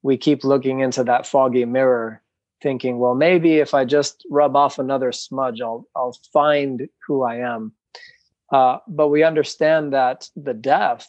we 0.01 0.17
keep 0.17 0.43
looking 0.43 0.79
into 0.79 1.03
that 1.05 1.27
foggy 1.27 1.65
mirror, 1.65 2.21
thinking, 2.61 2.99
well, 2.99 3.15
maybe 3.15 3.57
if 3.57 3.73
I 3.73 3.85
just 3.85 4.25
rub 4.29 4.55
off 4.55 4.79
another 4.79 5.11
smudge, 5.11 5.61
I'll, 5.61 5.87
I'll 5.95 6.17
find 6.33 6.89
who 7.07 7.23
I 7.23 7.37
am. 7.37 7.73
Uh, 8.51 8.79
but 8.87 9.09
we 9.09 9.23
understand 9.23 9.93
that 9.93 10.27
the 10.35 10.53
death 10.53 11.07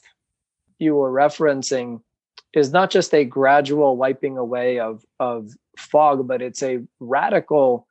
you 0.79 0.95
were 0.95 1.11
referencing 1.11 2.03
is 2.53 2.73
not 2.73 2.91
just 2.91 3.15
a 3.15 3.25
gradual 3.25 3.97
wiping 3.97 4.37
away 4.37 4.79
of, 4.79 5.05
of 5.19 5.51
fog, 5.77 6.27
but 6.27 6.43
it's 6.43 6.63
a 6.63 6.83
radical 6.99 7.87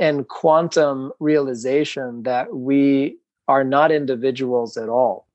and 0.00 0.26
quantum 0.26 1.12
realization 1.20 2.22
that 2.22 2.56
we 2.56 3.18
are 3.46 3.62
not 3.62 3.92
individuals 3.92 4.78
at 4.78 4.88
all. 4.88 5.26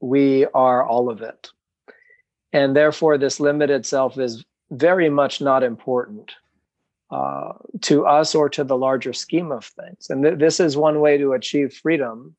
We 0.00 0.44
are 0.54 0.86
all 0.86 1.08
of 1.08 1.22
it. 1.22 1.50
And 2.52 2.76
therefore, 2.76 3.16
this 3.16 3.40
limited 3.40 3.86
self 3.86 4.18
is 4.18 4.44
very 4.70 5.08
much 5.08 5.40
not 5.40 5.62
important 5.62 6.32
uh, 7.10 7.54
to 7.80 8.06
us 8.06 8.34
or 8.34 8.48
to 8.50 8.64
the 8.64 8.76
larger 8.76 9.14
scheme 9.14 9.50
of 9.50 9.64
things. 9.64 10.08
And 10.10 10.22
th- 10.22 10.38
this 10.38 10.60
is 10.60 10.76
one 10.76 11.00
way 11.00 11.16
to 11.16 11.32
achieve 11.32 11.72
freedom 11.72 12.36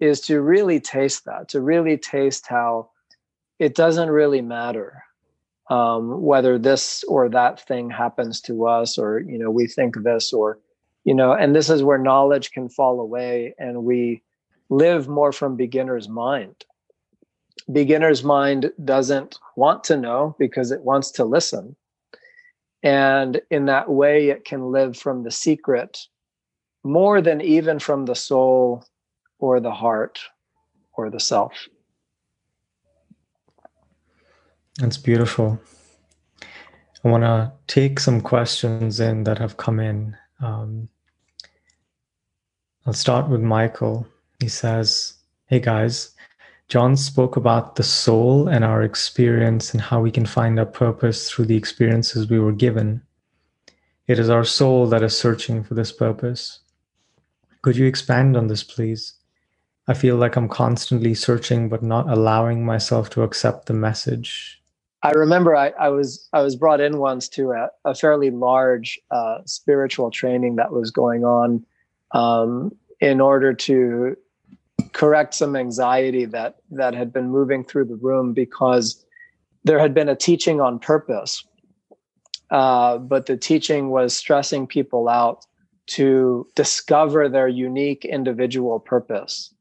is 0.00 0.20
to 0.22 0.40
really 0.40 0.80
taste 0.80 1.24
that, 1.26 1.48
to 1.50 1.60
really 1.60 1.96
taste 1.96 2.48
how 2.48 2.90
it 3.60 3.76
doesn't 3.76 4.10
really 4.10 4.42
matter 4.42 5.04
um, 5.70 6.22
whether 6.22 6.58
this 6.58 7.04
or 7.04 7.28
that 7.28 7.60
thing 7.66 7.90
happens 7.90 8.40
to 8.42 8.66
us 8.66 8.98
or 8.98 9.20
you 9.20 9.38
know 9.38 9.50
we 9.50 9.66
think 9.66 10.02
this 10.02 10.32
or 10.32 10.58
you 11.04 11.14
know 11.14 11.32
and 11.32 11.54
this 11.54 11.70
is 11.70 11.82
where 11.82 11.98
knowledge 11.98 12.50
can 12.50 12.68
fall 12.68 13.00
away 13.00 13.54
and 13.58 13.84
we 13.84 14.22
live 14.72 15.06
more 15.06 15.32
from 15.32 15.56
beginner's 15.56 16.08
mind. 16.08 16.64
Beginner's 17.70 18.24
mind 18.24 18.72
doesn't 18.84 19.38
want 19.54 19.84
to 19.84 19.96
know 19.96 20.34
because 20.38 20.70
it 20.70 20.82
wants 20.82 21.10
to 21.12 21.24
listen. 21.24 21.76
And 22.82 23.40
in 23.50 23.66
that 23.66 23.90
way 23.90 24.30
it 24.30 24.44
can 24.44 24.72
live 24.72 24.96
from 24.96 25.22
the 25.22 25.30
secret 25.30 25.98
more 26.84 27.20
than 27.20 27.40
even 27.40 27.78
from 27.78 28.06
the 28.06 28.14
soul 28.14 28.84
or 29.38 29.60
the 29.60 29.70
heart 29.70 30.18
or 30.94 31.10
the 31.10 31.20
self 31.20 31.68
that's 34.76 34.98
beautiful. 34.98 35.60
I 37.04 37.08
want 37.08 37.24
to 37.24 37.52
take 37.66 37.98
some 37.98 38.20
questions 38.20 39.00
in 39.00 39.24
that 39.24 39.38
have 39.38 39.56
come 39.56 39.80
in. 39.80 40.16
Um, 40.40 40.88
I'll 42.86 42.92
start 42.92 43.28
with 43.28 43.40
Michael. 43.40 44.06
He 44.40 44.48
says, 44.48 45.14
Hey 45.46 45.60
guys, 45.60 46.14
John 46.68 46.96
spoke 46.96 47.36
about 47.36 47.76
the 47.76 47.82
soul 47.82 48.48
and 48.48 48.64
our 48.64 48.82
experience 48.82 49.72
and 49.72 49.80
how 49.80 50.00
we 50.00 50.10
can 50.10 50.24
find 50.24 50.58
our 50.58 50.66
purpose 50.66 51.30
through 51.30 51.46
the 51.46 51.56
experiences 51.56 52.30
we 52.30 52.38
were 52.40 52.52
given. 52.52 53.02
It 54.06 54.18
is 54.18 54.30
our 54.30 54.44
soul 54.44 54.86
that 54.86 55.02
is 55.02 55.16
searching 55.16 55.62
for 55.62 55.74
this 55.74 55.92
purpose. 55.92 56.60
Could 57.60 57.76
you 57.76 57.86
expand 57.86 58.36
on 58.36 58.46
this, 58.46 58.64
please? 58.64 59.14
I 59.86 59.94
feel 59.94 60.16
like 60.16 60.36
I'm 60.36 60.48
constantly 60.48 61.14
searching, 61.14 61.68
but 61.68 61.82
not 61.82 62.08
allowing 62.08 62.64
myself 62.64 63.10
to 63.10 63.22
accept 63.22 63.66
the 63.66 63.74
message. 63.74 64.61
I 65.02 65.10
remember 65.10 65.56
I, 65.56 65.72
I 65.78 65.88
was 65.88 66.28
I 66.32 66.42
was 66.42 66.54
brought 66.54 66.80
in 66.80 66.98
once 66.98 67.28
to 67.30 67.52
a, 67.52 67.68
a 67.84 67.94
fairly 67.94 68.30
large 68.30 69.00
uh, 69.10 69.38
spiritual 69.46 70.10
training 70.10 70.56
that 70.56 70.72
was 70.72 70.90
going 70.90 71.24
on 71.24 71.64
um, 72.12 72.70
in 73.00 73.20
order 73.20 73.52
to 73.52 74.16
correct 74.92 75.34
some 75.34 75.56
anxiety 75.56 76.24
that 76.26 76.56
that 76.70 76.94
had 76.94 77.12
been 77.12 77.30
moving 77.30 77.64
through 77.64 77.86
the 77.86 77.96
room 77.96 78.32
because 78.32 79.04
there 79.64 79.78
had 79.78 79.92
been 79.92 80.08
a 80.08 80.16
teaching 80.16 80.60
on 80.60 80.78
purpose, 80.78 81.44
uh, 82.50 82.98
but 82.98 83.26
the 83.26 83.36
teaching 83.36 83.90
was 83.90 84.16
stressing 84.16 84.66
people 84.66 85.08
out 85.08 85.44
to 85.86 86.46
discover 86.54 87.28
their 87.28 87.48
unique 87.48 88.04
individual 88.04 88.78
purpose 88.78 89.52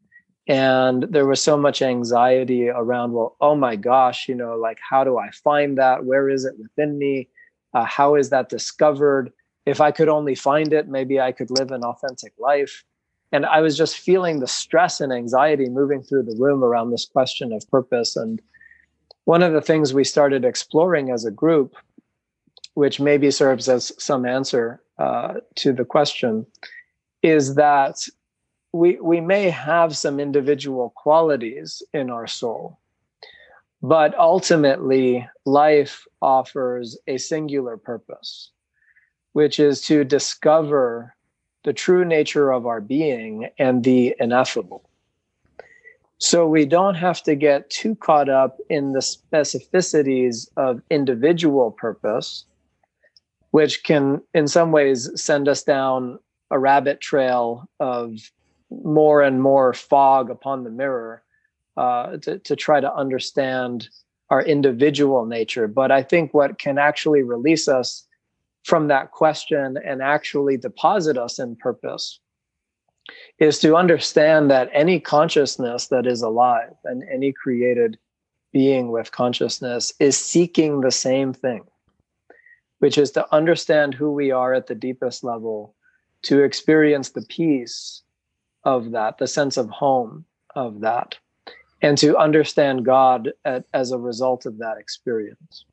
and 0.52 1.04
there 1.04 1.26
was 1.26 1.42
so 1.42 1.56
much 1.56 1.82
anxiety 1.82 2.68
around 2.68 3.14
well 3.14 3.38
oh 3.40 3.56
my 3.56 3.78
gosh 3.78 4.28
you 4.28 4.36
know 4.36 4.58
like 4.58 4.78
how 4.88 5.02
do 5.04 5.18
i 5.18 5.30
find 5.32 5.78
that? 5.78 6.04
Where 6.04 6.30
is 6.30 6.44
it 6.44 6.56
within 6.60 6.98
me? 6.98 7.30
Uh, 7.74 7.86
how 7.86 8.16
is 8.16 8.30
that 8.32 8.50
discovered? 8.50 9.32
If 9.66 9.80
i 9.80 9.92
could 9.92 10.10
only 10.10 10.36
find 10.36 10.74
it 10.74 10.90
maybe 10.90 11.22
i 11.22 11.32
could 11.32 11.50
live 11.52 11.72
an 11.72 11.86
authentic 11.86 12.34
life. 12.38 12.84
And 13.32 13.46
i 13.46 13.62
was 13.62 13.78
just 13.78 13.98
feeling 13.98 14.40
the 14.40 14.48
stress 14.48 15.00
and 15.00 15.14
anxiety 15.14 15.70
moving 15.70 16.04
through 16.04 16.24
the 16.24 16.36
room 16.38 16.66
around 16.66 16.92
this 16.92 17.06
question 17.06 17.54
of 17.54 17.66
purpose. 17.72 18.18
And 18.18 18.42
one 19.24 19.44
of 19.44 19.54
the 19.54 19.62
things 19.62 19.94
we 19.94 20.04
started 20.04 20.44
exploring 20.44 21.12
as 21.12 21.24
a 21.24 21.32
group 21.32 21.76
which 22.74 23.00
maybe 23.00 23.32
serves 23.32 23.70
as 23.70 23.94
some 23.98 24.26
answer 24.26 24.82
uh, 24.98 25.36
to 25.56 25.72
the 25.72 25.86
question 25.86 26.46
is 27.22 27.56
that 27.56 27.96
we 28.74 29.00
we 29.02 29.20
may 29.20 29.50
have 29.50 29.96
some 29.96 30.20
individual 30.20 30.92
qualities 30.96 31.84
in 31.94 32.10
our 32.10 32.28
soul 32.28 32.78
but 33.84 34.18
ultimately 34.18 35.28
life 35.46 36.06
offers 36.22 36.98
a 37.08 37.18
singular 37.18 37.78
purpose 37.78 38.52
which 39.34 39.60
is 39.60 39.82
to 39.82 40.04
discover 40.04 41.16
the 41.64 41.74
true 41.74 42.04
nature 42.04 42.52
of 42.52 42.66
our 42.66 42.82
being 42.82 43.50
and 43.60 43.84
the 43.84 44.16
ineffable. 44.20 44.84
So 46.18 46.48
we 46.48 46.66
don't 46.66 46.96
have 46.96 47.24
to 47.24 47.36
get 47.36 47.70
too 47.70 47.96
caught 47.96 48.30
up 48.30 48.58
in 48.70 48.94
the 48.94 49.00
specificities 49.00 50.50
of 50.58 50.82
individual 50.90 51.72
purpose 51.72 52.46
which 53.52 53.84
can 53.84 54.22
in 54.34 54.48
some 54.48 54.72
ways 54.72 55.10
send 55.22 55.50
us 55.50 55.62
down 55.62 56.18
a 56.52 56.60
rabbit 56.60 57.02
trail 57.02 57.68
of 57.82 58.32
more 58.72 59.22
and 59.22 59.42
more 59.42 59.74
fog 59.74 60.30
upon 60.30 60.64
the 60.64 60.70
mirror 60.70 61.24
uh, 61.78 62.18
to, 62.18 62.40
to 62.40 62.56
try 62.56 62.80
to 62.80 62.94
understand 62.94 63.90
our 64.30 64.42
individual 64.42 65.26
nature. 65.26 65.68
But 65.68 65.92
I 65.92 66.04
think 66.04 66.34
what 66.34 66.58
can 66.58 66.78
actually 66.78 67.22
release 67.22 67.68
us 67.68 68.08
from 68.64 68.88
that 68.88 69.12
question 69.12 69.78
and 69.86 70.02
actually 70.02 70.58
deposit 70.58 71.18
us 71.18 71.38
in 71.38 71.56
purpose 71.56 72.20
is 73.40 73.60
to 73.60 73.76
understand 73.76 74.50
that 74.52 74.70
any 74.72 75.00
consciousness 75.00 75.88
that 75.88 76.06
is 76.06 76.22
alive 76.22 76.74
and 76.86 77.04
any 77.12 77.34
created 77.34 77.98
being 78.54 78.92
with 78.92 79.12
consciousness 79.12 79.94
is 80.00 80.18
seeking 80.18 80.82
the 80.82 80.92
same 80.92 81.34
thing, 81.34 81.64
which 82.80 82.98
is 82.98 83.12
to 83.12 83.34
understand 83.34 83.94
who 83.94 84.12
we 84.12 84.32
are 84.32 84.54
at 84.54 84.68
the 84.68 84.76
deepest 84.76 85.24
level, 85.24 85.76
to 86.22 86.44
experience 86.44 87.10
the 87.10 87.24
peace 87.24 88.04
of 88.64 88.92
that, 88.92 89.18
the 89.18 89.28
sense 89.28 89.58
of 89.58 89.70
home 89.70 90.26
of 90.56 90.82
that, 90.82 91.18
and 91.82 91.98
to 91.98 92.18
understand 92.18 92.86
God 92.86 93.32
at, 93.46 93.66
as 93.74 93.92
a 93.92 93.98
result 93.98 94.46
of 94.46 94.58
that 94.60 94.78
experience. 94.78 95.66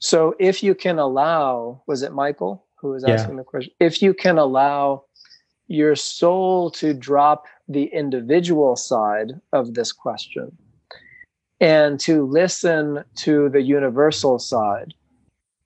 So, 0.00 0.34
if 0.38 0.62
you 0.62 0.74
can 0.74 0.98
allow, 0.98 1.82
was 1.86 2.02
it 2.02 2.12
Michael 2.12 2.64
who 2.76 2.90
was 2.90 3.04
asking 3.04 3.34
yeah. 3.34 3.38
the 3.38 3.44
question? 3.44 3.72
If 3.80 4.00
you 4.00 4.14
can 4.14 4.38
allow 4.38 5.04
your 5.66 5.96
soul 5.96 6.70
to 6.70 6.94
drop 6.94 7.46
the 7.68 7.84
individual 7.84 8.76
side 8.76 9.32
of 9.52 9.74
this 9.74 9.92
question 9.92 10.56
and 11.60 11.98
to 12.00 12.24
listen 12.24 13.04
to 13.16 13.48
the 13.50 13.60
universal 13.60 14.38
side 14.38 14.94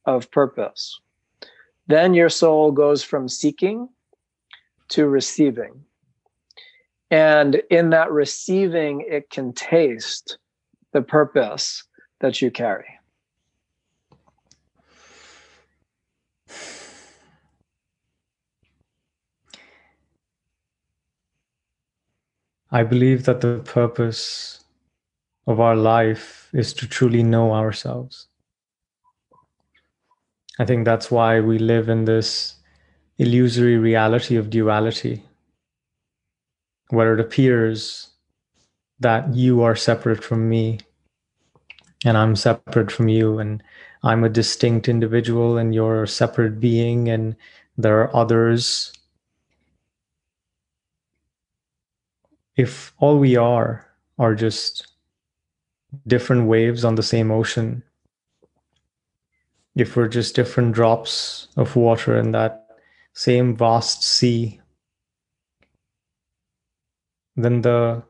of 0.07 0.31
purpose, 0.31 0.99
then 1.87 2.15
your 2.15 2.29
soul 2.29 2.73
goes 2.73 3.03
from 3.03 3.29
seeking 3.29 3.89
to 4.89 5.07
receiving. 5.07 5.85
And 7.13 7.57
in 7.69 7.91
that 7.91 8.11
receiving, 8.11 9.05
it 9.07 9.29
can 9.29 9.53
taste 9.53 10.39
the 10.95 11.03
purpose 11.03 11.85
that 12.21 12.41
you 12.41 12.51
carry. 12.51 12.87
I 22.71 22.83
believe 22.83 23.27
that 23.27 23.43
the 23.43 23.61
purpose 23.63 24.65
of 25.47 25.61
our 25.61 25.77
life 25.77 26.49
is 26.55 26.73
to 26.73 26.89
truly 26.89 27.23
know 27.23 27.53
ourselves. 27.53 28.29
I 30.59 30.65
think 30.65 30.87
that's 30.87 31.11
why 31.11 31.41
we 31.41 31.59
live 31.59 31.91
in 31.91 32.07
this 32.07 32.55
illusory 33.19 33.77
reality 33.77 34.37
of 34.37 34.49
duality 34.49 35.25
where 36.93 37.15
it 37.15 37.21
appears 37.21 38.09
that 39.01 39.35
you 39.35 39.63
are 39.63 39.75
separate 39.75 40.23
from 40.23 40.47
me 40.47 40.79
and 42.05 42.19
I'm 42.19 42.37
separate 42.37 42.93
from 42.93 43.09
you 43.09 43.39
and 43.39 43.63
I'm 44.03 44.25
a 44.25 44.29
distinct 44.29 44.91
individual 44.91 45.57
and 45.57 45.75
you're 45.75 46.03
a 46.03 46.09
separate 46.09 46.61
being 46.61 47.09
and 47.09 47.35
there 47.79 47.99
are 48.03 48.15
others. 48.15 48.93
If 52.57 52.93
all 52.99 53.19
we 53.19 53.37
are 53.37 53.87
are 54.19 54.35
just 54.35 54.87
different 56.07 56.47
waves 56.47 56.85
on 56.85 56.97
the 56.97 57.03
same 57.03 57.31
ocean, 57.31 57.83
if 59.75 59.97
we're 59.97 60.09
just 60.09 60.35
different 60.35 60.75
drops 60.75 61.49
of 61.57 61.75
water 61.75 62.19
in 62.19 62.33
that 62.33 62.67
same 63.15 63.57
vast 63.57 64.03
sea 64.03 64.61
then 67.37 67.63
the 67.63 68.03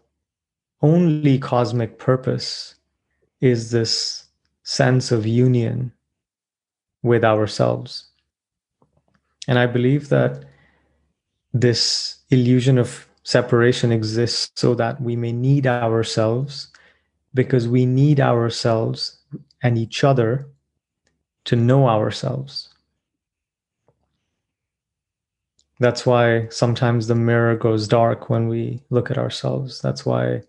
only 0.81 1.39
cosmic 1.39 1.99
purpose 1.99 2.75
is 3.41 3.71
this 3.71 4.25
sense 4.65 5.13
of 5.13 5.27
union 5.27 5.93
with 7.03 7.25
ourselves. 7.25 8.07
And 9.49 9.59
I 9.59 9.67
believe 9.67 10.09
that 10.09 10.45
this 11.53 12.19
illusion 12.31 12.79
of 12.79 13.09
separation 13.25 13.93
exists 13.93 14.51
so 14.57 14.75
that 14.75 15.01
we 15.01 15.17
may 15.17 15.33
need 15.33 15.67
ourselves 15.67 16.69
because 17.35 17.69
we 17.69 17.87
need 17.87 18.21
ourselves 18.21 19.19
and 19.63 19.79
each 19.79 20.05
other 20.05 20.49
to 21.45 21.57
know 21.57 21.89
ourselves. 21.89 22.72
That's 25.83 26.07
why 26.07 26.47
sometimes 26.49 27.09
the 27.09 27.17
mirror 27.17 27.57
goes 27.57 27.89
dark 27.89 28.31
when 28.31 28.47
we 28.47 28.81
look 28.91 29.11
at 29.11 29.19
ourselves. 29.19 29.81
That's 29.81 30.07
why 30.07 30.43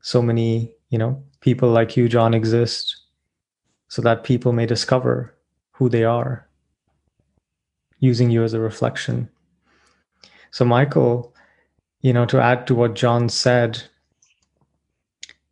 so 0.00 0.20
many, 0.20 0.74
you 0.88 0.98
know, 0.98 1.22
people 1.40 1.70
like 1.70 1.96
you, 1.96 2.08
John, 2.08 2.34
exist 2.34 2.96
so 3.86 4.02
that 4.02 4.24
people 4.24 4.52
may 4.52 4.66
discover 4.66 5.32
who 5.70 5.88
they 5.88 6.02
are 6.02 6.48
using 8.00 8.30
you 8.30 8.42
as 8.42 8.52
a 8.52 8.58
reflection. 8.58 9.28
So, 10.50 10.64
Michael, 10.64 11.32
you 12.00 12.12
know, 12.12 12.26
to 12.26 12.40
add 12.40 12.66
to 12.66 12.74
what 12.74 12.94
John 12.94 13.28
said, 13.28 13.80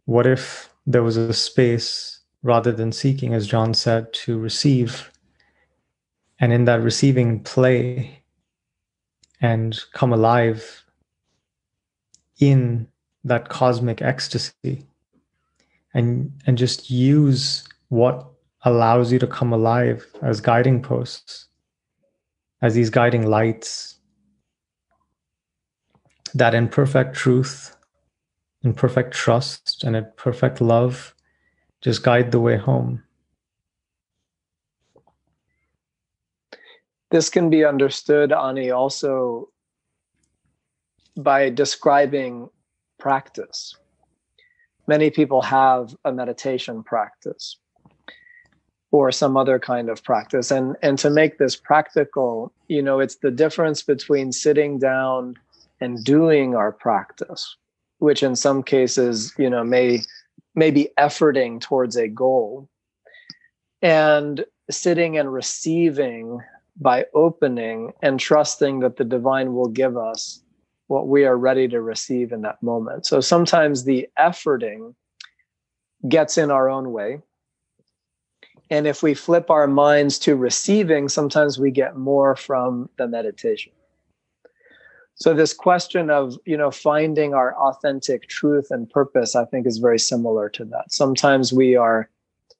what 0.07 0.27
if 0.27 0.69
there 0.85 1.05
was 1.05 1.17
a 1.17 1.33
space 1.33 2.19
rather 2.43 2.73
than 2.73 2.91
seeking, 2.91 3.35
as 3.35 3.47
John 3.47 3.73
said, 3.73 4.13
to 4.25 4.37
receive? 4.37 5.13
And 6.41 6.53
in 6.53 6.65
that 6.65 6.81
receiving, 6.83 7.45
play 7.45 8.22
and 9.43 9.79
come 9.93 10.13
alive 10.13 10.85
in 12.41 12.89
that 13.25 13.49
cosmic 13.49 14.01
ecstasy 14.01 14.87
and 15.93 16.33
and 16.47 16.57
just 16.57 16.91
use 16.91 17.65
what 17.89 18.27
allows 18.65 19.13
you 19.13 19.19
to 19.19 19.27
come 19.27 19.53
alive 19.53 20.07
as 20.23 20.41
guiding 20.41 20.81
posts 20.81 21.49
as 22.63 22.75
these 22.75 22.91
guiding 22.91 23.27
lights 23.27 23.99
that 26.35 26.55
in 26.55 26.69
perfect 26.69 27.15
truth 27.15 27.77
in 28.63 28.73
perfect 28.73 29.13
trust 29.13 29.85
and 29.85 29.97
in 29.97 30.07
perfect 30.17 30.61
love 30.61 31.15
just 31.83 32.05
guide 32.05 32.31
the 32.31 32.41
way 32.41 32.57
home. 32.57 33.03
This 37.13 37.29
can 37.29 37.51
be 37.51 37.63
understood, 37.63 38.33
Ani, 38.33 38.71
also 38.71 39.51
by 41.15 41.51
describing 41.51 42.49
practice. 42.99 43.77
Many 44.87 45.11
people 45.11 45.43
have 45.43 45.95
a 46.07 46.13
meditation 46.13 46.83
practice 46.83 47.59
or 48.93 49.13
some 49.13 49.37
other 49.37 49.59
kind 49.59 49.91
of 49.91 50.03
practice 50.03 50.51
and 50.51 50.77
and 50.83 50.99
to 50.99 51.11
make 51.11 51.39
this 51.39 51.57
practical 51.57 52.53
you 52.69 52.83
know 52.83 53.01
it's 53.01 53.17
the 53.17 53.31
difference 53.31 53.83
between 53.83 54.31
sitting 54.33 54.79
down 54.79 55.35
and 55.81 56.05
doing 56.05 56.55
our 56.55 56.71
practice 56.71 57.57
which 57.99 58.23
in 58.23 58.37
some 58.37 58.63
cases 58.63 59.33
you 59.39 59.49
know 59.49 59.65
may 59.65 60.03
may 60.55 60.71
be 60.71 60.91
efforting 60.99 61.59
towards 61.59 61.97
a 61.97 62.07
goal 62.07 62.69
and 63.81 64.45
sitting 64.71 65.17
and 65.17 65.33
receiving 65.33 66.39
by 66.77 67.05
opening 67.15 67.93
and 68.03 68.19
trusting 68.19 68.81
that 68.81 68.97
the 68.97 69.05
divine 69.05 69.55
will 69.55 69.69
give 69.69 69.97
us 69.97 70.43
what 70.87 71.09
we 71.09 71.25
are 71.25 71.37
ready 71.37 71.69
to 71.69 71.81
receive 71.81 72.33
in 72.33 72.43
that 72.43 72.63
moment 72.63 73.07
so 73.07 73.21
sometimes 73.21 73.85
the 73.85 74.09
efforting 74.19 74.95
gets 76.09 76.37
in 76.37 76.51
our 76.51 76.69
own 76.69 76.93
way 76.93 77.19
and 78.73 78.87
if 78.87 79.03
we 79.03 79.13
flip 79.13 79.51
our 79.51 79.67
minds 79.67 80.19
to 80.21 80.35
receiving, 80.35 81.11
sometimes 81.11 81.59
we 81.59 81.71
get 81.71 81.99
more 81.99 82.35
from 82.35 82.89
the 82.97 83.07
meditation. 83.07 83.71
So 85.15 85.35
this 85.35 85.53
question 85.53 86.09
of, 86.09 86.39
you 86.47 86.57
know, 86.57 86.71
finding 86.71 87.35
our 87.35 87.55
authentic 87.55 88.29
truth 88.29 88.69
and 88.71 88.89
purpose, 88.89 89.37
I 89.37 89.45
think 89.45 89.67
is 89.67 89.77
very 89.77 89.99
similar 89.99 90.49
to 90.49 90.65
that. 90.65 90.91
Sometimes 90.91 91.53
we 91.53 91.77
are 91.77 92.09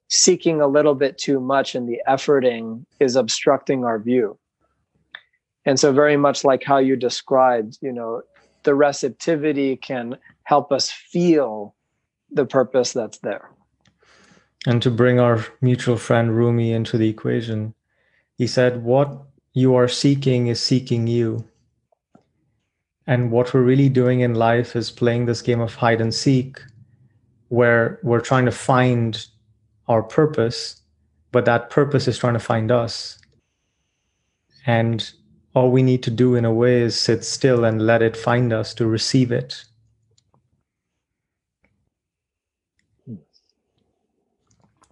seeking 0.09 0.61
a 0.61 0.67
little 0.67 0.95
bit 0.95 1.17
too 1.17 1.39
much 1.39 1.75
and 1.75 1.87
the 1.87 2.01
efforting 2.07 2.85
is 2.99 3.15
obstructing 3.15 3.83
our 3.83 3.99
view. 3.99 4.37
And 5.65 5.79
so 5.79 5.91
very 5.91 6.17
much 6.17 6.43
like 6.43 6.63
how 6.63 6.77
you 6.77 6.95
described, 6.95 7.77
you 7.81 7.91
know, 7.91 8.21
the 8.63 8.75
receptivity 8.75 9.75
can 9.77 10.17
help 10.43 10.71
us 10.71 10.89
feel 10.89 11.75
the 12.31 12.45
purpose 12.45 12.93
that's 12.93 13.19
there. 13.19 13.49
And 14.65 14.81
to 14.81 14.91
bring 14.91 15.19
our 15.19 15.45
mutual 15.61 15.97
friend 15.97 16.35
Rumi 16.35 16.71
into 16.71 16.97
the 16.97 17.09
equation, 17.09 17.73
he 18.37 18.47
said, 18.47 18.83
What 18.83 19.21
you 19.53 19.75
are 19.75 19.87
seeking 19.87 20.47
is 20.47 20.61
seeking 20.61 21.07
you. 21.07 21.45
And 23.05 23.31
what 23.31 23.53
we're 23.53 23.61
really 23.61 23.89
doing 23.89 24.21
in 24.21 24.35
life 24.35 24.75
is 24.75 24.89
playing 24.89 25.25
this 25.25 25.41
game 25.41 25.59
of 25.59 25.75
hide 25.75 25.99
and 25.99 26.13
seek, 26.13 26.61
where 27.49 27.99
we're 28.03 28.21
trying 28.21 28.45
to 28.45 28.51
find 28.51 29.25
our 29.87 30.03
purpose, 30.03 30.81
but 31.31 31.45
that 31.45 31.69
purpose 31.69 32.07
is 32.07 32.17
trying 32.17 32.33
to 32.33 32.39
find 32.39 32.71
us. 32.71 33.17
And 34.65 35.11
all 35.53 35.71
we 35.71 35.83
need 35.83 36.03
to 36.03 36.11
do 36.11 36.35
in 36.35 36.45
a 36.45 36.53
way 36.53 36.81
is 36.81 36.99
sit 36.99 37.23
still 37.23 37.65
and 37.65 37.85
let 37.85 38.01
it 38.01 38.17
find 38.17 38.53
us 38.53 38.73
to 38.75 38.87
receive 38.87 39.31
it 39.31 39.65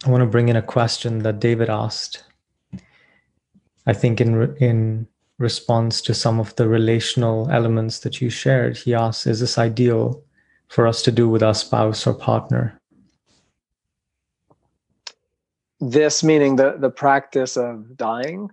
I 0.03 0.09
want 0.09 0.21
to 0.21 0.27
bring 0.27 0.49
in 0.49 0.55
a 0.55 0.63
question 0.63 1.19
that 1.19 1.39
David 1.39 1.69
asked. 1.69 2.23
I 3.85 3.93
think 3.93 4.19
in 4.19 4.55
in 4.57 5.07
response 5.37 6.01
to 6.01 6.13
some 6.13 6.39
of 6.39 6.55
the 6.55 6.67
relational 6.67 7.49
elements 7.51 7.99
that 7.99 8.19
you 8.19 8.29
shared, 8.31 8.77
he 8.77 8.95
asked, 8.95 9.27
"Is 9.27 9.41
this 9.41 9.59
ideal 9.59 10.23
for 10.69 10.87
us 10.87 11.03
to 11.03 11.11
do 11.11 11.29
with 11.29 11.43
our 11.43 11.53
spouse 11.53 12.07
or 12.07 12.15
partner?" 12.15 12.80
This 15.81 16.23
meaning 16.23 16.55
the 16.55 16.77
the 16.77 16.91
practice 16.91 17.57
of 17.57 17.97
dying. 17.97 18.51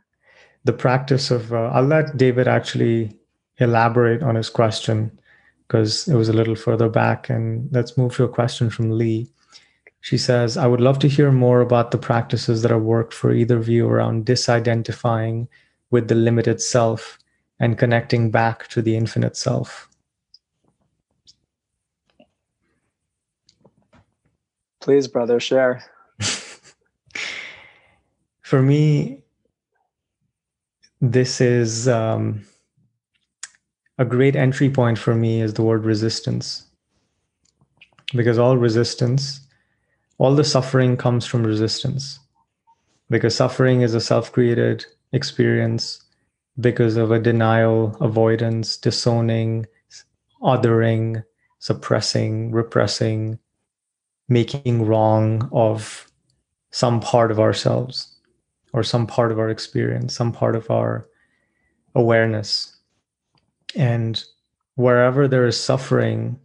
The 0.65 0.73
practice 0.73 1.31
of. 1.31 1.53
Uh, 1.53 1.71
I'll 1.75 1.85
let 1.85 2.17
David 2.17 2.49
actually 2.49 3.15
elaborate 3.59 4.23
on 4.23 4.35
his 4.35 4.49
question 4.49 5.19
because 5.67 6.09
it 6.09 6.15
was 6.15 6.31
a 6.31 6.33
little 6.33 6.55
further 6.55 6.89
back, 6.89 7.29
and 7.29 7.69
let's 7.71 7.99
move 7.99 8.17
to 8.17 8.25
a 8.25 8.29
question 8.29 8.71
from 8.71 8.97
Lee. 8.97 9.29
She 10.01 10.17
says, 10.17 10.57
I 10.57 10.67
would 10.67 10.81
love 10.81 10.99
to 11.01 11.09
hear 11.09 11.31
more 11.31 11.61
about 11.61 11.91
the 11.91 11.99
practices 11.99 12.63
that 12.63 12.71
have 12.71 12.83
worked 12.83 13.13
for 13.13 13.33
either 13.33 13.59
of 13.59 13.69
you 13.69 13.87
around 13.87 14.25
disidentifying 14.25 15.49
with 15.91 16.09
the 16.09 16.15
limited 16.15 16.63
self 16.63 17.19
and 17.61 17.77
connecting 17.77 18.31
back 18.31 18.69
to 18.69 18.81
the 18.81 18.97
infinite 18.97 19.37
self. 19.37 19.89
Please, 24.81 25.09
brother, 25.09 25.41
share. 25.41 25.83
For 28.49 28.63
me, 28.63 29.23
this 31.03 31.39
is 31.39 31.87
um, 31.87 32.47
a 33.99 34.07
great 34.07 34.37
entry 34.37 34.71
point 34.71 34.99
for 34.99 35.15
me 35.15 35.43
is 35.43 35.53
the 35.53 35.63
word 35.63 35.85
resistance. 35.85 36.65
Because 38.15 38.39
all 38.39 38.57
resistance 38.57 39.41
all 40.17 40.35
the 40.35 40.45
suffering 40.45 40.97
comes 40.97 41.27
from 41.27 41.47
resistance 41.47 42.19
because 43.11 43.37
suffering 43.37 43.83
is 43.83 43.93
a 43.95 44.01
self 44.01 44.33
created 44.33 44.85
experience 45.13 46.03
because 46.59 46.97
of 46.97 47.11
a 47.11 47.21
denial, 47.21 47.97
avoidance, 48.01 48.79
disowning, 48.79 49.67
othering, 50.43 51.23
suppressing, 51.59 52.51
repressing, 52.51 53.39
making 54.29 54.87
wrong 54.87 55.49
of 55.53 56.11
some 56.71 56.99
part 56.99 57.31
of 57.31 57.39
ourselves 57.39 58.18
or 58.73 58.83
some 58.83 59.07
part 59.07 59.33
of 59.33 59.39
our 59.39 59.49
experience, 59.49 60.15
some 60.15 60.33
part 60.33 60.55
of 60.57 60.71
our 60.71 61.09
awareness. 61.95 62.77
And 63.75 64.23
wherever 64.75 65.27
there 65.27 65.47
is 65.47 65.59
suffering, 65.59 66.39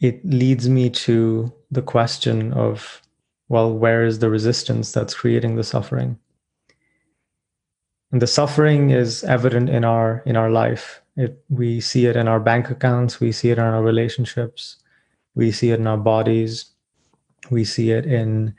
it 0.00 0.24
leads 0.24 0.68
me 0.68 0.90
to 0.90 1.52
the 1.70 1.82
question 1.82 2.52
of 2.52 3.02
well 3.48 3.72
where 3.72 4.04
is 4.04 4.18
the 4.18 4.30
resistance 4.30 4.92
that's 4.92 5.14
creating 5.14 5.56
the 5.56 5.64
suffering 5.64 6.18
and 8.12 8.22
the 8.22 8.26
suffering 8.26 8.90
is 8.90 9.24
evident 9.24 9.68
in 9.68 9.84
our 9.84 10.22
in 10.26 10.36
our 10.36 10.50
life 10.50 11.00
it, 11.16 11.42
we 11.48 11.80
see 11.80 12.06
it 12.06 12.16
in 12.16 12.28
our 12.28 12.40
bank 12.40 12.70
accounts 12.70 13.20
we 13.20 13.32
see 13.32 13.50
it 13.50 13.58
in 13.58 13.64
our 13.64 13.82
relationships 13.82 14.76
we 15.34 15.50
see 15.50 15.70
it 15.70 15.80
in 15.80 15.86
our 15.86 15.98
bodies 15.98 16.66
we 17.50 17.64
see 17.64 17.90
it 17.90 18.06
in 18.06 18.54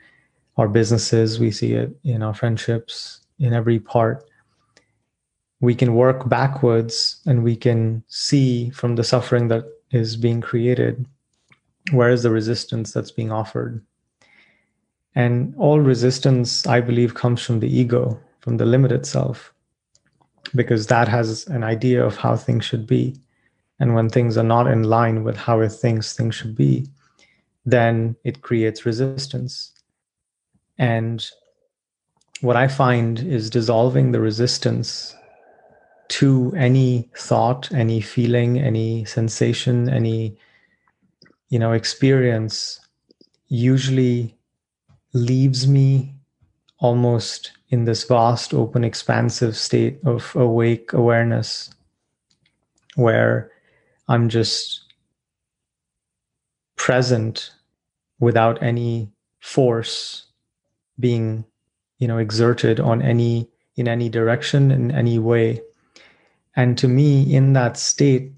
our 0.58 0.68
businesses 0.68 1.38
we 1.38 1.52
see 1.52 1.72
it 1.72 1.96
in 2.04 2.22
our 2.22 2.34
friendships 2.34 3.20
in 3.38 3.54
every 3.54 3.78
part. 3.78 4.24
We 5.60 5.74
can 5.74 5.94
work 5.94 6.28
backwards 6.28 7.22
and 7.26 7.42
we 7.42 7.56
can 7.56 8.02
see 8.08 8.70
from 8.70 8.96
the 8.96 9.04
suffering 9.04 9.48
that 9.48 9.64
is 9.92 10.16
being 10.16 10.40
created 10.40 11.06
where 11.92 12.10
is 12.10 12.24
the 12.24 12.30
resistance 12.30 12.92
that's 12.92 13.12
being 13.12 13.32
offered. 13.32 13.82
And 15.14 15.54
all 15.56 15.80
resistance 15.80 16.66
i 16.66 16.80
believe 16.80 17.14
comes 17.14 17.42
from 17.42 17.60
the 17.60 17.72
ego 17.80 18.20
from 18.40 18.56
the 18.56 18.66
limited 18.66 19.06
self 19.06 19.52
because 20.54 20.86
that 20.86 21.08
has 21.08 21.46
an 21.48 21.62
idea 21.62 22.04
of 22.04 22.16
how 22.16 22.36
things 22.36 22.64
should 22.64 22.86
be. 22.86 23.16
And 23.80 23.94
when 23.94 24.08
things 24.08 24.36
are 24.36 24.44
not 24.44 24.66
in 24.66 24.82
line 24.82 25.22
with 25.22 25.36
how 25.36 25.60
it 25.60 25.70
thinks 25.70 26.14
things 26.14 26.34
should 26.34 26.56
be 26.56 26.88
then 27.64 28.16
it 28.24 28.40
creates 28.40 28.86
resistance 28.86 29.77
and 30.78 31.30
what 32.40 32.56
i 32.56 32.68
find 32.68 33.20
is 33.20 33.50
dissolving 33.50 34.12
the 34.12 34.20
resistance 34.20 35.14
to 36.08 36.52
any 36.56 37.10
thought 37.16 37.70
any 37.72 38.00
feeling 38.00 38.58
any 38.58 39.04
sensation 39.04 39.88
any 39.88 40.36
you 41.50 41.58
know 41.58 41.72
experience 41.72 42.80
usually 43.48 44.36
leaves 45.12 45.66
me 45.66 46.14
almost 46.78 47.52
in 47.70 47.84
this 47.84 48.04
vast 48.04 48.54
open 48.54 48.84
expansive 48.84 49.56
state 49.56 49.98
of 50.04 50.34
awake 50.36 50.92
awareness 50.92 51.70
where 52.94 53.50
i'm 54.08 54.28
just 54.28 54.84
present 56.76 57.52
without 58.20 58.62
any 58.62 59.10
force 59.40 60.27
being 61.00 61.44
you 61.98 62.08
know 62.08 62.18
exerted 62.18 62.80
on 62.80 63.02
any 63.02 63.48
in 63.76 63.88
any 63.88 64.08
direction 64.08 64.70
in 64.70 64.90
any 64.90 65.18
way 65.18 65.60
and 66.56 66.76
to 66.78 66.88
me 66.88 67.34
in 67.34 67.52
that 67.52 67.76
state 67.76 68.32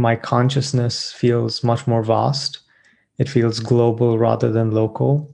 my 0.00 0.16
consciousness 0.16 1.12
feels 1.12 1.62
much 1.62 1.86
more 1.86 2.02
vast. 2.02 2.60
It 3.18 3.28
feels 3.28 3.60
global 3.60 4.18
rather 4.18 4.50
than 4.50 4.70
local. 4.70 5.32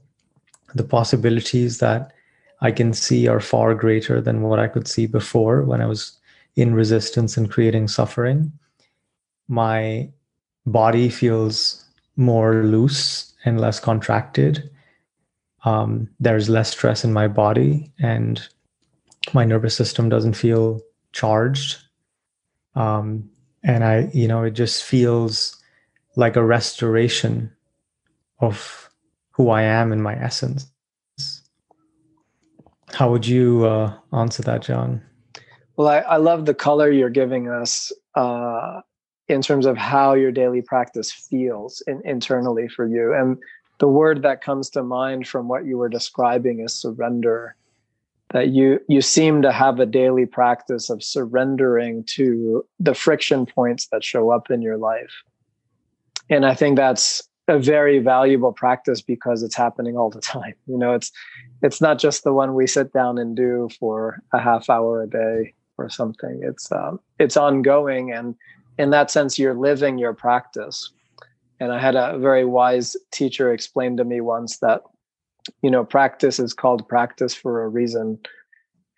The 0.75 0.83
possibilities 0.83 1.79
that 1.79 2.11
I 2.61 2.71
can 2.71 2.93
see 2.93 3.27
are 3.27 3.39
far 3.39 3.73
greater 3.73 4.19
than 4.19 4.41
what 4.41 4.59
I 4.59 4.67
could 4.67 4.87
see 4.87 5.07
before 5.07 5.63
when 5.63 5.81
I 5.81 5.85
was 5.85 6.17
in 6.55 6.73
resistance 6.73 7.37
and 7.37 7.49
creating 7.49 7.87
suffering. 7.87 8.51
My 9.47 10.09
body 10.65 11.09
feels 11.09 11.85
more 12.17 12.63
loose 12.63 13.33
and 13.45 13.61
less 13.61 13.79
contracted. 13.79 14.69
Um, 15.67 16.07
there's 16.21 16.47
less 16.47 16.71
stress 16.71 17.03
in 17.03 17.11
my 17.11 17.27
body, 17.27 17.91
and 17.99 18.41
my 19.33 19.43
nervous 19.43 19.75
system 19.75 20.07
doesn't 20.07 20.35
feel 20.35 20.79
charged. 21.11 21.77
Um, 22.75 23.29
and 23.63 23.83
I, 23.83 24.09
you 24.13 24.29
know, 24.29 24.43
it 24.43 24.51
just 24.51 24.85
feels 24.85 25.61
like 26.15 26.37
a 26.37 26.45
restoration 26.45 27.51
of 28.39 28.89
who 29.31 29.49
I 29.49 29.63
am 29.63 29.91
in 29.91 30.01
my 30.01 30.15
essence. 30.15 30.71
How 32.93 33.11
would 33.11 33.27
you 33.27 33.65
uh, 33.65 33.93
answer 34.13 34.43
that, 34.43 34.61
John? 34.61 35.01
Well, 35.75 35.89
I, 35.89 35.97
I 35.97 36.17
love 36.17 36.45
the 36.45 36.53
color 36.53 36.89
you're 36.89 37.09
giving 37.09 37.49
us 37.49 37.91
uh, 38.15 38.79
in 39.27 39.41
terms 39.41 39.65
of 39.65 39.75
how 39.75 40.13
your 40.13 40.31
daily 40.31 40.61
practice 40.61 41.11
feels 41.11 41.83
in, 41.87 42.01
internally 42.05 42.69
for 42.69 42.87
you. 42.87 43.13
And 43.13 43.37
the 43.79 43.87
word 43.87 44.23
that 44.23 44.41
comes 44.41 44.69
to 44.71 44.83
mind 44.83 45.27
from 45.27 45.47
what 45.47 45.65
you 45.65 45.77
were 45.77 45.89
describing 45.89 46.59
is 46.59 46.73
surrender. 46.73 47.55
That 48.31 48.49
you 48.49 48.79
you 48.89 49.01
seem 49.01 49.41
to 49.43 49.51
have 49.53 49.79
a 49.79 49.85
daily 49.85 50.25
practice 50.25 50.89
of 50.89 51.01
surrendering 51.01 52.03
to 52.15 52.65
the 52.79 52.93
friction 52.93 53.45
points 53.45 53.87
that 53.87 54.03
show 54.03 54.31
up 54.31 54.51
in 54.51 54.61
your 54.61 54.77
life. 54.77 55.23
And 56.29 56.45
I 56.45 56.53
think 56.53 56.75
that's 56.75 57.23
a 57.47 57.57
very 57.57 57.99
valuable 57.99 58.51
practice 58.51 59.01
because 59.01 59.43
it's 59.43 59.55
happening 59.55 59.97
all 59.97 60.09
the 60.09 60.21
time. 60.35 60.53
You 60.65 60.77
know, 60.77 60.93
it's 60.93 61.11
it's 61.61 61.81
not 61.81 61.99
just 61.99 62.23
the 62.23 62.33
one 62.33 62.53
we 62.53 62.67
sit 62.67 62.93
down 62.93 63.17
and 63.17 63.35
do 63.35 63.69
for 63.79 64.21
a 64.33 64.39
half 64.39 64.69
hour 64.69 65.01
a 65.01 65.07
day 65.07 65.53
or 65.77 65.89
something. 65.89 66.41
It's 66.43 66.71
um, 66.71 66.99
it's 67.19 67.37
ongoing, 67.37 68.11
and 68.11 68.35
in 68.77 68.89
that 68.91 69.09
sense, 69.09 69.39
you're 69.39 69.53
living 69.53 69.97
your 69.97 70.13
practice. 70.13 70.91
And 71.59 71.71
I 71.71 71.79
had 71.79 71.95
a 71.95 72.17
very 72.19 72.45
wise 72.45 72.95
teacher 73.11 73.51
explain 73.51 73.97
to 73.97 74.03
me 74.03 74.21
once 74.21 74.57
that, 74.59 74.83
you 75.61 75.71
know, 75.71 75.83
practice 75.83 76.39
is 76.39 76.53
called 76.53 76.87
practice 76.87 77.33
for 77.33 77.63
a 77.63 77.67
reason. 77.67 78.19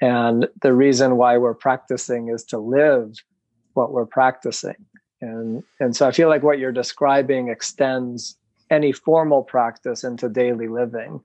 And 0.01 0.47
the 0.61 0.73
reason 0.73 1.17
why 1.17 1.37
we're 1.37 1.53
practicing 1.53 2.29
is 2.29 2.43
to 2.45 2.57
live 2.57 3.15
what 3.73 3.91
we're 3.91 4.05
practicing. 4.05 4.75
And, 5.21 5.63
and 5.79 5.95
so 5.95 6.07
I 6.07 6.11
feel 6.11 6.29
like 6.29 6.43
what 6.43 6.59
you're 6.59 6.71
describing 6.71 7.49
extends 7.49 8.37
any 8.69 8.91
formal 8.91 9.43
practice 9.43 10.03
into 10.03 10.29
daily 10.29 10.67
living, 10.67 11.21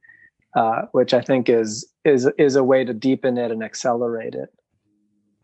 uh, 0.56 0.82
which 0.92 1.14
I 1.14 1.20
think 1.20 1.48
is, 1.48 1.86
is, 2.04 2.28
is 2.38 2.56
a 2.56 2.64
way 2.64 2.84
to 2.84 2.94
deepen 2.94 3.38
it 3.38 3.50
and 3.50 3.62
accelerate 3.62 4.34
it. 4.34 4.52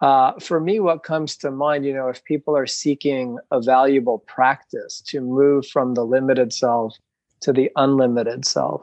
Uh, 0.00 0.32
for 0.40 0.60
me, 0.60 0.80
what 0.80 1.02
comes 1.02 1.36
to 1.36 1.50
mind, 1.50 1.84
you 1.84 1.92
know, 1.92 2.08
if 2.08 2.24
people 2.24 2.56
are 2.56 2.66
seeking 2.66 3.38
a 3.50 3.60
valuable 3.60 4.18
practice 4.20 5.02
to 5.02 5.20
move 5.20 5.66
from 5.66 5.94
the 5.94 6.04
limited 6.04 6.52
self 6.52 6.96
to 7.40 7.52
the 7.52 7.70
unlimited 7.76 8.46
self, 8.46 8.82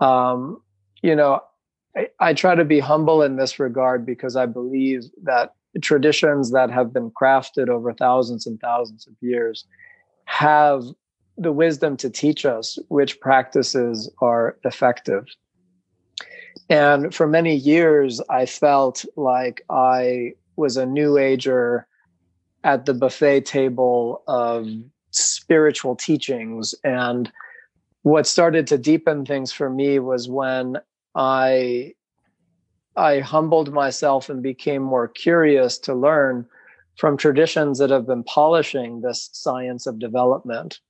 um, 0.00 0.60
you 1.02 1.14
know, 1.14 1.40
I, 1.96 2.08
I 2.18 2.34
try 2.34 2.56
to 2.56 2.64
be 2.64 2.80
humble 2.80 3.22
in 3.22 3.36
this 3.36 3.60
regard 3.60 4.04
because 4.04 4.34
I 4.34 4.46
believe 4.46 5.04
that 5.22 5.54
traditions 5.80 6.50
that 6.50 6.70
have 6.70 6.92
been 6.92 7.10
crafted 7.10 7.68
over 7.68 7.92
thousands 7.92 8.46
and 8.46 8.58
thousands 8.60 9.06
of 9.06 9.14
years 9.20 9.64
have 10.24 10.84
the 11.38 11.52
wisdom 11.52 11.96
to 11.96 12.10
teach 12.10 12.44
us 12.44 12.78
which 12.88 13.20
practices 13.20 14.10
are 14.20 14.58
effective 14.64 15.24
and 16.72 17.14
for 17.14 17.26
many 17.26 17.54
years, 17.54 18.18
I 18.30 18.46
felt 18.46 19.04
like 19.14 19.62
I 19.68 20.32
was 20.56 20.78
a 20.78 20.86
new 20.86 21.18
ager 21.18 21.86
at 22.64 22.86
the 22.86 22.94
buffet 22.94 23.42
table 23.42 24.22
of 24.26 24.66
spiritual 25.10 25.96
teachings. 25.96 26.74
And 26.82 27.30
what 28.04 28.26
started 28.26 28.66
to 28.68 28.78
deepen 28.78 29.26
things 29.26 29.52
for 29.52 29.68
me 29.68 29.98
was 29.98 30.30
when 30.30 30.78
I 31.14 31.92
I 32.96 33.18
humbled 33.18 33.70
myself 33.70 34.30
and 34.30 34.42
became 34.42 34.82
more 34.82 35.08
curious 35.08 35.76
to 35.80 35.94
learn 35.94 36.46
from 36.96 37.18
traditions 37.18 37.80
that 37.80 37.90
have 37.90 38.06
been 38.06 38.24
polishing 38.24 39.02
this 39.02 39.28
science 39.34 39.86
of 39.86 39.98
development 39.98 40.80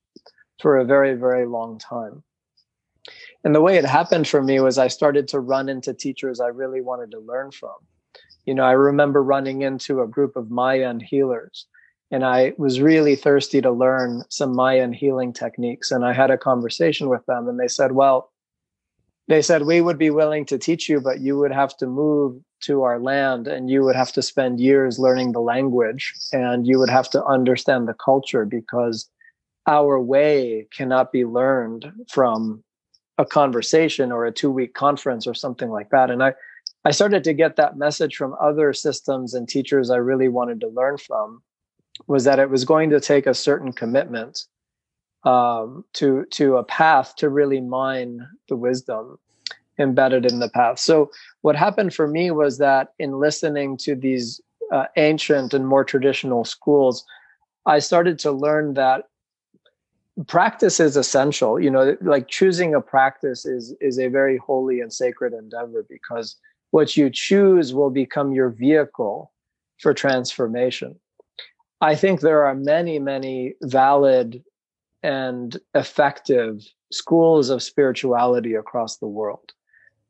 for 0.61 0.79
a 0.79 0.85
very, 0.85 1.15
very 1.15 1.45
long 1.45 1.77
time. 1.81 2.23
And 3.45 3.55
the 3.55 3.61
way 3.61 3.77
it 3.77 3.85
happened 3.85 4.29
for 4.29 4.43
me 4.43 4.61
was 4.61 4.79
I 4.79 4.89
started 4.89 5.29
to 5.29 5.41
run 5.41 5.69
into 5.69 5.93
teachers 5.93 6.41
I 6.41 6.49
really 6.49 6.81
wanted 6.81 7.11
to 7.13 7.19
learn 7.19 7.51
from. 7.51 7.75
You 8.45 8.55
know, 8.55 8.65
I 8.65 8.73
remember 8.73 9.23
running 9.23 9.63
into 9.63 10.01
a 10.01 10.09
group 10.09 10.37
of 10.37 10.51
Mayan 10.51 11.01
healers, 11.01 11.67
and 12.11 12.25
I 12.25 12.53
was 12.59 12.81
really 12.81 13.17
thirsty 13.17 13.61
to 13.61 13.71
learn 13.71 14.23
some 14.29 14.55
Mayan 14.55 14.93
healing 14.93 15.33
techniques. 15.33 15.91
And 15.91 16.05
I 16.05 16.13
had 16.13 16.31
a 16.31 16.39
conversation 16.39 17.09
with 17.09 17.25
them, 17.27 17.49
and 17.49 17.59
they 17.59 17.69
said, 17.69 17.93
Well, 17.93 18.33
they 19.29 19.43
said, 19.43 19.63
we 19.63 19.81
would 19.81 19.99
be 19.99 20.11
willing 20.11 20.45
to 20.47 20.59
teach 20.59 20.89
you, 20.89 21.01
but 21.01 21.21
you 21.21 21.39
would 21.39 21.53
have 21.53 21.77
to 21.79 21.87
move 21.87 22.41
to 22.63 22.83
our 22.83 23.01
land 23.01 23.49
and 23.49 23.71
you 23.71 23.83
would 23.83 23.97
have 23.97 24.13
to 24.13 24.23
spend 24.23 24.61
years 24.61 24.99
learning 24.99 25.33
the 25.33 25.41
language 25.41 26.13
and 26.33 26.67
you 26.67 26.79
would 26.79 26.91
have 26.91 27.11
to 27.11 27.25
understand 27.25 27.89
the 27.89 27.95
culture 27.95 28.45
because 28.45 29.09
our 29.67 30.01
way 30.01 30.67
cannot 30.77 31.13
be 31.13 31.25
learned 31.25 31.91
from 32.11 32.63
a 33.19 33.25
conversation 33.25 34.11
or 34.11 34.25
a 34.25 34.33
two 34.33 34.51
week 34.51 34.75
conference 34.75 35.27
or 35.27 35.35
something 35.35 35.71
like 35.71 35.91
that. 35.91 36.11
And 36.11 36.23
I, 36.23 36.35
I 36.85 36.91
started 36.91 37.25
to 37.25 37.33
get 37.33 37.57
that 37.57 37.77
message 37.77 38.17
from 38.17 38.35
other 38.41 38.73
systems 38.73 39.35
and 39.35 39.49
teachers 39.49 39.91
I 39.91 39.97
really 39.97 40.29
wanted 40.29 40.61
to 40.61 40.69
learn 40.69 40.99
from 40.99 41.43
was 42.07 42.25
that 42.25 42.39
it 42.39 42.51
was 42.51 42.65
going 42.65 42.91
to 42.91 43.01
take 43.01 43.27
a 43.27 43.35
certain 43.35 43.73
commitment 43.73 44.47
um, 45.25 45.85
to 45.95 46.25
to 46.31 46.57
a 46.57 46.65
path 46.65 47.15
to 47.17 47.29
really 47.29 47.61
mine 47.61 48.27
the 48.49 48.57
wisdom 48.57 49.19
embedded 49.79 50.27
in 50.27 50.41
the 50.41 50.49
path. 50.49 50.79
So 50.79 51.11
what 51.43 51.57
happened 51.57 51.95
for 51.95 52.09
me 52.09 52.31
was 52.31 52.59
that 52.59 52.93
in 52.99 53.19
listening 53.19 53.77
to 53.79 53.95
these 53.95 54.41
uh, 54.73 54.87
ancient 54.97 55.55
and 55.55 55.67
more 55.67 55.85
traditional 55.85 56.45
schools, 56.45 57.05
I 57.67 57.79
started 57.79 58.19
to 58.21 58.33
learn 58.33 58.75
that 58.75 59.05
practice 60.27 60.81
is 60.81 60.97
essential. 60.97 61.61
You 61.61 61.71
know 61.71 61.97
like 62.03 62.29
choosing 62.29 62.75
a 62.75 62.81
practice 62.81 63.47
is 63.47 63.75
is 63.81 63.99
a 63.99 64.09
very 64.09 64.37
holy 64.37 64.81
and 64.81 64.93
sacred 64.93 65.33
endeavor 65.33 65.85
because 65.89 66.37
what 66.71 66.97
you 66.97 67.11
choose 67.11 67.75
will 67.75 67.91
become 67.91 68.33
your 68.33 68.51
vehicle 68.51 69.33
for 69.79 69.93
transformation. 69.95 70.99
I 71.81 71.95
think 71.95 72.21
there 72.21 72.45
are 72.45 72.55
many 72.55 72.99
many 72.99 73.55
valid 73.63 74.43
and 75.03 75.59
effective 75.75 76.63
schools 76.93 77.51
of 77.51 77.63
spirituality 77.63 78.55
across 78.55 78.99
the 78.99 79.09
world. 79.09 79.53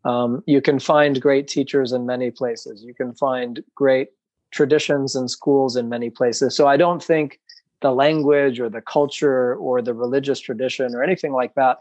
Um, 0.04 0.42
you 0.46 0.60
can 0.60 0.80
find 0.80 1.22
great 1.22 1.46
teachers 1.46 1.92
in 1.92 2.04
many 2.06 2.30
places. 2.30 2.82
You 2.82 2.92
can 2.92 3.14
find 3.14 3.62
great 3.74 4.08
traditions 4.50 5.14
and 5.14 5.30
schools 5.30 5.76
in 5.76 5.88
many 5.88 6.10
places. 6.10 6.56
So 6.56 6.66
i 6.66 6.76
don't 6.76 7.02
think 7.02 7.38
the 7.82 7.92
language 7.92 8.58
or 8.60 8.68
the 8.68 8.80
culture 8.80 9.54
or 9.56 9.82
the 9.82 9.94
religious 9.94 10.40
tradition 10.40 10.94
or 10.94 11.02
anything 11.02 11.32
like 11.32 11.54
that 11.54 11.78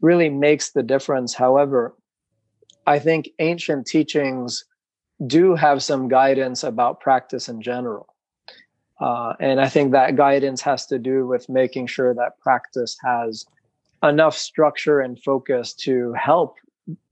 really 0.00 0.28
makes 0.28 0.70
the 0.70 0.82
difference. 0.82 1.34
However, 1.34 1.94
I 2.86 2.98
think 2.98 3.30
ancient 3.38 3.86
teachings 3.86 4.64
do 5.26 5.54
have 5.54 5.82
some 5.82 6.08
guidance 6.08 6.62
about 6.62 7.00
practice 7.00 7.48
in 7.48 7.62
general. 7.62 8.06
Uh, 9.00 9.34
and 9.40 9.60
I 9.60 9.68
think 9.68 9.92
that 9.92 10.16
guidance 10.16 10.60
has 10.62 10.86
to 10.86 10.98
do 10.98 11.26
with 11.26 11.48
making 11.48 11.88
sure 11.88 12.14
that 12.14 12.38
practice 12.38 12.96
has 13.02 13.44
enough 14.02 14.36
structure 14.36 15.00
and 15.00 15.22
focus 15.22 15.74
to 15.74 16.12
help 16.12 16.56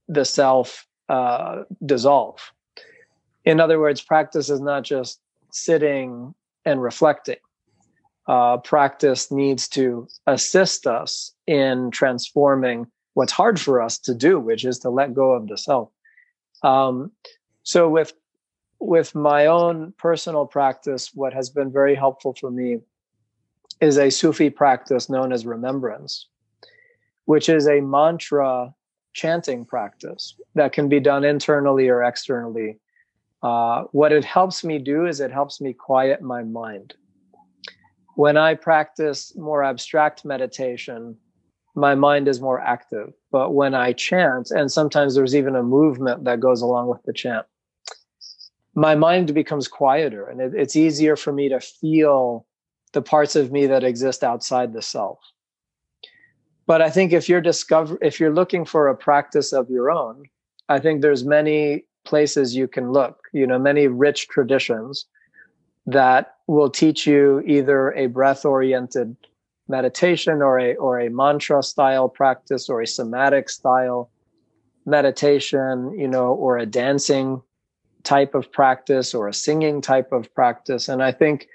the 0.07 0.25
self 0.25 0.87
uh, 1.09 1.63
dissolve. 1.85 2.51
In 3.43 3.59
other 3.59 3.79
words, 3.79 4.01
practice 4.01 4.49
is 4.49 4.61
not 4.61 4.83
just 4.83 5.19
sitting 5.51 6.33
and 6.63 6.81
reflecting 6.81 7.37
uh, 8.27 8.57
practice 8.57 9.31
needs 9.31 9.67
to 9.69 10.07
assist 10.25 10.87
us 10.87 11.33
in 11.47 11.91
transforming 11.91 12.87
what's 13.13 13.31
hard 13.31 13.59
for 13.59 13.81
us 13.81 13.97
to 13.99 14.13
do, 14.13 14.39
which 14.39 14.65
is 14.65 14.79
to 14.79 14.89
let 14.89 15.13
go 15.13 15.31
of 15.31 15.47
the 15.47 15.57
self. 15.57 15.89
Um, 16.63 17.11
so 17.63 17.89
with 17.89 18.13
with 18.79 19.15
my 19.15 19.45
own 19.45 19.93
personal 19.97 20.45
practice, 20.45 21.11
what 21.13 21.33
has 21.33 21.49
been 21.49 21.71
very 21.71 21.95
helpful 21.95 22.35
for 22.39 22.51
me 22.51 22.79
is 23.81 23.97
a 23.97 24.09
Sufi 24.09 24.49
practice 24.49 25.09
known 25.09 25.31
as 25.31 25.45
remembrance, 25.45 26.27
which 27.25 27.47
is 27.49 27.67
a 27.67 27.81
mantra 27.81 28.73
chanting 29.13 29.65
practice 29.65 30.35
that 30.55 30.73
can 30.73 30.89
be 30.89 30.99
done 30.99 31.23
internally 31.23 31.87
or 31.87 32.03
externally. 32.03 32.77
Uh, 33.41 33.83
what 33.91 34.11
it 34.11 34.25
helps 34.25 34.63
me 34.63 34.77
do 34.77 35.05
is 35.05 35.19
it 35.19 35.31
helps 35.31 35.61
me 35.61 35.71
quiet 35.71 36.21
my 36.21 36.43
mind 36.43 36.95
when 38.15 38.37
I 38.37 38.55
practice 38.55 39.35
more 39.35 39.63
abstract 39.63 40.25
meditation, 40.25 41.17
my 41.75 41.95
mind 41.95 42.27
is 42.27 42.41
more 42.41 42.59
active. 42.59 43.13
But 43.31 43.53
when 43.53 43.73
I 43.73 43.93
chant, 43.93 44.51
and 44.51 44.71
sometimes 44.71 45.15
there's 45.15 45.35
even 45.35 45.55
a 45.55 45.63
movement 45.63 46.23
that 46.23 46.39
goes 46.39 46.61
along 46.61 46.87
with 46.87 47.03
the 47.03 47.13
chant, 47.13 47.45
my 48.75 48.95
mind 48.95 49.33
becomes 49.33 49.67
quieter 49.67 50.27
and 50.27 50.41
it, 50.41 50.53
it's 50.53 50.75
easier 50.75 51.15
for 51.15 51.31
me 51.31 51.49
to 51.49 51.59
feel 51.59 52.45
the 52.91 53.01
parts 53.01 53.35
of 53.35 53.51
me 53.51 53.65
that 53.67 53.83
exist 53.83 54.23
outside 54.23 54.73
the 54.73 54.81
self. 54.81 55.19
but 56.67 56.81
I 56.81 56.89
think 56.89 57.13
if 57.13 57.29
you're 57.29 57.41
discover 57.41 57.97
if 58.01 58.19
you're 58.19 58.33
looking 58.33 58.65
for 58.65 58.87
a 58.87 58.95
practice 58.95 59.53
of 59.53 59.69
your 59.69 59.91
own, 59.91 60.23
I 60.67 60.79
think 60.79 61.01
there's 61.01 61.23
many 61.23 61.85
places 62.05 62.55
you 62.55 62.67
can 62.67 62.91
look, 62.91 63.17
you 63.33 63.47
know, 63.47 63.59
many 63.59 63.87
rich 63.87 64.27
traditions 64.27 65.05
that 65.85 66.35
will 66.47 66.69
teach 66.69 67.05
you 67.05 67.41
either 67.45 67.91
a 67.93 68.07
breath 68.07 68.45
oriented 68.45 69.15
meditation 69.67 70.41
or 70.41 70.59
a 70.59 70.75
or 70.75 70.99
a 70.99 71.09
mantra 71.09 71.63
style 71.63 72.07
practice 72.07 72.69
or 72.69 72.81
a 72.81 72.87
somatic 72.87 73.49
style 73.49 74.09
meditation, 74.85 75.97
you 75.97 76.07
know, 76.07 76.27
or 76.27 76.57
a 76.57 76.65
dancing 76.65 77.41
type 78.03 78.35
of 78.35 78.51
practice 78.51 79.13
or 79.13 79.27
a 79.27 79.33
singing 79.33 79.81
type 79.81 80.11
of 80.11 80.31
practice. 80.35 80.87
And 80.87 81.01
I 81.01 81.11
think 81.11 81.47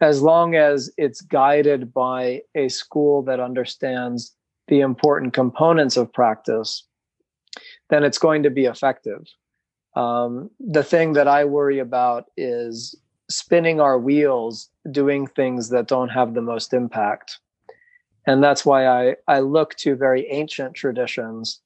as 0.00 0.22
long 0.22 0.54
as 0.54 0.90
it's 0.96 1.20
guided 1.20 1.92
by 1.92 2.40
a 2.54 2.68
school 2.68 3.22
that 3.24 3.38
understands 3.38 4.34
the 4.68 4.80
important 4.80 5.34
components 5.34 5.98
of 5.98 6.10
practice, 6.12 6.86
then 7.90 8.02
it's 8.02 8.18
going 8.18 8.42
to 8.44 8.50
be 8.50 8.64
effective. 8.64 9.26
Um, 9.94 10.50
the 10.58 10.84
thing 10.84 11.12
that 11.14 11.28
I 11.28 11.44
worry 11.44 11.80
about 11.80 12.26
is 12.36 12.94
spinning 13.30 13.80
our 13.80 13.98
wheels 13.98 14.68
doing 14.90 15.26
things 15.26 15.70
that 15.70 15.88
don't 15.88 16.08
have 16.08 16.34
the 16.34 16.42
most 16.42 16.74
impact. 16.74 17.38
And 18.26 18.42
that's 18.42 18.66
why 18.66 18.86
I, 18.86 19.16
I 19.26 19.40
look 19.40 19.74
to 19.76 19.96
very 19.96 20.26
ancient 20.28 20.74
traditions 20.74 21.60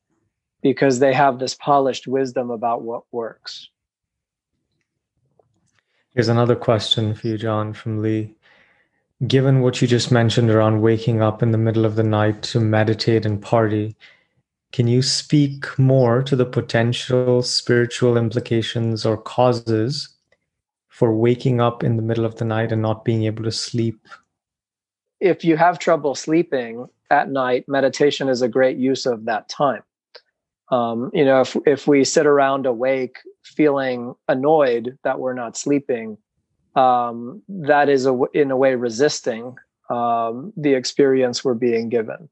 because 0.62 0.98
they 0.98 1.12
have 1.12 1.38
this 1.38 1.54
polished 1.54 2.06
wisdom 2.06 2.50
about 2.50 2.82
what 2.82 3.02
works. 3.12 3.68
Here's 6.14 6.28
another 6.28 6.54
question 6.54 7.14
for 7.14 7.26
you, 7.26 7.36
John, 7.36 7.72
from 7.72 8.00
Lee. 8.00 8.34
Given 9.26 9.60
what 9.60 9.82
you 9.82 9.88
just 9.88 10.12
mentioned 10.12 10.50
around 10.50 10.80
waking 10.80 11.20
up 11.20 11.42
in 11.42 11.50
the 11.50 11.58
middle 11.58 11.84
of 11.84 11.96
the 11.96 12.02
night 12.02 12.42
to 12.44 12.60
meditate 12.60 13.26
and 13.26 13.42
party, 13.42 13.96
can 14.72 14.86
you 14.86 15.02
speak 15.02 15.78
more 15.78 16.22
to 16.22 16.36
the 16.36 16.46
potential 16.46 17.42
spiritual 17.42 18.16
implications 18.16 19.04
or 19.04 19.16
causes 19.16 20.13
for 20.94 21.12
waking 21.12 21.60
up 21.60 21.82
in 21.82 21.96
the 21.96 22.02
middle 22.02 22.24
of 22.24 22.36
the 22.36 22.44
night 22.44 22.70
and 22.70 22.80
not 22.80 23.04
being 23.04 23.24
able 23.24 23.42
to 23.42 23.50
sleep? 23.50 24.06
If 25.18 25.44
you 25.44 25.56
have 25.56 25.80
trouble 25.80 26.14
sleeping 26.14 26.86
at 27.10 27.28
night, 27.28 27.64
meditation 27.66 28.28
is 28.28 28.42
a 28.42 28.48
great 28.48 28.76
use 28.76 29.04
of 29.04 29.24
that 29.24 29.48
time. 29.48 29.82
Um, 30.70 31.10
you 31.12 31.24
know, 31.24 31.40
if 31.40 31.56
if 31.66 31.88
we 31.88 32.04
sit 32.04 32.26
around 32.26 32.64
awake 32.64 33.16
feeling 33.42 34.14
annoyed 34.28 34.96
that 35.02 35.18
we're 35.18 35.34
not 35.34 35.56
sleeping, 35.56 36.16
um, 36.76 37.42
that 37.48 37.88
is 37.88 38.06
a, 38.06 38.16
in 38.32 38.52
a 38.52 38.56
way 38.56 38.76
resisting 38.76 39.56
um, 39.90 40.52
the 40.56 40.74
experience 40.74 41.44
we're 41.44 41.54
being 41.54 41.88
given. 41.88 42.28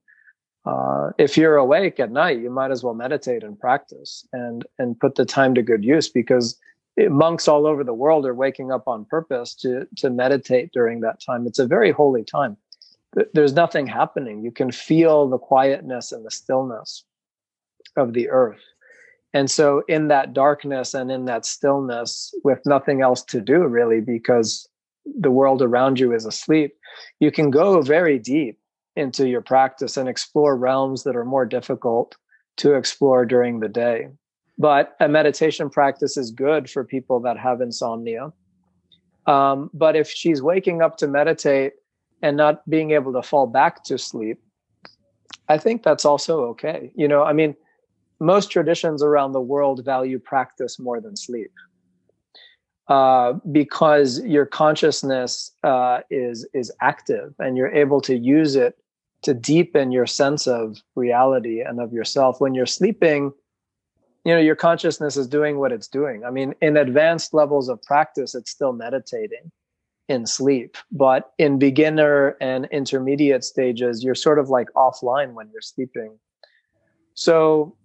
Uh, 0.65 1.11
if 1.19 1.37
you're 1.37 1.57
awake 1.57 1.99
at 1.99 2.13
night, 2.13 2.39
you 2.39 2.49
might 2.49 2.71
as 2.71 2.85
well 2.85 2.95
meditate 2.95 3.43
and 3.43 3.59
practice 3.59 4.25
and 4.33 4.65
and 4.79 5.01
put 5.01 5.17
the 5.17 5.25
time 5.25 5.53
to 5.57 5.63
good 5.63 5.85
use 5.85 6.09
because 6.09 6.57
monks 6.99 7.49
all 7.49 7.67
over 7.67 7.85
the 7.85 7.95
world 7.95 8.27
are 8.27 8.35
waking 8.35 8.71
up 8.71 8.87
on 8.87 9.05
purpose 9.05 9.55
to 9.57 9.87
to 9.97 10.11
meditate 10.11 10.73
during 10.73 11.01
that 11.01 11.21
time. 11.21 11.47
It's 11.47 11.59
a 11.59 11.67
very 11.67 11.91
holy 11.91 12.25
time. 12.25 12.57
There's 13.35 13.53
nothing 13.53 13.87
happening. 13.87 14.43
You 14.43 14.51
can 14.51 14.73
feel 14.73 15.29
the 15.29 15.39
quietness 15.39 16.13
and 16.13 16.25
the 16.25 16.31
stillness 16.31 17.05
of 17.97 18.15
the 18.15 18.31
earth. 18.31 18.63
And 19.35 19.51
so, 19.51 19.83
in 19.89 20.09
that 20.09 20.33
darkness 20.33 20.95
and 20.95 21.11
in 21.11 21.25
that 21.27 21.47
stillness, 21.47 22.35
with 22.45 22.61
nothing 22.67 23.01
else 23.01 23.23
to 23.25 23.41
do 23.41 23.67
really, 23.67 24.01
because 24.01 24.69
the 25.05 25.31
world 25.31 25.63
around 25.63 25.99
you 25.99 26.15
is 26.15 26.27
asleep, 26.27 26.75
you 27.19 27.33
can 27.33 27.51
go 27.51 27.81
very 27.81 28.19
deep 28.19 28.59
into 28.95 29.29
your 29.29 29.41
practice 29.41 29.97
and 29.97 30.09
explore 30.09 30.57
realms 30.57 31.05
that 31.05 31.17
are 31.17 31.25
more 31.25 31.47
difficult 31.47 32.17
to 32.59 32.75
explore 32.75 33.25
during 33.25 33.61
the 33.61 33.69
day. 33.69 34.09
But 34.59 34.97
a 35.01 35.09
meditation 35.09 35.71
practice 35.71 36.17
is 36.17 36.31
good 36.31 36.71
for 36.71 36.85
people 36.85 37.21
that 37.21 37.39
have 37.39 37.61
insomnia. 37.61 38.33
Um, 39.27 39.71
but 39.73 39.97
if 39.97 40.09
she's 40.09 40.43
waking 40.43 40.83
up 40.83 40.97
to 40.99 41.09
meditate 41.09 41.75
and 42.23 42.37
not 42.37 42.69
being 42.69 42.91
able 42.91 43.13
to 43.15 43.23
fall 43.23 43.47
back 43.47 43.85
to 43.85 43.99
sleep, 43.99 44.41
I 45.49 45.59
think 45.59 45.83
that's 45.83 46.05
also 46.05 46.45
okay. 46.47 46.93
You 46.95 47.09
know, 47.09 47.23
I 47.23 47.33
mean, 47.33 47.55
most 48.21 48.51
traditions 48.51 49.03
around 49.03 49.33
the 49.33 49.41
world 49.41 49.85
value 49.85 50.19
practice 50.19 50.79
more 50.79 51.01
than 51.01 51.17
sleep 51.17 51.51
uh, 52.89 53.35
because 53.51 54.21
your 54.21 54.47
consciousness 54.47 55.53
uh, 55.65 56.01
is 56.11 56.47
is 56.53 56.71
active 56.81 57.35
and 57.39 57.57
you're 57.57 57.75
able 57.75 58.01
to 58.01 58.17
use 58.17 58.55
it 58.55 58.77
to 59.23 59.33
deepen 59.33 59.93
your 59.93 60.07
sense 60.07 60.47
of 60.47 60.83
reality 60.97 61.61
and 61.61 61.81
of 61.81 61.93
yourself 61.93 62.41
when 62.41 62.55
you're 62.55 62.67
sleeping 62.67 63.33
you 64.25 64.33
know 64.33 64.41
your 64.41 64.57
consciousness 64.57 65.17
is 65.17 65.27
doing 65.27 65.59
what 65.59 65.73
it's 65.73 65.89
doing 65.89 66.25
i 66.25 66.31
mean 66.31 66.55
in 66.61 66.77
advanced 66.77 67.35
levels 67.35 67.69
of 67.69 67.83
practice 67.83 68.35
it's 68.35 68.51
still 68.51 68.73
meditating 68.73 69.51
in 70.09 70.27
sleep 70.27 70.77
but 70.91 71.33
in 71.39 71.59
beginner 71.59 72.37
and 72.41 72.67
intermediate 72.73 73.45
stages 73.45 74.03
you're 74.03 74.15
sort 74.15 74.39
of 74.39 74.49
like 74.49 74.69
offline 74.77 75.33
when 75.33 75.49
you're 75.53 75.61
sleeping 75.61 76.19
so 77.15 77.77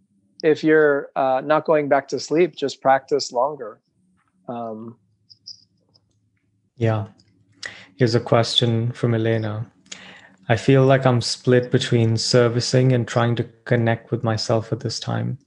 if 0.43 0.63
you're 0.63 1.09
uh, 1.15 1.41
not 1.43 1.65
going 1.65 1.89
back 1.89 2.07
to 2.09 2.19
sleep, 2.19 2.55
just 2.55 2.81
practice 2.81 3.31
longer. 3.31 3.79
Um, 4.47 4.97
yeah. 6.75 7.07
Here's 7.95 8.15
a 8.15 8.19
question 8.19 8.91
from 8.91 9.15
Elena. 9.15 9.69
I 10.49 10.55
feel 10.55 10.85
like 10.85 11.05
I'm 11.05 11.21
split 11.21 11.71
between 11.71 12.15
servicing 12.15 12.93
and 12.93 13.07
trying 13.07 13.35
to 13.37 13.43
connect 13.65 14.11
with 14.11 14.23
myself 14.23 14.71
at 14.71 14.79
this 14.79 14.99
time. 14.99 15.39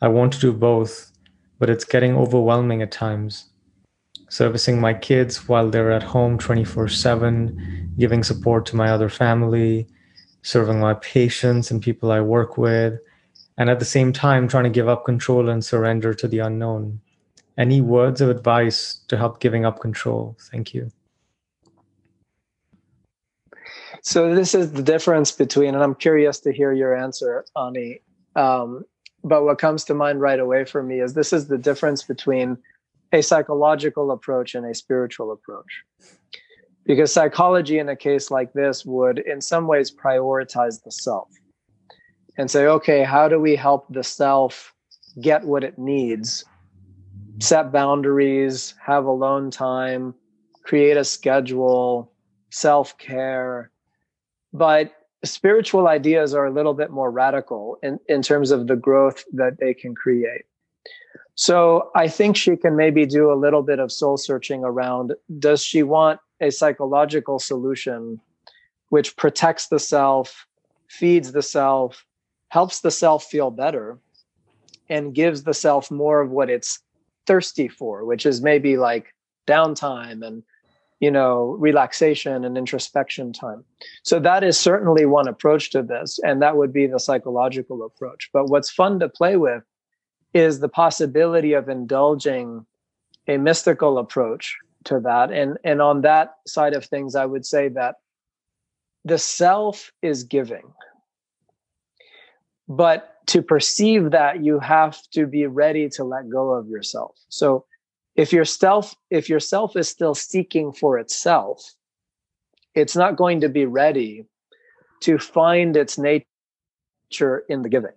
I 0.00 0.08
want 0.08 0.32
to 0.34 0.40
do 0.40 0.52
both, 0.52 1.10
but 1.58 1.68
it's 1.68 1.84
getting 1.84 2.16
overwhelming 2.16 2.82
at 2.82 2.92
times. 2.92 3.46
Servicing 4.30 4.80
my 4.80 4.94
kids 4.94 5.48
while 5.48 5.70
they're 5.70 5.90
at 5.90 6.02
home 6.02 6.38
24 6.38 6.88
7, 6.88 7.94
giving 7.98 8.22
support 8.22 8.66
to 8.66 8.76
my 8.76 8.90
other 8.90 9.08
family, 9.08 9.88
serving 10.42 10.78
my 10.78 10.94
patients 10.94 11.70
and 11.70 11.82
people 11.82 12.12
I 12.12 12.20
work 12.20 12.58
with, 12.58 12.98
and 13.56 13.68
at 13.70 13.78
the 13.78 13.84
same 13.84 14.12
time 14.12 14.46
trying 14.46 14.64
to 14.64 14.70
give 14.70 14.88
up 14.88 15.04
control 15.04 15.48
and 15.48 15.64
surrender 15.64 16.14
to 16.14 16.28
the 16.28 16.38
unknown. 16.40 17.00
Any 17.56 17.80
words 17.80 18.20
of 18.20 18.28
advice 18.28 19.00
to 19.08 19.16
help 19.16 19.40
giving 19.40 19.64
up 19.64 19.80
control? 19.80 20.36
Thank 20.52 20.74
you. 20.74 20.92
So 24.02 24.32
this 24.32 24.54
is 24.54 24.72
the 24.72 24.82
difference 24.82 25.32
between, 25.32 25.74
and 25.74 25.82
I'm 25.82 25.96
curious 25.96 26.38
to 26.40 26.52
hear 26.52 26.72
your 26.72 26.96
answer, 26.96 27.44
Ani. 27.56 28.00
Um, 28.36 28.84
but 29.28 29.44
what 29.44 29.58
comes 29.58 29.84
to 29.84 29.94
mind 29.94 30.20
right 30.20 30.40
away 30.40 30.64
for 30.64 30.82
me 30.82 31.00
is 31.00 31.14
this 31.14 31.32
is 31.32 31.48
the 31.48 31.58
difference 31.58 32.02
between 32.02 32.58
a 33.12 33.22
psychological 33.22 34.10
approach 34.10 34.54
and 34.54 34.66
a 34.66 34.74
spiritual 34.74 35.32
approach. 35.32 35.84
Because 36.84 37.12
psychology 37.12 37.78
in 37.78 37.88
a 37.88 37.96
case 37.96 38.30
like 38.30 38.52
this 38.52 38.84
would, 38.84 39.18
in 39.18 39.40
some 39.40 39.66
ways, 39.66 39.90
prioritize 39.90 40.82
the 40.82 40.90
self 40.90 41.28
and 42.36 42.50
say, 42.50 42.66
okay, 42.66 43.04
how 43.04 43.28
do 43.28 43.38
we 43.38 43.56
help 43.56 43.86
the 43.90 44.04
self 44.04 44.74
get 45.20 45.44
what 45.44 45.64
it 45.64 45.78
needs? 45.78 46.44
Set 47.40 47.72
boundaries, 47.72 48.74
have 48.84 49.04
alone 49.04 49.50
time, 49.50 50.14
create 50.62 50.96
a 50.96 51.04
schedule, 51.04 52.10
self 52.50 52.96
care. 52.98 53.70
But 54.52 54.92
spiritual 55.24 55.88
ideas 55.88 56.34
are 56.34 56.46
a 56.46 56.52
little 56.52 56.74
bit 56.74 56.90
more 56.90 57.10
radical 57.10 57.78
in, 57.82 57.98
in 58.08 58.22
terms 58.22 58.50
of 58.50 58.66
the 58.66 58.76
growth 58.76 59.24
that 59.32 59.58
they 59.58 59.74
can 59.74 59.94
create. 59.94 60.42
So 61.34 61.90
I 61.94 62.08
think 62.08 62.36
she 62.36 62.56
can 62.56 62.76
maybe 62.76 63.06
do 63.06 63.32
a 63.32 63.34
little 63.34 63.62
bit 63.62 63.78
of 63.78 63.92
soul 63.92 64.16
searching 64.16 64.64
around 64.64 65.14
does 65.38 65.62
she 65.62 65.82
want 65.82 66.20
a 66.40 66.50
psychological 66.50 67.38
solution 67.38 68.20
which 68.88 69.16
protects 69.16 69.68
the 69.68 69.78
self, 69.78 70.46
feeds 70.88 71.32
the 71.32 71.42
self, 71.42 72.04
helps 72.48 72.80
the 72.80 72.90
self 72.90 73.24
feel 73.24 73.50
better 73.50 73.98
and 74.88 75.14
gives 75.14 75.42
the 75.42 75.54
self 75.54 75.90
more 75.90 76.20
of 76.20 76.30
what 76.30 76.50
it's 76.50 76.80
thirsty 77.26 77.68
for, 77.68 78.04
which 78.04 78.24
is 78.24 78.42
maybe 78.42 78.76
like 78.76 79.14
downtime 79.46 80.26
and 80.26 80.42
you 81.00 81.10
know 81.10 81.56
relaxation 81.58 82.44
and 82.44 82.58
introspection 82.58 83.32
time. 83.32 83.64
So 84.02 84.18
that 84.20 84.42
is 84.42 84.58
certainly 84.58 85.06
one 85.06 85.28
approach 85.28 85.70
to 85.70 85.82
this 85.82 86.18
and 86.24 86.42
that 86.42 86.56
would 86.56 86.72
be 86.72 86.86
the 86.86 87.00
psychological 87.00 87.84
approach. 87.84 88.30
But 88.32 88.46
what's 88.46 88.70
fun 88.70 88.98
to 89.00 89.08
play 89.08 89.36
with 89.36 89.62
is 90.34 90.60
the 90.60 90.68
possibility 90.68 91.52
of 91.52 91.68
indulging 91.68 92.66
a 93.26 93.36
mystical 93.36 93.98
approach 93.98 94.56
to 94.84 95.00
that. 95.00 95.30
And 95.30 95.58
and 95.64 95.80
on 95.80 96.02
that 96.02 96.36
side 96.46 96.74
of 96.74 96.84
things 96.84 97.14
i 97.14 97.26
would 97.26 97.46
say 97.46 97.68
that 97.68 97.96
the 99.04 99.18
self 99.18 99.92
is 100.02 100.24
giving. 100.24 100.72
But 102.68 103.14
to 103.28 103.42
perceive 103.42 104.10
that 104.10 104.42
you 104.42 104.58
have 104.58 104.98
to 105.12 105.26
be 105.26 105.46
ready 105.46 105.88
to 105.90 106.04
let 106.04 106.28
go 106.28 106.50
of 106.50 106.68
yourself. 106.68 107.14
So 107.28 107.66
if 108.18 108.32
your 108.32 108.44
self 108.44 108.94
if 109.10 109.30
your 109.30 109.40
self 109.40 109.76
is 109.76 109.88
still 109.88 110.14
seeking 110.14 110.72
for 110.72 110.98
itself 110.98 111.74
it's 112.74 112.96
not 112.96 113.16
going 113.16 113.40
to 113.40 113.48
be 113.48 113.66
ready 113.66 114.26
to 115.00 115.18
find 115.18 115.76
its 115.76 115.98
nature 115.98 117.44
in 117.48 117.62
the 117.62 117.68
giving. 117.68 117.92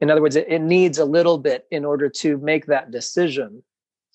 In 0.00 0.10
other 0.10 0.22
words, 0.22 0.36
it, 0.36 0.46
it 0.48 0.60
needs 0.60 0.98
a 0.98 1.04
little 1.04 1.38
bit 1.38 1.66
in 1.70 1.84
order 1.84 2.08
to 2.08 2.38
make 2.38 2.66
that 2.66 2.90
decision 2.90 3.62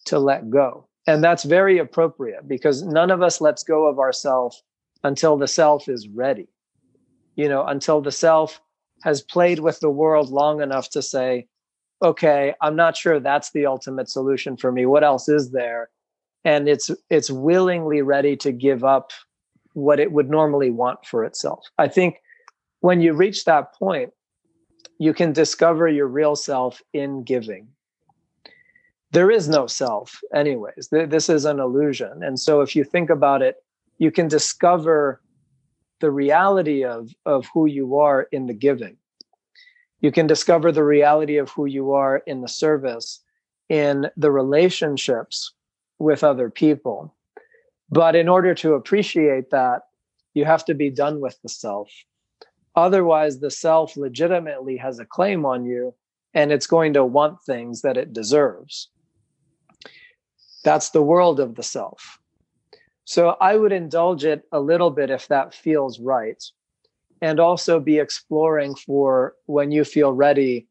to 0.06 0.20
let 0.20 0.50
go. 0.50 0.88
And 1.08 1.24
that's 1.24 1.44
very 1.44 1.80
appropriate 1.80 2.48
because 2.48 2.82
none 2.84 3.12
of 3.12 3.22
us 3.22 3.42
lets 3.42 3.64
go 3.64 3.88
of 3.88 4.00
ourself 4.00 4.62
until 5.04 5.38
the 5.38 5.48
self 5.48 5.90
is 5.90 6.08
ready. 6.08 6.48
You 7.36 7.50
know, 7.50 7.66
until 7.66 8.02
the 8.02 8.12
self 8.12 8.62
has 9.04 9.22
played 9.22 9.60
with 9.60 9.80
the 9.80 9.90
world 9.90 10.30
long 10.30 10.62
enough 10.62 10.90
to 10.92 11.02
say, 11.02 11.48
okay, 12.04 12.54
I'm 12.62 12.76
not 12.76 12.98
sure 12.98 13.20
that's 13.20 13.52
the 13.52 13.66
ultimate 13.66 14.10
solution 14.10 14.58
for 14.58 14.72
me. 14.72 14.86
What 14.86 15.04
else 15.04 15.30
is 15.30 15.52
there? 15.52 15.90
And 16.46 16.68
it's 16.68 16.92
it's 17.10 17.32
willingly 17.32 18.02
ready 18.02 18.36
to 18.38 18.52
give 18.52 18.84
up 18.84 19.12
what 19.74 20.00
it 20.00 20.12
would 20.12 20.30
normally 20.30 20.70
want 20.70 21.06
for 21.06 21.24
itself. 21.24 21.66
I 21.78 21.88
think 21.88 22.18
when 22.82 23.02
you 23.02 23.14
reach 23.14 23.46
that 23.46 23.74
point, 23.74 24.12
you 25.00 25.14
can 25.14 25.32
discover 25.32 25.88
your 25.88 26.08
real 26.08 26.36
self 26.36 26.82
in 26.94 27.24
giving. 27.24 27.68
There 29.12 29.32
is 29.32 29.48
no 29.48 29.68
self, 29.68 30.20
anyways. 30.34 30.90
This 30.92 31.30
is 31.30 31.46
an 31.46 31.60
illusion. 31.60 32.24
And 32.24 32.40
so 32.40 32.62
if 32.62 32.76
you 32.76 32.84
think 32.84 33.10
about 33.10 33.42
it, 33.42 33.58
you 34.00 34.12
can 34.12 34.28
discover 34.28 35.22
the 36.02 36.12
reality 36.12 36.84
of, 36.84 37.14
of 37.26 37.48
who 37.54 37.68
you 37.68 37.98
are 37.98 38.24
in 38.32 38.48
the 38.48 38.54
giving. 38.54 38.98
You 40.04 40.12
can 40.12 40.28
discover 40.28 40.72
the 40.72 40.84
reality 40.84 41.38
of 41.38 41.50
who 41.50 41.66
you 41.66 41.94
are 41.94 42.18
in 42.28 42.42
the 42.42 42.50
service, 42.50 43.22
in 43.70 44.10
the 44.18 44.32
relationships 44.32 45.54
with 45.98 46.26
other 46.26 46.50
people. 46.50 47.16
But 47.90 48.14
in 48.14 48.28
order 48.28 48.54
to 48.56 48.74
appreciate 48.74 49.50
that, 49.52 49.84
you 50.34 50.44
have 50.44 50.66
to 50.66 50.74
be 50.74 50.90
done 50.90 51.22
with 51.22 51.42
the 51.42 51.48
self. 51.48 51.90
Otherwise, 52.76 53.40
the 53.40 53.50
self 53.50 53.96
legitimately 53.96 54.76
has 54.76 55.00
a 55.00 55.06
claim 55.06 55.46
on 55.46 55.64
you 55.64 55.96
and 56.34 56.52
it's 56.52 56.68
going 56.68 56.92
to 56.94 57.06
want 57.06 57.42
things 57.44 57.82
that 57.84 57.96
it 57.96 58.12
deserves. 58.12 58.90
That's 60.66 60.90
the 60.90 61.04
world 61.04 61.40
of 61.40 61.56
the 61.56 61.64
self. 61.64 62.20
So 63.06 63.38
I 63.40 63.56
would 63.56 63.72
indulge 63.72 64.26
it 64.26 64.44
a 64.52 64.60
little 64.60 64.90
bit 64.90 65.10
if 65.10 65.30
that 65.30 65.54
feels 65.54 66.00
right. 66.00 66.44
And 67.24 67.40
also 67.40 67.80
be 67.80 68.00
exploring 68.00 68.76
for 68.76 69.34
when 69.46 69.72
you 69.72 69.86
feel 69.86 70.12
ready 70.12 70.68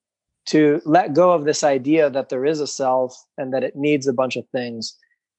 to 0.47 0.83
let 0.85 1.15
go 1.15 1.33
of 1.33 1.47
this 1.47 1.65
idea 1.65 2.11
that 2.11 2.29
there 2.29 2.45
is 2.45 2.61
a 2.61 2.67
self 2.67 3.17
and 3.39 3.55
that 3.55 3.65
it 3.65 3.75
needs 3.75 4.07
a 4.07 4.13
bunch 4.13 4.37
of 4.37 4.45
things 4.49 4.95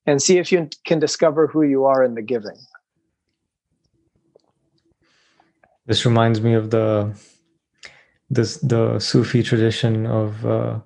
and 0.08 0.22
see 0.22 0.40
if 0.40 0.52
you 0.52 0.68
can 0.86 0.98
discover 0.98 1.46
who 1.46 1.62
you 1.62 1.86
are 1.86 2.04
in 2.04 2.16
the 2.16 2.22
giving. 2.22 2.58
This 5.86 6.04
reminds 6.04 6.42
me 6.42 6.56
of 6.56 6.72
the 6.72 7.16
this 8.30 8.58
the 8.58 8.98
Sufi 9.00 9.44
tradition 9.44 10.08
of 10.08 10.46
uh, 10.46 10.80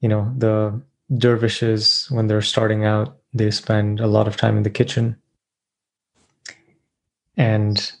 you 0.00 0.08
know 0.08 0.32
the 0.36 0.80
dervishes 1.16 2.06
when 2.10 2.28
they're 2.28 2.42
starting 2.42 2.84
out 2.84 3.16
they 3.34 3.50
spend 3.50 3.98
a 3.98 4.06
lot 4.06 4.28
of 4.28 4.36
time 4.36 4.56
in 4.56 4.62
the 4.62 4.70
kitchen 4.70 5.16
and 7.36 7.92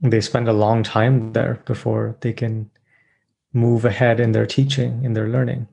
they 0.00 0.20
spend 0.20 0.48
a 0.48 0.52
long 0.52 0.82
time 0.82 1.32
there 1.32 1.62
before 1.64 2.16
they 2.20 2.32
can 2.32 2.70
move 3.52 3.84
ahead 3.84 4.20
in 4.20 4.32
their 4.32 4.46
teaching 4.46 5.04
in 5.04 5.14
their 5.14 5.28
learning 5.28 5.66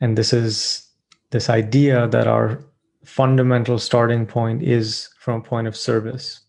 and 0.00 0.18
this 0.18 0.32
is 0.32 0.88
this 1.30 1.48
idea 1.48 2.08
that 2.08 2.26
our 2.26 2.60
fundamental 3.04 3.78
starting 3.78 4.26
point 4.26 4.62
is 4.62 5.08
from 5.18 5.40
a 5.40 5.44
point 5.44 5.66
of 5.66 5.76
service 5.76 6.40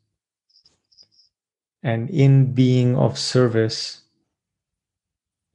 and 1.84 2.10
in 2.10 2.54
being 2.54 2.96
of 2.96 3.18
service 3.18 4.02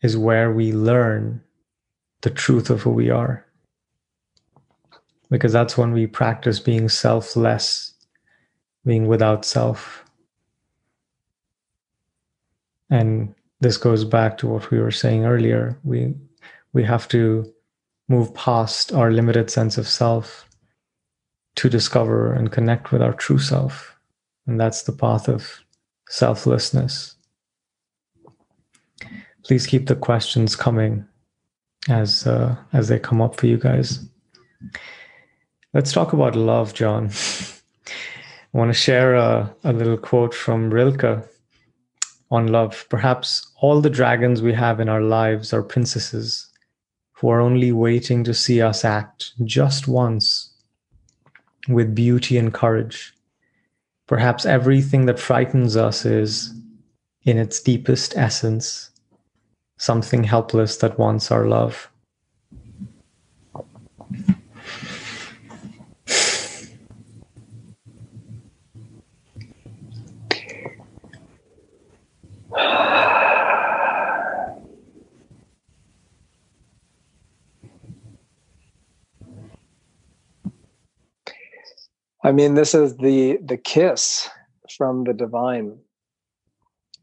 is 0.03 0.17
where 0.17 0.53
we 0.53 0.73
learn 0.73 1.43
the 2.23 2.31
truth 2.31 2.71
of 2.71 2.83
who 2.83 2.91
we 2.91 3.11
are. 3.11 3.47
Because 5.31 5.53
that's 5.53 5.79
when 5.79 5.93
we 5.93 6.07
practice 6.07 6.61
being 6.61 6.89
selfless, 6.89 7.95
being 8.85 9.07
without 9.07 9.45
self. 9.45 10.05
And 12.93 13.35
this 13.61 13.79
goes 13.79 14.05
back 14.05 14.37
to 14.39 14.47
what 14.47 14.71
we 14.71 14.79
were 14.79 14.91
saying 14.91 15.25
earlier. 15.25 15.79
We 15.83 16.15
we 16.75 16.85
have 16.85 17.09
to 17.09 17.51
move 18.09 18.35
past 18.35 18.93
our 18.93 19.11
limited 19.11 19.51
sense 19.51 19.79
of 19.79 19.89
self 19.89 20.47
to 21.57 21.71
discover 21.71 22.35
and 22.35 22.53
connect 22.53 22.93
with 22.93 23.01
our 23.01 23.15
true 23.15 23.39
self. 23.39 23.97
And 24.47 24.61
that's 24.61 24.83
the 24.83 24.93
path 24.93 25.27
of 25.27 25.65
selflessness. 26.09 27.17
Please 29.43 29.67
keep 29.67 29.87
the 29.87 29.97
questions 29.97 30.55
coming 30.55 31.07
as 31.89 32.27
uh, 32.27 32.55
as 32.75 32.89
they 32.89 32.99
come 32.99 33.23
up 33.23 33.37
for 33.37 33.47
you 33.47 33.57
guys. 33.57 34.07
Let's 35.73 35.93
talk 35.93 36.13
about 36.13 36.37
love, 36.37 36.75
John. 36.75 37.09
I 38.55 38.59
want 38.59 38.69
to 38.69 38.79
share 38.79 39.15
a, 39.15 39.51
a 39.65 39.73
little 39.73 39.97
quote 39.97 40.35
from 40.35 40.69
Rilke 40.69 41.27
on 42.33 42.49
love. 42.49 42.85
Perhaps 42.89 43.53
all 43.61 43.81
the 43.81 43.91
dragons 43.91 44.43
we 44.43 44.53
have 44.53 44.81
in 44.81 44.89
our 44.89 45.03
lives 45.03 45.53
are 45.53 45.63
princesses 45.63 46.49
who 47.13 47.29
are 47.29 47.41
only 47.41 47.71
waiting 47.71 48.25
to 48.25 48.35
see 48.35 48.61
us 48.61 48.85
act 48.85 49.33
just 49.45 49.87
once 49.87 50.53
with 51.69 51.95
beauty 51.95 52.37
and 52.37 52.53
courage 52.53 53.15
Perhaps 54.07 54.45
everything 54.45 55.07
that 55.07 55.19
frightens 55.19 55.77
us 55.77 56.05
is, 56.05 56.53
in 57.25 57.39
its 57.39 57.61
deepest 57.61 58.17
essence, 58.17 58.91
something 59.79 60.25
helpless 60.25 60.77
that 60.77 60.99
wants 60.99 61.31
our 61.31 61.47
love. 61.47 61.89
I 82.25 82.31
mean, 82.31 82.55
this 82.55 82.73
is 82.73 82.97
the 82.99 83.39
the 83.45 83.57
kiss 83.57 84.29
from 84.77 85.05
the 85.05 85.13
divine. 85.13 85.79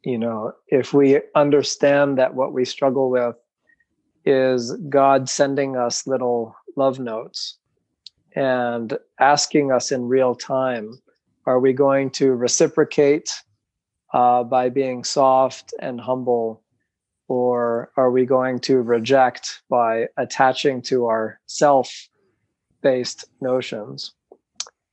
You 0.03 0.17
know, 0.17 0.53
if 0.69 0.93
we 0.93 1.19
understand 1.35 2.17
that 2.17 2.35
what 2.35 2.53
we 2.53 2.63
struggle 2.63 3.09
with 3.09 3.35
is 4.23 4.71
God 4.87 5.27
sending 5.27 5.75
us 5.75 6.07
little 6.07 6.55
love 6.77 6.99
notes 6.99 7.57
and 8.33 8.97
asking 9.19 9.73
us 9.73 9.91
in 9.91 10.07
real 10.07 10.35
time, 10.35 10.97
are 11.45 11.59
we 11.59 11.73
going 11.73 12.11
to 12.11 12.33
reciprocate 12.33 13.29
uh, 14.13 14.43
by 14.43 14.69
being 14.69 15.03
soft 15.03 15.73
and 15.81 15.99
humble? 15.99 16.63
Or 17.27 17.91
are 17.97 18.09
we 18.09 18.25
going 18.25 18.59
to 18.61 18.81
reject 18.81 19.63
by 19.69 20.07
attaching 20.17 20.81
to 20.83 21.07
our 21.07 21.41
self 21.45 21.91
based 22.81 23.25
notions? 23.41 24.13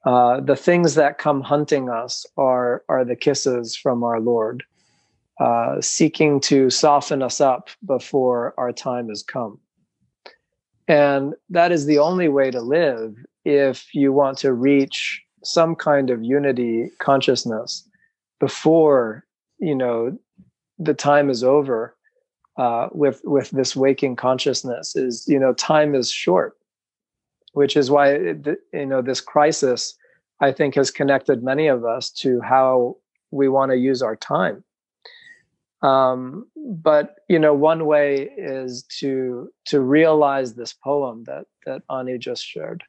Uh, 0.06 0.40
the 0.40 0.54
things 0.54 0.94
that 0.94 1.18
come 1.18 1.40
hunting 1.40 1.90
us 1.90 2.24
are 2.36 2.84
are 2.88 3.04
the 3.04 3.16
kisses 3.16 3.76
from 3.76 4.04
our 4.04 4.20
Lord, 4.20 4.62
uh, 5.40 5.80
seeking 5.80 6.40
to 6.42 6.70
soften 6.70 7.22
us 7.22 7.40
up 7.40 7.70
before 7.84 8.54
our 8.56 8.72
time 8.72 9.08
has 9.08 9.24
come. 9.24 9.58
And 10.86 11.34
that 11.50 11.72
is 11.72 11.86
the 11.86 11.98
only 11.98 12.28
way 12.28 12.52
to 12.52 12.60
live 12.60 13.16
if 13.44 13.92
you 13.92 14.12
want 14.12 14.38
to 14.38 14.52
reach 14.52 15.20
some 15.42 15.74
kind 15.74 16.10
of 16.10 16.22
unity 16.22 16.88
consciousness 17.00 17.88
before 18.40 19.24
you 19.58 19.74
know 19.74 20.16
the 20.78 20.94
time 20.94 21.30
is 21.30 21.42
over 21.42 21.96
uh, 22.58 22.88
with 22.92 23.20
with 23.24 23.50
this 23.50 23.74
waking 23.74 24.14
consciousness 24.16 24.94
is 24.94 25.24
you 25.28 25.38
know 25.38 25.52
time 25.54 25.94
is 25.94 26.10
short 26.10 26.56
which 27.56 27.76
is 27.76 27.90
why 27.90 28.14
you 28.14 28.86
know 28.86 29.02
this 29.02 29.20
crisis 29.20 29.96
i 30.40 30.52
think 30.52 30.74
has 30.74 30.90
connected 30.90 31.42
many 31.42 31.66
of 31.66 31.84
us 31.84 32.10
to 32.10 32.40
how 32.40 32.96
we 33.30 33.48
want 33.48 33.70
to 33.70 33.76
use 33.76 34.02
our 34.02 34.16
time. 34.16 34.64
Um, 35.82 36.46
but 36.56 37.16
you 37.28 37.38
know 37.38 37.54
one 37.54 37.86
way 37.86 38.30
is 38.36 38.84
to 38.98 39.50
to 39.66 39.80
realize 39.80 40.54
this 40.54 40.72
poem 40.72 41.24
that 41.24 41.46
that 41.66 41.82
ani 41.90 42.18
just 42.18 42.44
shared 42.44 42.82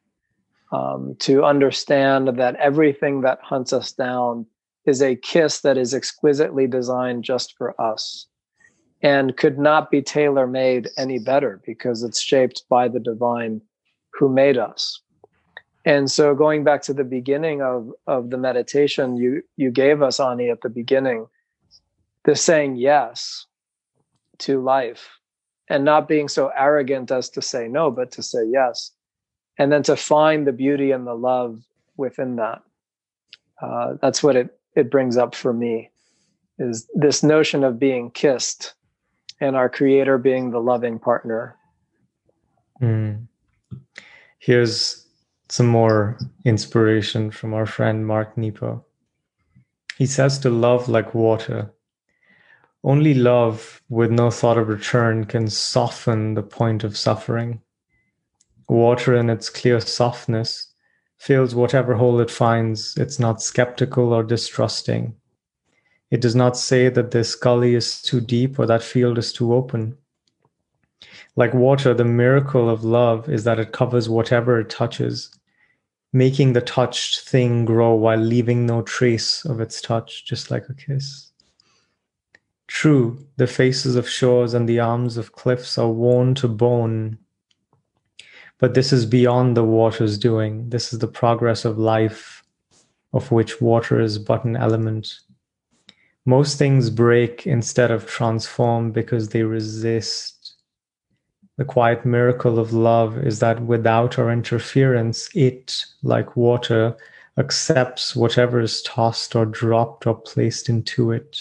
um, 0.72 1.14
to 1.20 1.44
understand 1.44 2.28
that 2.38 2.56
everything 2.56 3.20
that 3.20 3.40
hunts 3.42 3.72
us 3.72 3.92
down 3.92 4.46
is 4.86 5.02
a 5.02 5.16
kiss 5.16 5.60
that 5.60 5.76
is 5.76 5.92
exquisitely 5.92 6.66
designed 6.66 7.24
just 7.24 7.54
for 7.58 7.78
us 7.80 8.26
and 9.02 9.36
could 9.36 9.58
not 9.58 9.90
be 9.90 10.00
tailor 10.00 10.46
made 10.46 10.88
any 10.96 11.18
better 11.18 11.60
because 11.66 12.02
it's 12.02 12.20
shaped 12.20 12.62
by 12.70 12.88
the 12.88 13.00
divine 13.00 13.60
who 14.18 14.28
made 14.28 14.58
us. 14.58 15.00
And 15.84 16.10
so 16.10 16.34
going 16.34 16.64
back 16.64 16.82
to 16.82 16.92
the 16.92 17.04
beginning 17.04 17.62
of, 17.62 17.90
of 18.06 18.30
the 18.30 18.36
meditation 18.36 19.16
you, 19.16 19.42
you 19.56 19.70
gave 19.70 20.02
us, 20.02 20.20
Ani, 20.20 20.50
at 20.50 20.60
the 20.60 20.68
beginning, 20.68 21.26
the 22.24 22.34
saying 22.34 22.76
yes 22.76 23.46
to 24.38 24.62
life 24.62 25.08
and 25.70 25.84
not 25.84 26.08
being 26.08 26.28
so 26.28 26.50
arrogant 26.56 27.10
as 27.10 27.30
to 27.30 27.42
say 27.42 27.68
no, 27.68 27.90
but 27.90 28.10
to 28.12 28.22
say 28.22 28.44
yes. 28.50 28.90
And 29.58 29.72
then 29.72 29.82
to 29.84 29.96
find 29.96 30.46
the 30.46 30.52
beauty 30.52 30.90
and 30.90 31.06
the 31.06 31.14
love 31.14 31.62
within 31.96 32.36
that. 32.36 32.62
Uh, 33.62 33.94
that's 34.00 34.22
what 34.22 34.36
it, 34.36 34.58
it 34.76 34.90
brings 34.90 35.16
up 35.16 35.34
for 35.34 35.52
me 35.52 35.90
is 36.58 36.88
this 36.94 37.22
notion 37.22 37.62
of 37.62 37.78
being 37.78 38.10
kissed 38.10 38.74
and 39.40 39.54
our 39.56 39.68
creator 39.68 40.18
being 40.18 40.50
the 40.50 40.60
loving 40.60 40.98
partner. 40.98 41.56
Mm. 42.82 43.27
Here's 44.48 45.04
some 45.50 45.66
more 45.66 46.18
inspiration 46.46 47.30
from 47.30 47.52
our 47.52 47.66
friend 47.66 48.06
Mark 48.06 48.38
Nepo. 48.38 48.82
He 49.98 50.06
says 50.06 50.38
to 50.38 50.48
love 50.48 50.88
like 50.88 51.14
water. 51.14 51.70
Only 52.82 53.12
love 53.12 53.82
with 53.90 54.10
no 54.10 54.30
thought 54.30 54.56
of 54.56 54.68
return 54.68 55.26
can 55.26 55.48
soften 55.48 56.32
the 56.32 56.42
point 56.42 56.82
of 56.82 56.96
suffering. 56.96 57.60
Water 58.70 59.14
in 59.16 59.28
its 59.28 59.50
clear 59.50 59.82
softness 59.82 60.72
fills 61.18 61.54
whatever 61.54 61.94
hole 61.96 62.18
it 62.18 62.30
finds. 62.30 62.96
It's 62.96 63.18
not 63.18 63.42
skeptical 63.42 64.14
or 64.14 64.22
distrusting. 64.22 65.14
It 66.10 66.22
does 66.22 66.34
not 66.34 66.56
say 66.56 66.88
that 66.88 67.10
this 67.10 67.34
gully 67.34 67.74
is 67.74 68.00
too 68.00 68.22
deep 68.22 68.58
or 68.58 68.64
that 68.64 68.82
field 68.82 69.18
is 69.18 69.30
too 69.30 69.52
open. 69.52 69.98
Like 71.36 71.54
water, 71.54 71.94
the 71.94 72.04
miracle 72.04 72.68
of 72.68 72.84
love 72.84 73.28
is 73.28 73.44
that 73.44 73.60
it 73.60 73.72
covers 73.72 74.08
whatever 74.08 74.58
it 74.58 74.70
touches, 74.70 75.30
making 76.12 76.52
the 76.52 76.60
touched 76.60 77.20
thing 77.20 77.64
grow 77.64 77.94
while 77.94 78.18
leaving 78.18 78.66
no 78.66 78.82
trace 78.82 79.44
of 79.44 79.60
its 79.60 79.80
touch, 79.80 80.24
just 80.24 80.50
like 80.50 80.68
a 80.68 80.74
kiss. 80.74 81.30
True, 82.66 83.26
the 83.36 83.46
faces 83.46 83.96
of 83.96 84.08
shores 84.08 84.52
and 84.52 84.68
the 84.68 84.80
arms 84.80 85.16
of 85.16 85.32
cliffs 85.32 85.78
are 85.78 85.90
worn 85.90 86.34
to 86.36 86.48
bone. 86.48 87.18
But 88.58 88.74
this 88.74 88.92
is 88.92 89.06
beyond 89.06 89.56
the 89.56 89.64
water's 89.64 90.18
doing. 90.18 90.68
This 90.68 90.92
is 90.92 90.98
the 90.98 91.06
progress 91.06 91.64
of 91.64 91.78
life, 91.78 92.42
of 93.12 93.30
which 93.30 93.60
water 93.60 94.00
is 94.00 94.18
but 94.18 94.44
an 94.44 94.56
element. 94.56 95.20
Most 96.26 96.58
things 96.58 96.90
break 96.90 97.46
instead 97.46 97.90
of 97.90 98.06
transform 98.06 98.92
because 98.92 99.30
they 99.30 99.44
resist. 99.44 100.37
The 101.58 101.64
quiet 101.64 102.06
miracle 102.06 102.60
of 102.60 102.72
love 102.72 103.18
is 103.18 103.40
that 103.40 103.60
without 103.60 104.16
our 104.16 104.30
interference, 104.30 105.28
it, 105.34 105.84
like 106.04 106.36
water, 106.36 106.96
accepts 107.36 108.14
whatever 108.14 108.60
is 108.60 108.80
tossed 108.82 109.34
or 109.34 109.44
dropped 109.44 110.06
or 110.06 110.14
placed 110.14 110.68
into 110.68 111.10
it, 111.10 111.36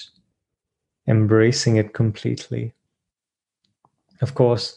embracing 1.07 1.76
it 1.76 1.94
completely. 1.94 2.73
Of 4.19 4.34
course, 4.34 4.76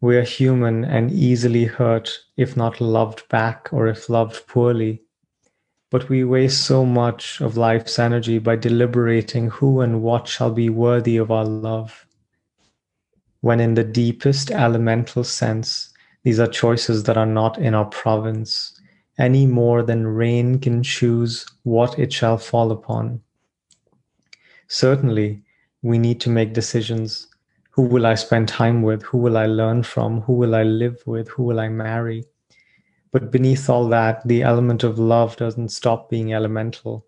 we 0.00 0.16
are 0.16 0.22
human 0.22 0.86
and 0.86 1.12
easily 1.12 1.66
hurt 1.66 2.18
if 2.38 2.56
not 2.56 2.80
loved 2.80 3.28
back 3.28 3.68
or 3.72 3.86
if 3.86 4.08
loved 4.08 4.46
poorly. 4.46 5.02
But 5.90 6.08
we 6.08 6.24
waste 6.24 6.64
so 6.64 6.86
much 6.86 7.42
of 7.42 7.58
life's 7.58 7.98
energy 7.98 8.38
by 8.38 8.56
deliberating 8.56 9.50
who 9.50 9.82
and 9.82 10.02
what 10.02 10.26
shall 10.26 10.50
be 10.50 10.70
worthy 10.70 11.18
of 11.18 11.30
our 11.30 11.44
love. 11.44 12.06
When, 13.40 13.60
in 13.60 13.74
the 13.74 13.84
deepest 13.84 14.50
elemental 14.50 15.24
sense, 15.24 15.92
these 16.22 16.38
are 16.38 16.46
choices 16.46 17.04
that 17.04 17.16
are 17.16 17.26
not 17.26 17.56
in 17.58 17.74
our 17.74 17.86
province, 17.86 18.78
any 19.18 19.46
more 19.46 19.82
than 19.82 20.06
rain 20.06 20.58
can 20.58 20.82
choose 20.82 21.46
what 21.62 21.98
it 21.98 22.12
shall 22.12 22.38
fall 22.38 22.70
upon. 22.70 23.20
Certainly, 24.68 25.42
we 25.82 25.98
need 25.98 26.20
to 26.20 26.30
make 26.30 26.52
decisions. 26.52 27.26
Who 27.70 27.82
will 27.82 28.06
I 28.06 28.14
spend 28.14 28.48
time 28.48 28.82
with? 28.82 29.02
Who 29.02 29.18
will 29.18 29.36
I 29.36 29.46
learn 29.46 29.82
from? 29.82 30.20
Who 30.22 30.34
will 30.34 30.54
I 30.54 30.62
live 30.62 31.02
with? 31.06 31.28
Who 31.28 31.42
will 31.44 31.60
I 31.60 31.68
marry? 31.68 32.24
But 33.12 33.30
beneath 33.30 33.68
all 33.68 33.88
that, 33.88 34.26
the 34.26 34.42
element 34.42 34.84
of 34.84 34.98
love 34.98 35.36
doesn't 35.36 35.70
stop 35.70 36.10
being 36.10 36.32
elemental. 36.32 37.06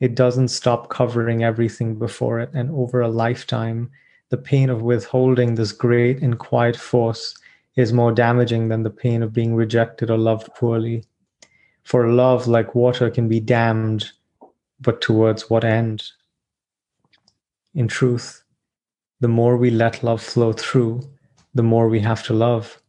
It 0.00 0.14
doesn't 0.14 0.48
stop 0.48 0.88
covering 0.88 1.44
everything 1.44 1.94
before 1.94 2.40
it. 2.40 2.50
And 2.52 2.70
over 2.70 3.00
a 3.00 3.08
lifetime, 3.08 3.90
the 4.30 4.38
pain 4.38 4.70
of 4.70 4.82
withholding 4.82 5.54
this 5.54 5.72
great 5.72 6.22
and 6.22 6.38
quiet 6.38 6.76
force 6.76 7.36
is 7.76 7.92
more 7.92 8.12
damaging 8.12 8.68
than 8.68 8.82
the 8.82 8.90
pain 8.90 9.22
of 9.22 9.32
being 9.32 9.54
rejected 9.54 10.10
or 10.10 10.18
loved 10.18 10.54
poorly. 10.54 11.04
For 11.82 12.08
love, 12.12 12.46
like 12.46 12.74
water, 12.74 13.10
can 13.10 13.28
be 13.28 13.40
dammed, 13.40 14.10
but 14.80 15.00
towards 15.00 15.50
what 15.50 15.64
end? 15.64 16.04
In 17.74 17.88
truth, 17.88 18.42
the 19.20 19.28
more 19.28 19.56
we 19.56 19.70
let 19.70 20.02
love 20.02 20.22
flow 20.22 20.52
through, 20.52 21.02
the 21.54 21.62
more 21.62 21.88
we 21.88 22.00
have 22.00 22.22
to 22.24 22.32
love. 22.32 22.80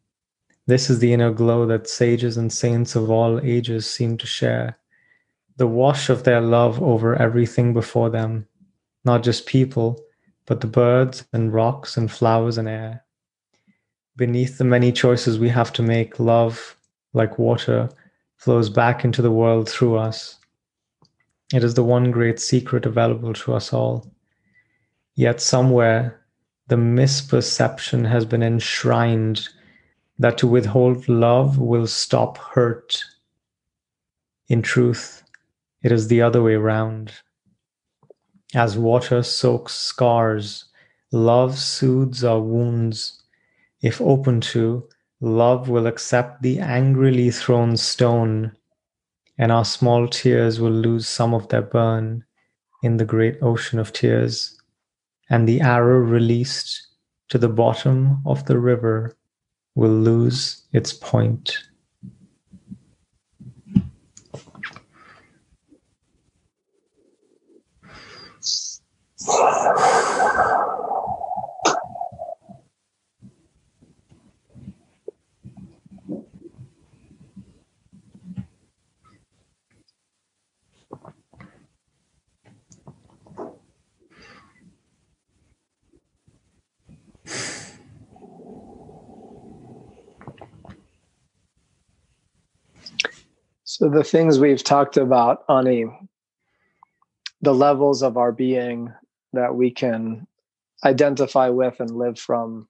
This 0.68 0.90
is 0.90 1.00
the 1.00 1.12
inner 1.12 1.32
glow 1.32 1.66
that 1.66 1.90
sages 1.90 2.38
and 2.38 2.54
saints 2.54 2.96
of 2.96 3.10
all 3.10 3.40
ages 3.44 3.90
seem 3.90 4.18
to 4.18 4.28
share. 4.28 4.78
The 5.58 5.68
wash 5.68 6.10
of 6.10 6.24
their 6.24 6.42
love 6.42 6.82
over 6.82 7.16
everything 7.16 7.74
before 7.74 8.10
them, 8.10 8.48
not 9.04 9.24
just 9.24 9.48
people, 9.48 10.00
but 10.52 10.60
the 10.60 10.68
birds 10.68 11.24
and 11.32 11.54
rocks 11.54 11.96
and 11.96 12.12
flowers 12.12 12.58
and 12.58 12.68
air. 12.68 13.06
Beneath 14.18 14.58
the 14.58 14.66
many 14.66 14.92
choices 14.92 15.40
we 15.40 15.48
have 15.48 15.72
to 15.72 15.82
make, 15.82 16.20
love, 16.20 16.76
like 17.14 17.40
water, 17.40 17.88
flows 18.36 18.70
back 18.70 19.06
into 19.06 19.22
the 19.22 19.32
world 19.32 19.70
through 19.70 19.96
us. 19.96 20.38
It 21.54 21.64
is 21.64 21.76
the 21.76 21.86
one 21.86 22.12
great 22.12 22.38
secret 22.38 22.86
available 22.86 23.32
to 23.32 23.54
us 23.54 23.72
all. 23.72 24.12
Yet 25.16 25.40
somewhere, 25.40 26.20
the 26.68 26.76
misperception 26.76 28.06
has 28.06 28.26
been 28.26 28.44
enshrined 28.44 29.48
that 30.20 30.38
to 30.40 30.48
withhold 30.48 31.08
love 31.08 31.60
will 31.60 31.88
stop 31.88 32.38
hurt. 32.38 33.02
In 34.50 34.62
truth, 34.62 35.24
it 35.82 35.94
is 35.94 36.10
the 36.10 36.22
other 36.22 36.44
way 36.44 36.56
round. 36.56 37.14
As 38.54 38.78
water 38.78 39.24
soaks 39.24 39.74
scars, 39.74 40.66
love 41.12 41.58
soothes 41.58 42.24
our 42.24 42.42
wounds. 42.42 43.24
If 43.82 44.02
open 44.02 44.42
to, 44.42 44.90
love 45.22 45.70
will 45.70 45.88
accept 45.88 46.42
the 46.42 46.60
angrily 46.60 47.32
thrown 47.32 47.78
stone, 47.78 48.52
and 49.38 49.52
our 49.52 49.64
small 49.64 50.08
tears 50.08 50.60
will 50.60 50.72
lose 50.72 51.08
some 51.08 51.34
of 51.34 51.48
their 51.48 51.62
burn 51.62 52.26
in 52.84 52.98
the 52.98 53.06
great 53.06 53.38
ocean 53.42 53.80
of 53.80 53.94
tears, 53.94 54.60
and 55.30 55.48
the 55.48 55.62
arrow 55.62 56.00
released 56.00 56.88
to 57.30 57.38
the 57.38 57.50
bottom 57.50 58.22
of 58.26 58.46
the 58.46 58.60
river 58.60 59.16
will 59.76 59.98
lose 59.98 60.64
its 60.74 60.92
point. 60.92 61.58
So 93.64 93.90
the 93.90 94.04
things 94.04 94.40
we've 94.40 94.64
talked 94.64 94.98
about, 94.98 95.44
Ani, 95.50 95.86
the 97.42 97.54
levels 97.54 98.04
of 98.04 98.18
our 98.18 98.32
being 98.32 98.94
that 99.34 99.56
we 99.56 99.72
can 99.72 100.28
identify 100.84 101.50
with 101.50 101.80
and 101.80 101.92
live 101.92 102.20
from, 102.20 102.68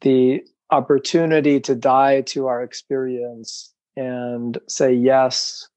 the 0.00 0.42
opportunity 0.70 1.58
to 1.60 1.74
die 1.74 2.20
to 2.22 2.46
our 2.46 2.62
experience 2.62 3.72
and 3.96 4.58
say 4.68 4.92
yes 4.92 5.68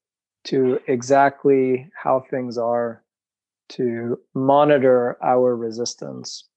to 0.44 0.80
exactly 0.88 1.90
how 1.96 2.24
things 2.30 2.58
are, 2.58 3.04
to 3.70 4.20
monitor 4.34 5.18
our 5.24 5.56
resistance. 5.56 6.48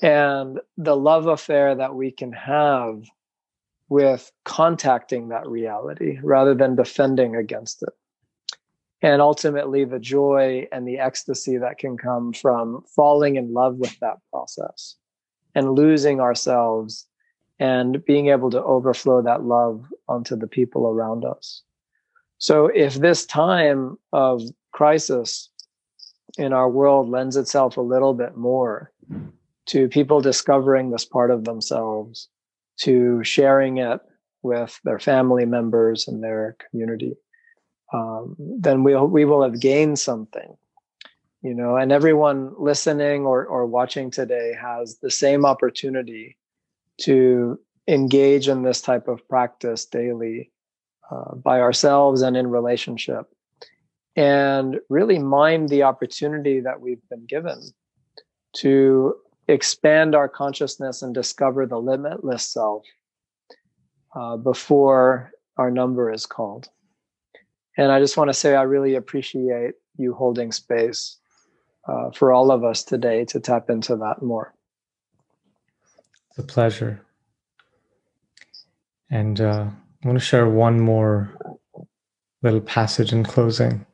And 0.00 0.60
the 0.76 0.96
love 0.96 1.26
affair 1.26 1.74
that 1.74 1.94
we 1.94 2.10
can 2.10 2.32
have 2.32 3.04
with 3.88 4.30
contacting 4.44 5.28
that 5.28 5.46
reality 5.46 6.18
rather 6.22 6.54
than 6.54 6.76
defending 6.76 7.36
against 7.36 7.82
it. 7.82 7.90
And 9.04 9.20
ultimately, 9.20 9.84
the 9.84 9.98
joy 9.98 10.66
and 10.72 10.88
the 10.88 10.98
ecstasy 10.98 11.58
that 11.58 11.76
can 11.76 11.98
come 11.98 12.32
from 12.32 12.82
falling 12.96 13.36
in 13.36 13.52
love 13.52 13.76
with 13.76 13.94
that 14.00 14.16
process 14.32 14.96
and 15.54 15.74
losing 15.74 16.20
ourselves 16.20 17.06
and 17.58 18.02
being 18.06 18.28
able 18.28 18.48
to 18.48 18.64
overflow 18.64 19.20
that 19.20 19.44
love 19.44 19.84
onto 20.08 20.36
the 20.36 20.46
people 20.46 20.86
around 20.86 21.26
us. 21.26 21.60
So, 22.38 22.68
if 22.68 22.94
this 22.94 23.26
time 23.26 23.98
of 24.14 24.40
crisis 24.72 25.50
in 26.38 26.54
our 26.54 26.70
world 26.70 27.10
lends 27.10 27.36
itself 27.36 27.76
a 27.76 27.82
little 27.82 28.14
bit 28.14 28.38
more 28.38 28.90
to 29.66 29.86
people 29.88 30.22
discovering 30.22 30.90
this 30.90 31.04
part 31.04 31.30
of 31.30 31.44
themselves, 31.44 32.30
to 32.78 33.22
sharing 33.22 33.76
it 33.76 34.00
with 34.42 34.80
their 34.82 34.98
family 34.98 35.44
members 35.44 36.08
and 36.08 36.24
their 36.24 36.56
community, 36.70 37.18
um, 37.92 38.36
then 38.38 38.82
we'll, 38.82 39.06
we 39.06 39.24
will 39.24 39.42
have 39.42 39.60
gained 39.60 39.98
something. 39.98 40.56
You 41.42 41.54
know, 41.54 41.76
and 41.76 41.92
everyone 41.92 42.54
listening 42.58 43.26
or, 43.26 43.44
or 43.44 43.66
watching 43.66 44.10
today 44.10 44.54
has 44.58 44.98
the 44.98 45.10
same 45.10 45.44
opportunity 45.44 46.38
to 47.02 47.60
engage 47.86 48.48
in 48.48 48.62
this 48.62 48.80
type 48.80 49.08
of 49.08 49.28
practice 49.28 49.84
daily 49.84 50.50
uh, 51.10 51.34
by 51.34 51.60
ourselves 51.60 52.22
and 52.22 52.34
in 52.34 52.46
relationship 52.46 53.26
and 54.16 54.80
really 54.88 55.18
mind 55.18 55.68
the 55.68 55.82
opportunity 55.82 56.60
that 56.60 56.80
we've 56.80 57.06
been 57.10 57.26
given 57.26 57.60
to 58.54 59.14
expand 59.48 60.14
our 60.14 60.28
consciousness 60.28 61.02
and 61.02 61.14
discover 61.14 61.66
the 61.66 61.78
limitless 61.78 62.44
self 62.44 62.84
uh, 64.14 64.36
before 64.36 65.32
our 65.56 65.70
number 65.70 66.12
is 66.12 66.26
called. 66.26 66.68
And 67.76 67.90
I 67.90 67.98
just 67.98 68.16
want 68.16 68.28
to 68.28 68.34
say 68.34 68.54
I 68.54 68.62
really 68.62 68.94
appreciate 68.94 69.74
you 69.96 70.14
holding 70.14 70.52
space 70.52 71.18
uh, 71.88 72.10
for 72.10 72.32
all 72.32 72.50
of 72.50 72.64
us 72.64 72.84
today 72.84 73.24
to 73.26 73.40
tap 73.40 73.70
into 73.70 73.96
that 73.96 74.22
more. 74.22 74.54
It's 76.30 76.38
a 76.38 76.42
pleasure. 76.42 77.00
And 79.10 79.40
uh, 79.40 79.66
I 80.02 80.06
want 80.06 80.18
to 80.18 80.24
share 80.24 80.48
one 80.48 80.80
more 80.80 81.36
little 82.42 82.60
passage 82.60 83.12
in 83.12 83.24
closing. 83.24 83.86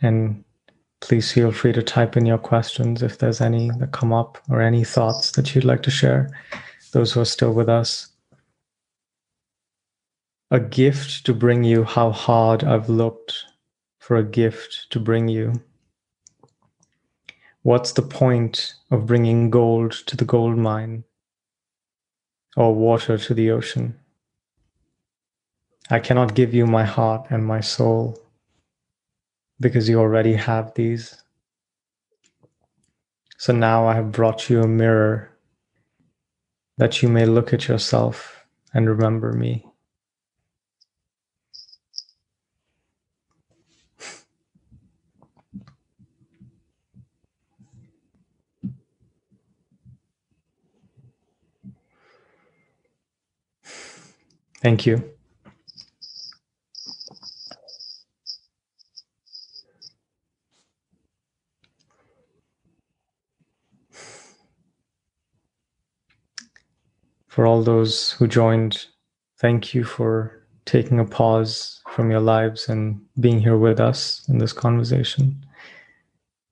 And 0.00 0.44
please 1.00 1.32
feel 1.32 1.52
free 1.52 1.72
to 1.72 1.82
type 1.82 2.16
in 2.16 2.26
your 2.26 2.38
questions 2.38 3.02
if 3.02 3.18
there's 3.18 3.40
any 3.40 3.70
that 3.78 3.92
come 3.92 4.12
up 4.12 4.38
or 4.48 4.60
any 4.60 4.84
thoughts 4.84 5.32
that 5.32 5.54
you'd 5.54 5.64
like 5.64 5.82
to 5.82 5.90
share. 5.90 6.30
Those 6.92 7.12
who 7.12 7.20
are 7.20 7.26
still 7.26 7.52
with 7.52 7.68
us. 7.68 8.08
A 10.48 10.60
gift 10.60 11.26
to 11.26 11.34
bring 11.34 11.64
you 11.64 11.82
how 11.82 12.12
hard 12.12 12.62
I've 12.62 12.88
looked 12.88 13.46
for 13.98 14.16
a 14.16 14.22
gift 14.22 14.86
to 14.90 15.00
bring 15.00 15.26
you. 15.26 15.54
What's 17.62 17.90
the 17.90 18.02
point 18.02 18.74
of 18.92 19.06
bringing 19.06 19.50
gold 19.50 19.90
to 20.06 20.16
the 20.16 20.24
gold 20.24 20.56
mine 20.56 21.02
or 22.56 22.72
water 22.72 23.18
to 23.18 23.34
the 23.34 23.50
ocean? 23.50 23.98
I 25.90 25.98
cannot 25.98 26.36
give 26.36 26.54
you 26.54 26.64
my 26.64 26.84
heart 26.84 27.26
and 27.30 27.44
my 27.44 27.60
soul 27.60 28.16
because 29.58 29.88
you 29.88 29.98
already 29.98 30.34
have 30.34 30.74
these. 30.74 31.20
So 33.36 33.52
now 33.52 33.88
I 33.88 33.94
have 33.94 34.12
brought 34.12 34.48
you 34.48 34.60
a 34.62 34.68
mirror 34.68 35.28
that 36.78 37.02
you 37.02 37.08
may 37.08 37.26
look 37.26 37.52
at 37.52 37.66
yourself 37.66 38.46
and 38.72 38.88
remember 38.88 39.32
me. 39.32 39.66
Thank 54.66 54.84
you. 54.84 55.00
For 67.28 67.46
all 67.46 67.62
those 67.62 68.10
who 68.10 68.26
joined, 68.26 68.86
thank 69.38 69.72
you 69.72 69.84
for 69.84 70.44
taking 70.64 70.98
a 70.98 71.04
pause 71.04 71.80
from 71.90 72.10
your 72.10 72.18
lives 72.18 72.68
and 72.68 73.00
being 73.20 73.38
here 73.38 73.56
with 73.56 73.78
us 73.78 74.28
in 74.28 74.38
this 74.38 74.52
conversation. 74.52 75.46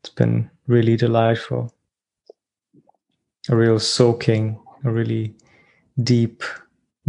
It's 0.05 0.15
been 0.15 0.49
really 0.69 0.97
delightful. 0.97 1.75
A 3.49 3.57
real 3.57 3.81
soaking, 3.81 4.63
a 4.85 4.91
really 4.93 5.35
deep 6.05 6.45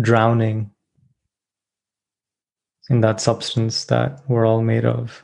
drowning 0.02 0.72
in 2.90 3.02
that 3.02 3.22
substance 3.22 3.86
that 3.86 4.22
we're 4.28 4.46
all 4.46 4.62
made 4.62 4.86
of. 4.86 5.24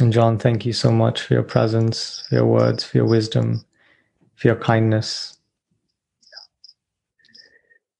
And 0.00 0.12
John, 0.12 0.38
thank 0.38 0.66
you 0.66 0.72
so 0.72 0.90
much 0.90 1.22
for 1.22 1.34
your 1.34 1.42
presence, 1.42 2.24
for 2.28 2.36
your 2.36 2.46
words, 2.46 2.82
for 2.82 2.96
your 2.96 3.06
wisdom, 3.06 3.64
for 4.34 4.48
your 4.48 4.56
kindness. 4.56 5.38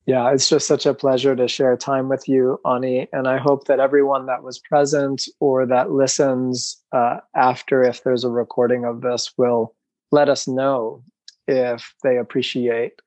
Yeah, 0.06 0.32
it's 0.32 0.48
just 0.48 0.66
such 0.66 0.84
a 0.84 0.92
pleasure 0.92 1.34
to 1.34 1.48
share 1.48 1.76
time 1.76 2.08
with 2.08 2.28
you, 2.28 2.60
Ani. 2.66 3.08
And 3.12 3.26
I 3.26 3.38
hope 3.38 3.66
that 3.66 3.80
everyone 3.80 4.26
that 4.26 4.42
was 4.42 4.58
present 4.58 5.26
or 5.40 5.64
that 5.66 5.92
listens 5.92 6.82
uh, 6.92 7.20
after, 7.34 7.82
if 7.82 8.02
there's 8.02 8.24
a 8.24 8.28
recording 8.28 8.84
of 8.84 9.00
this, 9.00 9.32
will 9.38 9.74
let 10.10 10.28
us 10.28 10.46
know 10.46 11.02
if 11.46 11.94
they 12.02 12.18
appreciate 12.18 13.00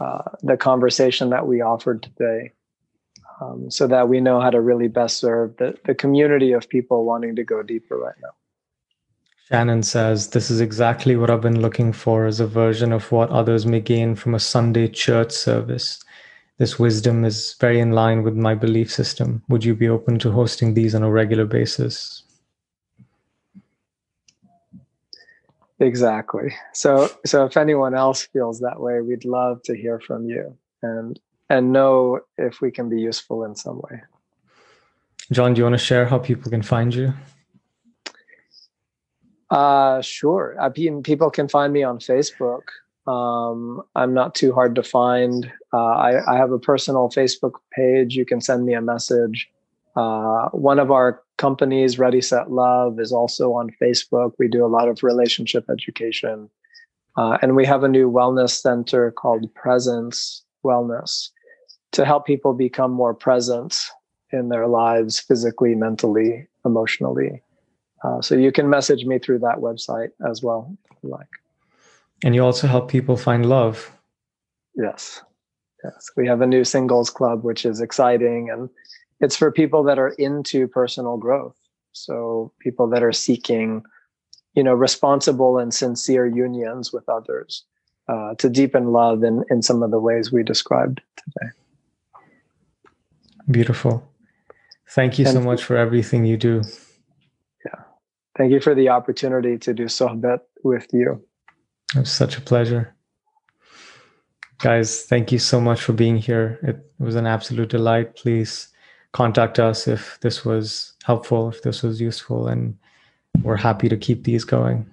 uh, 0.00 0.22
the 0.42 0.56
conversation 0.56 1.30
that 1.30 1.46
we 1.46 1.62
offered 1.62 2.02
today. 2.02 2.50
Um, 3.40 3.70
so 3.70 3.88
that 3.88 4.08
we 4.08 4.20
know 4.20 4.40
how 4.40 4.50
to 4.50 4.60
really 4.60 4.86
best 4.86 5.18
serve 5.18 5.56
the, 5.56 5.76
the 5.86 5.94
community 5.94 6.52
of 6.52 6.68
people 6.68 7.04
wanting 7.04 7.34
to 7.34 7.42
go 7.42 7.62
deeper 7.62 7.96
right 7.96 8.14
now. 8.22 8.30
Shannon 9.48 9.82
says, 9.82 10.30
This 10.30 10.50
is 10.50 10.60
exactly 10.60 11.16
what 11.16 11.30
I've 11.30 11.40
been 11.40 11.60
looking 11.60 11.92
for 11.92 12.26
as 12.26 12.38
a 12.38 12.46
version 12.46 12.92
of 12.92 13.10
what 13.10 13.30
others 13.30 13.66
may 13.66 13.80
gain 13.80 14.14
from 14.14 14.34
a 14.34 14.38
Sunday 14.38 14.86
church 14.86 15.32
service 15.32 16.04
this 16.58 16.78
wisdom 16.78 17.24
is 17.24 17.56
very 17.58 17.80
in 17.80 17.92
line 17.92 18.22
with 18.22 18.36
my 18.36 18.54
belief 18.54 18.90
system. 18.90 19.42
Would 19.48 19.64
you 19.64 19.74
be 19.74 19.88
open 19.88 20.18
to 20.20 20.30
hosting 20.30 20.74
these 20.74 20.94
on 20.94 21.02
a 21.02 21.10
regular 21.10 21.46
basis? 21.46 22.22
Exactly. 25.80 26.54
So 26.72 27.10
so 27.26 27.44
if 27.44 27.56
anyone 27.56 27.94
else 27.94 28.22
feels 28.22 28.60
that 28.60 28.80
way, 28.80 29.00
we'd 29.00 29.24
love 29.24 29.62
to 29.64 29.76
hear 29.76 29.98
from 29.98 30.28
you 30.28 30.56
and 30.82 31.18
and 31.54 31.72
know 31.72 32.20
if 32.36 32.60
we 32.60 32.70
can 32.70 32.88
be 32.88 33.00
useful 33.00 33.44
in 33.44 33.54
some 33.54 33.76
way. 33.76 34.02
John, 35.30 35.54
do 35.54 35.60
you 35.60 35.64
want 35.64 35.74
to 35.74 35.84
share 35.84 36.04
how 36.04 36.18
people 36.18 36.50
can 36.50 36.62
find 36.62 36.94
you? 36.94 37.14
Uh, 39.50 40.02
sure. 40.02 40.56
I 40.60 40.68
mean, 40.76 41.02
people 41.02 41.30
can 41.30 41.48
find 41.48 41.72
me 41.72 41.84
on 41.84 41.98
Facebook. 41.98 42.62
Um, 43.06 43.82
I'm 43.94 44.12
not 44.14 44.34
too 44.34 44.52
hard 44.52 44.74
to 44.74 44.82
find. 44.82 45.50
Uh, 45.72 45.94
I, 46.08 46.34
I, 46.34 46.36
have 46.38 46.50
a 46.50 46.58
personal 46.58 47.10
Facebook 47.10 47.52
page. 47.70 48.16
You 48.16 48.24
can 48.24 48.40
send 48.40 48.64
me 48.64 48.72
a 48.72 48.80
message. 48.80 49.48
Uh, 49.94 50.48
one 50.48 50.78
of 50.78 50.90
our 50.90 51.22
companies, 51.36 51.98
Ready 51.98 52.22
Set 52.22 52.50
Love, 52.50 52.98
is 52.98 53.12
also 53.12 53.52
on 53.52 53.70
Facebook. 53.80 54.32
We 54.38 54.48
do 54.48 54.64
a 54.64 54.72
lot 54.76 54.88
of 54.88 55.02
relationship 55.02 55.66
education. 55.70 56.48
Uh, 57.16 57.36
and 57.42 57.54
we 57.54 57.66
have 57.66 57.84
a 57.84 57.88
new 57.88 58.10
wellness 58.10 58.58
center 58.60 59.10
called 59.10 59.54
Presence 59.54 60.42
Wellness 60.64 61.28
to 61.94 62.04
help 62.04 62.26
people 62.26 62.52
become 62.52 62.90
more 62.90 63.14
present 63.14 63.76
in 64.32 64.48
their 64.48 64.66
lives, 64.66 65.20
physically, 65.20 65.74
mentally, 65.76 66.48
emotionally. 66.64 67.40
Uh, 68.02 68.20
so 68.20 68.34
you 68.34 68.50
can 68.50 68.68
message 68.68 69.04
me 69.04 69.18
through 69.18 69.38
that 69.38 69.58
website 69.58 70.10
as 70.28 70.42
well, 70.42 70.76
if 70.90 70.96
you 71.02 71.08
like. 71.08 71.28
And 72.24 72.34
you 72.34 72.44
also 72.44 72.66
help 72.66 72.90
people 72.90 73.16
find 73.16 73.46
love. 73.46 73.92
Yes. 74.74 75.22
Yes. 75.84 76.10
We 76.16 76.26
have 76.26 76.40
a 76.40 76.46
new 76.46 76.64
singles 76.64 77.10
club, 77.10 77.44
which 77.44 77.64
is 77.64 77.80
exciting. 77.80 78.50
And 78.50 78.68
it's 79.20 79.36
for 79.36 79.52
people 79.52 79.84
that 79.84 79.98
are 79.98 80.10
into 80.18 80.66
personal 80.66 81.16
growth. 81.16 81.56
So 81.92 82.52
people 82.58 82.88
that 82.88 83.04
are 83.04 83.12
seeking, 83.12 83.84
you 84.54 84.64
know, 84.64 84.74
responsible 84.74 85.58
and 85.58 85.72
sincere 85.72 86.26
unions 86.26 86.92
with 86.92 87.08
others 87.08 87.64
uh, 88.08 88.34
to 88.38 88.48
deepen 88.48 88.92
love 88.92 89.22
in, 89.22 89.44
in 89.48 89.62
some 89.62 89.82
of 89.84 89.92
the 89.92 90.00
ways 90.00 90.32
we 90.32 90.42
described 90.42 91.00
today. 91.16 91.52
Beautiful. 93.50 94.10
Thank 94.90 95.18
you 95.18 95.26
and 95.26 95.34
so 95.34 95.40
much 95.40 95.64
for 95.64 95.76
everything 95.76 96.24
you 96.24 96.36
do. 96.36 96.62
Yeah. 97.64 97.82
Thank 98.36 98.52
you 98.52 98.60
for 98.60 98.74
the 98.74 98.88
opportunity 98.88 99.58
to 99.58 99.74
do 99.74 99.84
sohbet 99.84 100.40
with 100.62 100.86
you. 100.92 101.24
It 101.94 102.00
was 102.00 102.10
such 102.10 102.36
a 102.36 102.40
pleasure. 102.40 102.94
Guys, 104.58 105.02
thank 105.02 105.30
you 105.32 105.38
so 105.38 105.60
much 105.60 105.80
for 105.80 105.92
being 105.92 106.16
here. 106.16 106.58
It 106.62 106.78
was 106.98 107.16
an 107.16 107.26
absolute 107.26 107.68
delight. 107.68 108.16
Please 108.16 108.68
contact 109.12 109.58
us 109.58 109.86
if 109.86 110.18
this 110.20 110.44
was 110.44 110.94
helpful, 111.04 111.48
if 111.48 111.62
this 111.62 111.82
was 111.82 112.00
useful, 112.00 112.48
and 112.48 112.76
we're 113.42 113.56
happy 113.56 113.88
to 113.88 113.96
keep 113.96 114.24
these 114.24 114.44
going. 114.44 114.90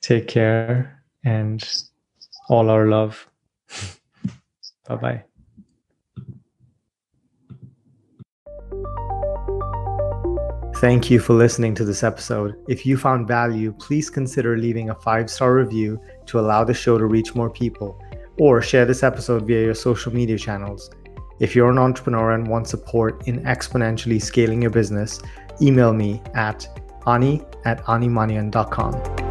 Take 0.00 0.28
care 0.28 1.02
and 1.24 1.62
all 2.48 2.70
our 2.70 2.86
love. 2.86 3.28
bye 4.88 4.96
bye. 4.96 5.24
Thank 10.76 11.10
you 11.10 11.20
for 11.20 11.32
listening 11.32 11.74
to 11.76 11.86
this 11.86 12.02
episode. 12.02 12.54
If 12.68 12.84
you 12.84 12.98
found 12.98 13.26
value, 13.26 13.72
please 13.72 14.10
consider 14.10 14.58
leaving 14.58 14.90
a 14.90 14.94
five 14.94 15.30
star 15.30 15.54
review 15.54 15.98
to 16.26 16.38
allow 16.38 16.64
the 16.64 16.74
show 16.74 16.98
to 16.98 17.06
reach 17.06 17.34
more 17.34 17.48
people, 17.48 17.98
or 18.38 18.60
share 18.60 18.84
this 18.84 19.02
episode 19.02 19.46
via 19.46 19.64
your 19.64 19.74
social 19.74 20.12
media 20.12 20.36
channels. 20.36 20.90
If 21.40 21.56
you're 21.56 21.70
an 21.70 21.78
entrepreneur 21.78 22.32
and 22.32 22.46
want 22.46 22.68
support 22.68 23.26
in 23.26 23.42
exponentially 23.44 24.20
scaling 24.20 24.60
your 24.60 24.70
business, 24.70 25.20
email 25.62 25.94
me 25.94 26.20
at 26.34 26.68
ani 27.06 27.42
at 27.64 27.82
animanian.com. 27.84 29.25